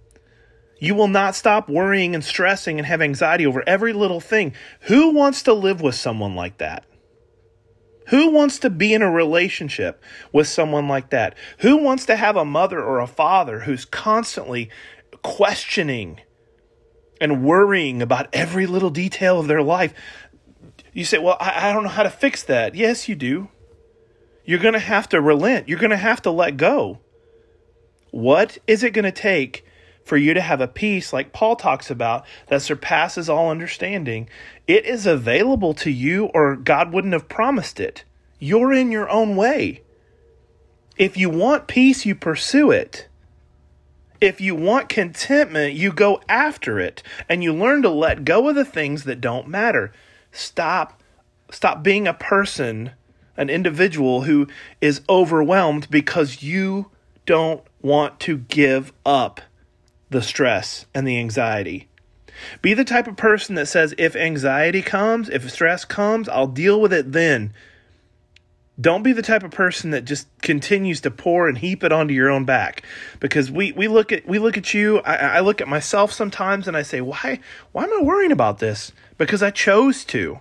You 0.85 0.95
will 0.95 1.09
not 1.09 1.35
stop 1.35 1.67
worrying 1.67 2.15
and 2.15 2.23
stressing 2.23 2.79
and 2.79 2.85
have 2.85 3.01
anxiety 3.01 3.47
over 3.47 3.65
every 3.67 3.95
little 3.95 4.21
thing. 4.21 4.53
Who 4.83 5.15
wants 5.15 5.43
to 5.45 5.55
live 5.55 5.81
with 5.81 5.95
someone 5.95 6.35
like 6.35 6.59
that? 6.59 6.85
Who 8.09 8.29
wants 8.29 8.59
to 8.59 8.69
be 8.69 8.93
in 8.93 9.01
a 9.01 9.11
relationship 9.11 10.05
with 10.31 10.47
someone 10.47 10.87
like 10.87 11.09
that? 11.09 11.39
Who 11.61 11.79
wants 11.79 12.05
to 12.05 12.17
have 12.17 12.37
a 12.37 12.45
mother 12.45 12.85
or 12.85 13.01
a 13.01 13.07
father 13.07 13.61
who's 13.61 13.87
constantly 13.87 14.69
questioning 15.23 16.21
and 17.19 17.43
worrying 17.43 18.03
about 18.03 18.29
every 18.35 18.67
little 18.67 18.91
detail 18.91 19.41
of 19.41 19.47
their 19.47 19.63
life? 19.63 19.95
You 20.93 21.07
say, 21.07 21.17
Well, 21.17 21.39
I, 21.41 21.71
I 21.71 21.73
don't 21.73 21.85
know 21.85 21.89
how 21.89 22.03
to 22.03 22.11
fix 22.11 22.43
that. 22.43 22.75
Yes, 22.75 23.09
you 23.09 23.15
do. 23.15 23.49
You're 24.45 24.59
going 24.59 24.75
to 24.75 24.81
have 24.81 25.09
to 25.09 25.23
relent, 25.23 25.67
you're 25.67 25.79
going 25.79 25.93
to 25.93 25.97
have 25.97 26.21
to 26.23 26.31
let 26.31 26.59
go. 26.59 26.99
What 28.11 28.59
is 28.67 28.85
it 28.85 28.91
going 28.91 29.07
to 29.07 29.13
take 29.13 29.65
for 30.05 30.17
you 30.17 30.35
to 30.35 30.41
have 30.41 30.61
a 30.61 30.69
peace 30.69 31.13
like 31.13 31.33
Paul 31.33 31.57
talks 31.57 31.91
about 31.91 32.27
that 32.49 32.63
surpasses 32.63 33.29
all 33.29 33.51
understanding, 33.51 34.29
it 34.67 34.85
is 34.85 35.07
available 35.07 35.75
to 35.75 35.91
you 35.91 36.27
or 36.27 36.57
God 36.57 36.93
wouldn't 36.93 37.15
have 37.15 37.29
promised 37.29 37.81
it. 37.81 38.05
You're 38.39 38.73
in 38.73 38.93
your 38.93 39.09
own 39.09 39.35
way. 39.35 39.83
If 40.97 41.17
you 41.17 41.31
want 41.31 41.67
peace, 41.67 42.05
you 42.05 42.15
pursue 42.15 42.71
it. 42.71 43.09
If 44.21 44.41
you 44.41 44.55
want 44.55 44.89
contentment, 44.89 45.75
you 45.75 45.93
go 45.93 46.21
after 46.29 46.79
it 46.79 47.03
and 47.29 47.43
you 47.43 47.53
learn 47.53 47.83
to 47.83 47.91
let 47.91 48.25
go 48.25 48.49
of 48.49 48.55
the 48.55 48.65
things 48.65 49.05
that 49.05 49.21
don't 49.21 49.49
matter. 49.49 49.93
Stop 50.31 51.03
stop 51.51 51.83
being 51.83 52.09
a 52.09 52.15
person, 52.15 52.91
an 53.37 53.49
individual 53.49 54.23
who 54.23 54.49
is 54.81 55.03
overwhelmed 55.09 55.89
because 55.91 56.43
you 56.43 56.91
don't 57.27 57.63
want 57.81 58.19
to 58.21 58.39
give 58.39 58.93
up 59.05 59.41
the 60.15 60.23
stress 60.23 60.87
and 60.95 61.07
the 61.07 61.19
anxiety. 61.19 61.89
Be 62.63 62.73
the 62.73 62.85
type 62.85 63.09
of 63.09 63.17
person 63.17 63.57
that 63.57 63.67
says, 63.67 63.95
if 63.99 64.15
anxiety 64.15 64.81
comes, 64.81 65.29
if 65.29 65.51
stress 65.51 65.85
comes, 65.85 66.29
I'll 66.29 66.47
deal 66.47 66.81
with 66.81 66.93
it 66.93 67.11
then. 67.11 67.53
Don't 68.81 69.03
be 69.03 69.13
the 69.13 69.23
type 69.23 69.43
of 69.43 69.51
person 69.51 69.91
that 69.91 70.05
just 70.05 70.29
continues 70.41 71.01
to 71.01 71.11
pour 71.11 71.49
and 71.49 71.59
heap 71.59 71.83
it 71.83 71.91
onto 71.91 72.15
your 72.15 72.31
own 72.31 72.45
back. 72.45 72.85
Because 73.19 73.51
we, 73.51 73.73
we 73.73 73.89
look 73.89 74.13
at 74.13 74.25
we 74.27 74.39
look 74.39 74.57
at 74.57 74.73
you, 74.73 75.01
I, 75.01 75.17
I 75.17 75.41
look 75.41 75.61
at 75.61 75.69
myself 75.69 76.13
sometimes 76.13 76.69
and 76.69 76.77
I 76.77 76.83
say, 76.83 77.01
Why 77.01 77.41
why 77.73 77.85
am 77.85 77.93
I 77.93 78.03
worrying 78.03 78.33
about 78.33 78.61
this? 78.61 78.93
Because 79.19 79.43
I 79.43 79.51
chose 79.51 80.05
to. 80.07 80.39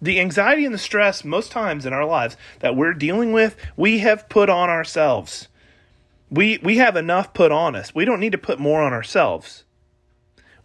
The 0.00 0.20
anxiety 0.20 0.66
and 0.66 0.74
the 0.74 0.78
stress 0.78 1.24
most 1.24 1.50
times 1.50 1.86
in 1.86 1.94
our 1.94 2.04
lives 2.04 2.36
that 2.60 2.76
we're 2.76 2.92
dealing 2.92 3.32
with, 3.32 3.56
we 3.76 4.00
have 4.00 4.28
put 4.28 4.50
on 4.50 4.68
ourselves. 4.68 5.48
We 6.30 6.58
we 6.62 6.78
have 6.78 6.96
enough 6.96 7.34
put 7.34 7.52
on 7.52 7.76
us. 7.76 7.94
We 7.94 8.04
don't 8.04 8.20
need 8.20 8.32
to 8.32 8.38
put 8.38 8.58
more 8.58 8.82
on 8.82 8.92
ourselves. 8.92 9.64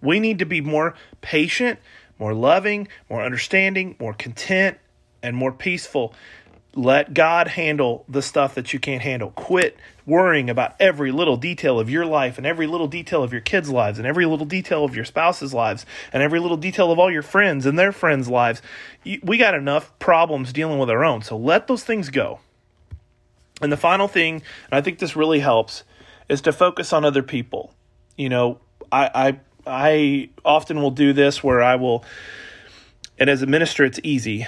We 0.02 0.20
need 0.20 0.40
to 0.40 0.46
be 0.46 0.62
more 0.62 0.96
patient, 1.22 1.80
more 2.18 2.34
loving, 2.34 2.88
more 3.10 3.24
understanding, 3.24 3.96
more 4.00 4.14
content, 4.14 4.78
and 5.22 5.36
more 5.36 5.52
peaceful. 5.52 6.14
Let 6.76 7.14
God 7.14 7.50
handle 7.50 8.06
the 8.08 8.22
stuff 8.22 8.56
that 8.56 8.74
you 8.74 8.80
can't 8.80 9.02
handle. 9.02 9.32
Quit 9.32 9.78
worrying 10.06 10.50
about 10.50 10.76
every 10.80 11.12
little 11.12 11.36
detail 11.36 11.80
of 11.80 11.90
your 11.90 12.06
life 12.06 12.38
and 12.38 12.48
every 12.48 12.68
little 12.68 12.88
detail 12.88 13.24
of 13.24 13.32
your 13.32 13.42
kids' 13.42 13.70
lives 13.70 13.98
and 13.98 14.08
every 14.08 14.26
little 14.26 14.46
detail 14.46 14.86
of 14.86 14.96
your 14.96 15.06
spouse's 15.06 15.54
lives 15.54 15.86
and 16.14 16.24
every 16.24 16.40
little 16.40 16.58
detail 16.58 16.92
of 16.92 17.00
all 17.00 17.12
your 17.12 17.22
friends 17.22 17.66
and 17.66 17.78
their 17.78 17.92
friends' 17.92 18.30
lives. 18.30 18.62
We 19.04 19.38
got 19.38 19.56
enough 19.56 19.98
problems 20.00 20.54
dealing 20.54 20.80
with 20.80 20.90
our 20.90 21.04
own. 21.04 21.22
So 21.22 21.38
let 21.38 21.68
those 21.68 21.84
things 21.84 22.10
go. 22.10 22.40
And 23.62 23.72
the 23.72 23.78
final 23.78 24.08
thing, 24.08 24.36
and 24.36 24.44
I 24.72 24.82
think 24.82 25.00
this 25.00 25.16
really 25.16 25.40
helps, 25.40 25.84
is 26.28 26.42
to 26.42 26.52
focus 26.52 26.94
on 26.94 27.04
other 27.04 27.24
people. 27.24 27.74
You 28.18 28.30
know, 28.30 28.60
I 28.92 29.10
I 29.14 29.40
I 29.66 30.30
often 30.46 30.82
will 30.82 30.92
do 30.92 31.14
this 31.14 31.44
where 31.44 31.62
I 31.62 31.76
will 31.76 32.04
and 33.18 33.30
as 33.30 33.42
a 33.42 33.48
minister 33.48 33.84
it's 33.84 34.00
easy. 34.04 34.48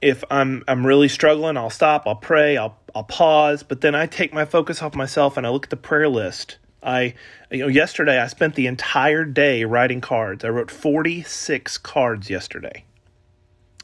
If 0.00 0.24
I'm 0.30 0.64
I'm 0.66 0.84
really 0.84 1.08
struggling, 1.08 1.56
I'll 1.56 1.70
stop, 1.70 2.06
I'll 2.06 2.16
pray, 2.16 2.56
I'll 2.56 2.76
I'll 2.94 3.04
pause, 3.04 3.62
but 3.62 3.80
then 3.80 3.94
I 3.94 4.06
take 4.06 4.32
my 4.32 4.44
focus 4.44 4.82
off 4.82 4.94
myself 4.94 5.36
and 5.36 5.46
I 5.46 5.50
look 5.50 5.66
at 5.66 5.70
the 5.70 5.76
prayer 5.76 6.08
list. 6.08 6.58
I 6.82 7.14
you 7.50 7.58
know 7.58 7.68
yesterday 7.68 8.18
I 8.18 8.26
spent 8.26 8.54
the 8.54 8.66
entire 8.66 9.24
day 9.24 9.64
writing 9.64 10.00
cards. 10.00 10.44
I 10.44 10.48
wrote 10.48 10.70
46 10.70 11.78
cards 11.78 12.30
yesterday. 12.30 12.84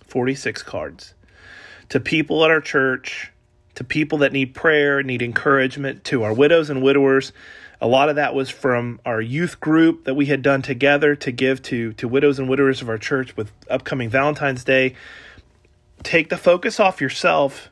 46 0.07 0.63
cards 0.63 1.15
to 1.91 2.01
people 2.01 2.45
at 2.45 2.51
our 2.51 2.61
church, 2.61 3.31
to 3.79 3.85
people 3.85 4.19
that 4.19 4.33
need 4.33 4.57
prayer, 4.57 5.05
need 5.05 5.23
encouragement, 5.23 6.03
to 6.03 6.25
our 6.25 6.33
widows 6.33 6.69
and 6.69 6.83
widowers. 6.83 7.33
A 7.81 7.87
lot 7.87 8.09
of 8.09 8.17
that 8.17 8.35
was 8.35 8.51
from 8.51 9.01
our 9.07 9.21
youth 9.21 9.61
group 9.61 10.03
that 10.03 10.15
we 10.15 10.27
had 10.27 10.43
done 10.43 10.63
together 10.63 11.15
to 11.15 11.31
give 11.31 11.63
to, 11.63 11.93
to 11.93 12.09
widows 12.09 12.41
and 12.41 12.49
widowers 12.49 12.83
of 12.83 12.89
our 12.89 12.99
church 12.99 13.37
with 13.37 13.53
upcoming 13.71 14.11
Valentine's 14.11 14.65
Day. 14.65 14.97
Take 16.03 16.29
the 16.29 16.37
focus 16.37 16.81
off 16.81 17.01
yourself 17.01 17.71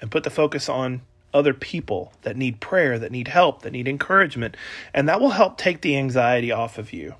and 0.00 0.10
put 0.10 0.24
the 0.24 0.30
focus 0.30 0.66
on 0.66 1.02
other 1.34 1.52
people 1.52 2.14
that 2.22 2.34
need 2.34 2.58
prayer, 2.58 2.98
that 2.98 3.12
need 3.12 3.28
help, 3.28 3.60
that 3.60 3.72
need 3.72 3.86
encouragement, 3.86 4.56
and 4.94 5.10
that 5.10 5.20
will 5.20 5.32
help 5.32 5.58
take 5.58 5.82
the 5.82 5.94
anxiety 5.98 6.50
off 6.50 6.78
of 6.78 6.90
you. 6.94 7.16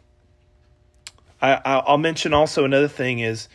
I, 1.42 1.60
I'll 1.62 1.98
mention 1.98 2.32
also 2.32 2.64
another 2.64 2.88
thing 2.88 3.18
is 3.18 3.50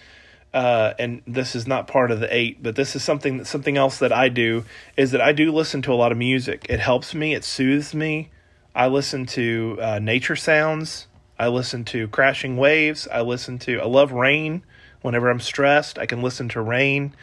uh, 0.54 0.94
and 1.00 1.22
this 1.26 1.56
is 1.56 1.66
not 1.66 1.88
part 1.88 2.12
of 2.12 2.20
the 2.20 2.34
eight, 2.34 2.62
but 2.62 2.76
this 2.76 2.96
is 2.96 3.04
something 3.04 3.38
that 3.38 3.46
something 3.46 3.76
else 3.76 3.98
that 3.98 4.14
I 4.14 4.30
do 4.30 4.66
is 4.96 5.12
that 5.12 5.22
I 5.22 5.32
do 5.32 5.52
listen 5.52 5.82
to 5.84 5.94
a 5.94 5.96
lot 5.96 6.12
of 6.12 6.18
music. 6.18 6.68
It 6.70 6.80
helps 6.80 7.16
me. 7.16 7.34
It 7.34 7.44
soothes 7.44 7.96
me. 7.96 8.30
I 8.76 8.88
listen 8.88 9.26
to 9.28 9.78
uh, 9.82 10.00
nature 10.00 10.36
sounds. 10.36 11.08
I 11.40 11.48
listen 11.48 11.84
to 11.86 12.08
crashing 12.08 12.58
waves. 12.58 13.08
I 13.12 13.22
listen 13.22 13.58
to. 13.60 13.80
I 13.80 13.86
love 13.86 14.12
rain. 14.12 14.64
Whenever 15.02 15.30
I'm 15.30 15.40
stressed, 15.40 15.98
I 15.98 16.06
can 16.06 16.22
listen 16.22 16.50
to 16.50 16.62
rain. 16.62 17.16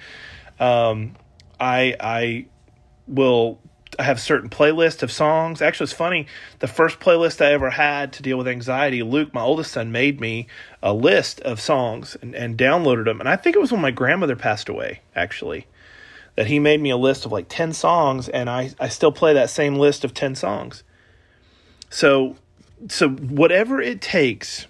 Um, 0.58 1.16
I 1.58 1.96
I 2.00 2.46
will 3.06 3.60
I 3.98 4.04
have 4.04 4.20
certain 4.20 4.48
playlists 4.48 5.02
of 5.02 5.10
songs. 5.10 5.60
Actually, 5.60 5.84
it's 5.84 5.92
funny. 5.92 6.26
The 6.60 6.68
first 6.68 7.00
playlist 7.00 7.44
I 7.44 7.52
ever 7.52 7.70
had 7.70 8.12
to 8.14 8.22
deal 8.22 8.38
with 8.38 8.46
anxiety, 8.46 9.02
Luke, 9.02 9.34
my 9.34 9.42
oldest 9.42 9.72
son, 9.72 9.90
made 9.90 10.20
me 10.20 10.46
a 10.82 10.92
list 10.92 11.40
of 11.40 11.60
songs 11.60 12.16
and, 12.22 12.34
and 12.34 12.56
downloaded 12.56 13.04
them. 13.04 13.20
And 13.20 13.28
I 13.28 13.36
think 13.36 13.56
it 13.56 13.58
was 13.58 13.72
when 13.72 13.80
my 13.80 13.90
grandmother 13.90 14.36
passed 14.36 14.68
away, 14.68 15.00
actually, 15.16 15.66
that 16.36 16.46
he 16.46 16.58
made 16.58 16.80
me 16.80 16.90
a 16.90 16.96
list 16.96 17.26
of 17.26 17.32
like 17.32 17.46
10 17.48 17.72
songs. 17.72 18.28
And 18.28 18.48
I, 18.48 18.70
I 18.78 18.88
still 18.88 19.12
play 19.12 19.34
that 19.34 19.50
same 19.50 19.76
list 19.76 20.04
of 20.04 20.14
10 20.14 20.36
songs. 20.36 20.84
So, 21.90 22.36
so 22.88 23.08
whatever 23.08 23.80
it 23.80 24.00
takes, 24.00 24.66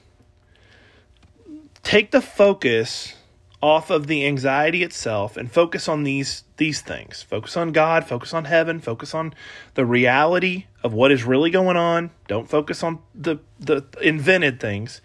take 1.83 2.11
the 2.11 2.22
focus 2.22 3.14
off 3.62 3.90
of 3.90 4.07
the 4.07 4.27
anxiety 4.27 4.83
itself 4.83 5.37
and 5.37 5.53
focus 5.53 5.88
on 5.88 6.03
these 6.05 6.44
these 6.57 6.81
things. 6.81 7.23
Focus 7.23 7.57
on 7.57 7.73
God, 7.73 8.07
focus 8.07 8.33
on 8.33 8.46
heaven, 8.46 8.81
focus 8.81 9.14
on 9.14 9.35
the 9.75 9.85
reality 9.85 10.66
of 10.83 10.92
what 10.92 11.12
is 11.12 11.25
really 11.25 11.51
going 11.51 11.77
on. 11.77 12.11
Don't 12.27 12.49
focus 12.49 12.83
on 12.83 13.01
the 13.14 13.38
the 13.59 13.85
invented 14.01 14.61
things. 14.61 15.01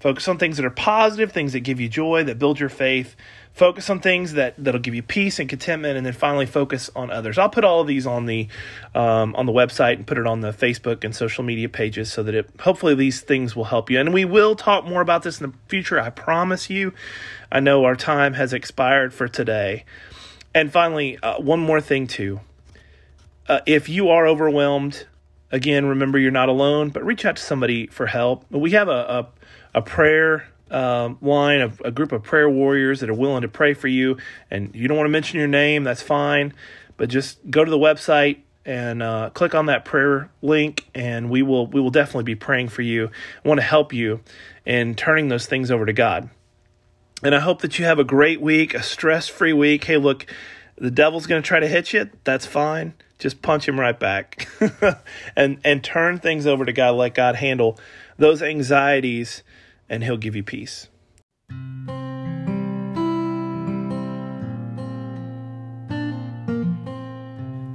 Focus 0.00 0.26
on 0.28 0.38
things 0.38 0.56
that 0.56 0.64
are 0.64 0.70
positive, 0.70 1.30
things 1.30 1.52
that 1.52 1.60
give 1.60 1.78
you 1.78 1.88
joy, 1.88 2.24
that 2.24 2.38
build 2.38 2.58
your 2.58 2.70
faith. 2.70 3.14
Focus 3.52 3.90
on 3.90 4.00
things 4.00 4.32
that 4.32 4.54
that'll 4.56 4.80
give 4.80 4.94
you 4.94 5.02
peace 5.02 5.38
and 5.38 5.46
contentment, 5.46 5.98
and 5.98 6.06
then 6.06 6.14
finally 6.14 6.46
focus 6.46 6.88
on 6.96 7.10
others. 7.10 7.36
I'll 7.36 7.50
put 7.50 7.64
all 7.64 7.82
of 7.82 7.86
these 7.86 8.06
on 8.06 8.24
the 8.24 8.48
um, 8.94 9.34
on 9.36 9.44
the 9.44 9.52
website 9.52 9.96
and 9.96 10.06
put 10.06 10.16
it 10.16 10.26
on 10.26 10.40
the 10.40 10.52
Facebook 10.52 11.04
and 11.04 11.14
social 11.14 11.44
media 11.44 11.68
pages 11.68 12.10
so 12.10 12.22
that 12.22 12.34
it 12.34 12.50
hopefully 12.60 12.94
these 12.94 13.20
things 13.20 13.54
will 13.54 13.64
help 13.64 13.90
you. 13.90 14.00
And 14.00 14.14
we 14.14 14.24
will 14.24 14.56
talk 14.56 14.86
more 14.86 15.02
about 15.02 15.22
this 15.22 15.40
in 15.40 15.50
the 15.50 15.56
future. 15.68 16.00
I 16.00 16.08
promise 16.08 16.70
you. 16.70 16.94
I 17.52 17.60
know 17.60 17.84
our 17.84 17.96
time 17.96 18.32
has 18.34 18.54
expired 18.54 19.12
for 19.12 19.28
today. 19.28 19.84
And 20.54 20.72
finally, 20.72 21.18
uh, 21.18 21.40
one 21.40 21.60
more 21.60 21.80
thing 21.80 22.06
too. 22.06 22.40
Uh, 23.46 23.60
if 23.66 23.88
you 23.88 24.08
are 24.08 24.26
overwhelmed, 24.26 25.06
again, 25.52 25.84
remember 25.84 26.18
you're 26.18 26.30
not 26.30 26.48
alone, 26.48 26.90
but 26.90 27.04
reach 27.04 27.24
out 27.24 27.36
to 27.36 27.42
somebody 27.42 27.88
for 27.88 28.06
help. 28.06 28.44
We 28.50 28.70
have 28.70 28.88
a, 28.88 29.28
a, 29.74 29.78
a 29.78 29.82
prayer 29.82 30.46
um, 30.70 31.18
line 31.20 31.60
of 31.60 31.80
a 31.84 31.90
group 31.90 32.12
of 32.12 32.22
prayer 32.22 32.48
warriors 32.48 33.00
that 33.00 33.10
are 33.10 33.14
willing 33.14 33.42
to 33.42 33.48
pray 33.48 33.74
for 33.74 33.88
you. 33.88 34.16
And 34.50 34.74
you 34.74 34.88
don't 34.88 34.96
want 34.96 35.06
to 35.06 35.12
mention 35.12 35.38
your 35.38 35.48
name, 35.48 35.84
that's 35.84 36.02
fine. 36.02 36.54
But 36.96 37.08
just 37.08 37.38
go 37.50 37.64
to 37.64 37.70
the 37.70 37.78
website 37.78 38.40
and 38.64 39.02
uh, 39.02 39.30
click 39.30 39.54
on 39.54 39.66
that 39.66 39.84
prayer 39.84 40.30
link, 40.42 40.88
and 40.94 41.30
we 41.30 41.42
will 41.42 41.66
we 41.66 41.80
will 41.80 41.90
definitely 41.90 42.24
be 42.24 42.34
praying 42.34 42.68
for 42.68 42.82
you. 42.82 43.10
I 43.44 43.48
want 43.48 43.58
to 43.58 43.66
help 43.66 43.92
you 43.92 44.20
in 44.66 44.94
turning 44.94 45.28
those 45.28 45.46
things 45.46 45.70
over 45.70 45.86
to 45.86 45.92
God. 45.92 46.28
And 47.22 47.34
I 47.34 47.40
hope 47.40 47.62
that 47.62 47.78
you 47.78 47.84
have 47.84 47.98
a 47.98 48.04
great 48.04 48.40
week, 48.40 48.74
a 48.74 48.82
stress 48.82 49.28
free 49.28 49.52
week. 49.52 49.84
Hey, 49.84 49.96
look, 49.96 50.26
the 50.76 50.90
devil's 50.90 51.26
going 51.26 51.42
to 51.42 51.46
try 51.46 51.60
to 51.60 51.68
hit 51.68 51.92
you. 51.92 52.10
That's 52.24 52.46
fine. 52.46 52.94
Just 53.18 53.42
punch 53.42 53.68
him 53.68 53.78
right 53.78 53.98
back, 53.98 54.48
and 55.36 55.58
and 55.64 55.82
turn 55.82 56.18
things 56.18 56.46
over 56.46 56.64
to 56.64 56.72
God. 56.72 56.92
Let 56.96 57.14
God 57.14 57.36
handle 57.36 57.78
those 58.18 58.42
anxieties 58.42 59.42
and 59.90 60.02
He'll 60.02 60.16
give 60.16 60.34
you 60.34 60.42
peace. 60.42 60.88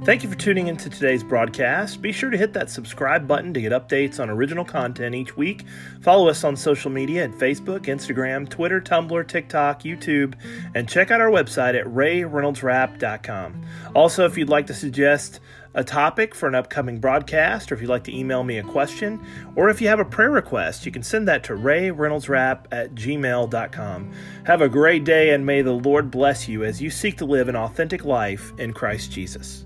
Thank 0.06 0.22
you 0.22 0.30
for 0.30 0.36
tuning 0.36 0.68
into 0.68 0.88
today's 0.88 1.24
broadcast. 1.24 2.00
Be 2.00 2.12
sure 2.12 2.30
to 2.30 2.38
hit 2.38 2.52
that 2.52 2.70
subscribe 2.70 3.26
button 3.26 3.52
to 3.52 3.60
get 3.60 3.72
updates 3.72 4.20
on 4.20 4.30
original 4.30 4.64
content 4.64 5.16
each 5.16 5.36
week. 5.36 5.64
Follow 6.00 6.28
us 6.28 6.44
on 6.44 6.54
social 6.54 6.92
media 6.92 7.24
at 7.24 7.32
Facebook, 7.32 7.86
Instagram, 7.86 8.48
Twitter, 8.48 8.80
Tumblr, 8.80 9.26
TikTok, 9.26 9.82
YouTube, 9.82 10.34
and 10.76 10.88
check 10.88 11.10
out 11.10 11.20
our 11.20 11.30
website 11.30 11.76
at 11.76 11.86
rayreynoldsrap.com. 11.86 13.66
Also, 13.96 14.24
if 14.24 14.38
you'd 14.38 14.48
like 14.48 14.68
to 14.68 14.74
suggest 14.74 15.40
a 15.76 15.84
topic 15.84 16.34
for 16.34 16.48
an 16.48 16.54
upcoming 16.54 16.98
broadcast, 16.98 17.70
or 17.70 17.74
if 17.74 17.82
you'd 17.82 17.90
like 17.90 18.04
to 18.04 18.16
email 18.16 18.42
me 18.42 18.58
a 18.58 18.62
question, 18.62 19.24
or 19.54 19.68
if 19.68 19.80
you 19.80 19.88
have 19.88 20.00
a 20.00 20.04
prayer 20.04 20.30
request, 20.30 20.86
you 20.86 20.90
can 20.90 21.02
send 21.02 21.28
that 21.28 21.44
to 21.44 21.52
rayreynoldsrap 21.52 22.64
at 22.72 22.94
gmail.com. 22.94 24.12
Have 24.44 24.62
a 24.62 24.68
great 24.68 25.04
day, 25.04 25.30
and 25.30 25.44
may 25.44 25.60
the 25.60 25.72
Lord 25.72 26.10
bless 26.10 26.48
you 26.48 26.64
as 26.64 26.80
you 26.80 26.88
seek 26.88 27.18
to 27.18 27.26
live 27.26 27.48
an 27.48 27.56
authentic 27.56 28.06
life 28.06 28.52
in 28.58 28.72
Christ 28.72 29.12
Jesus. 29.12 29.65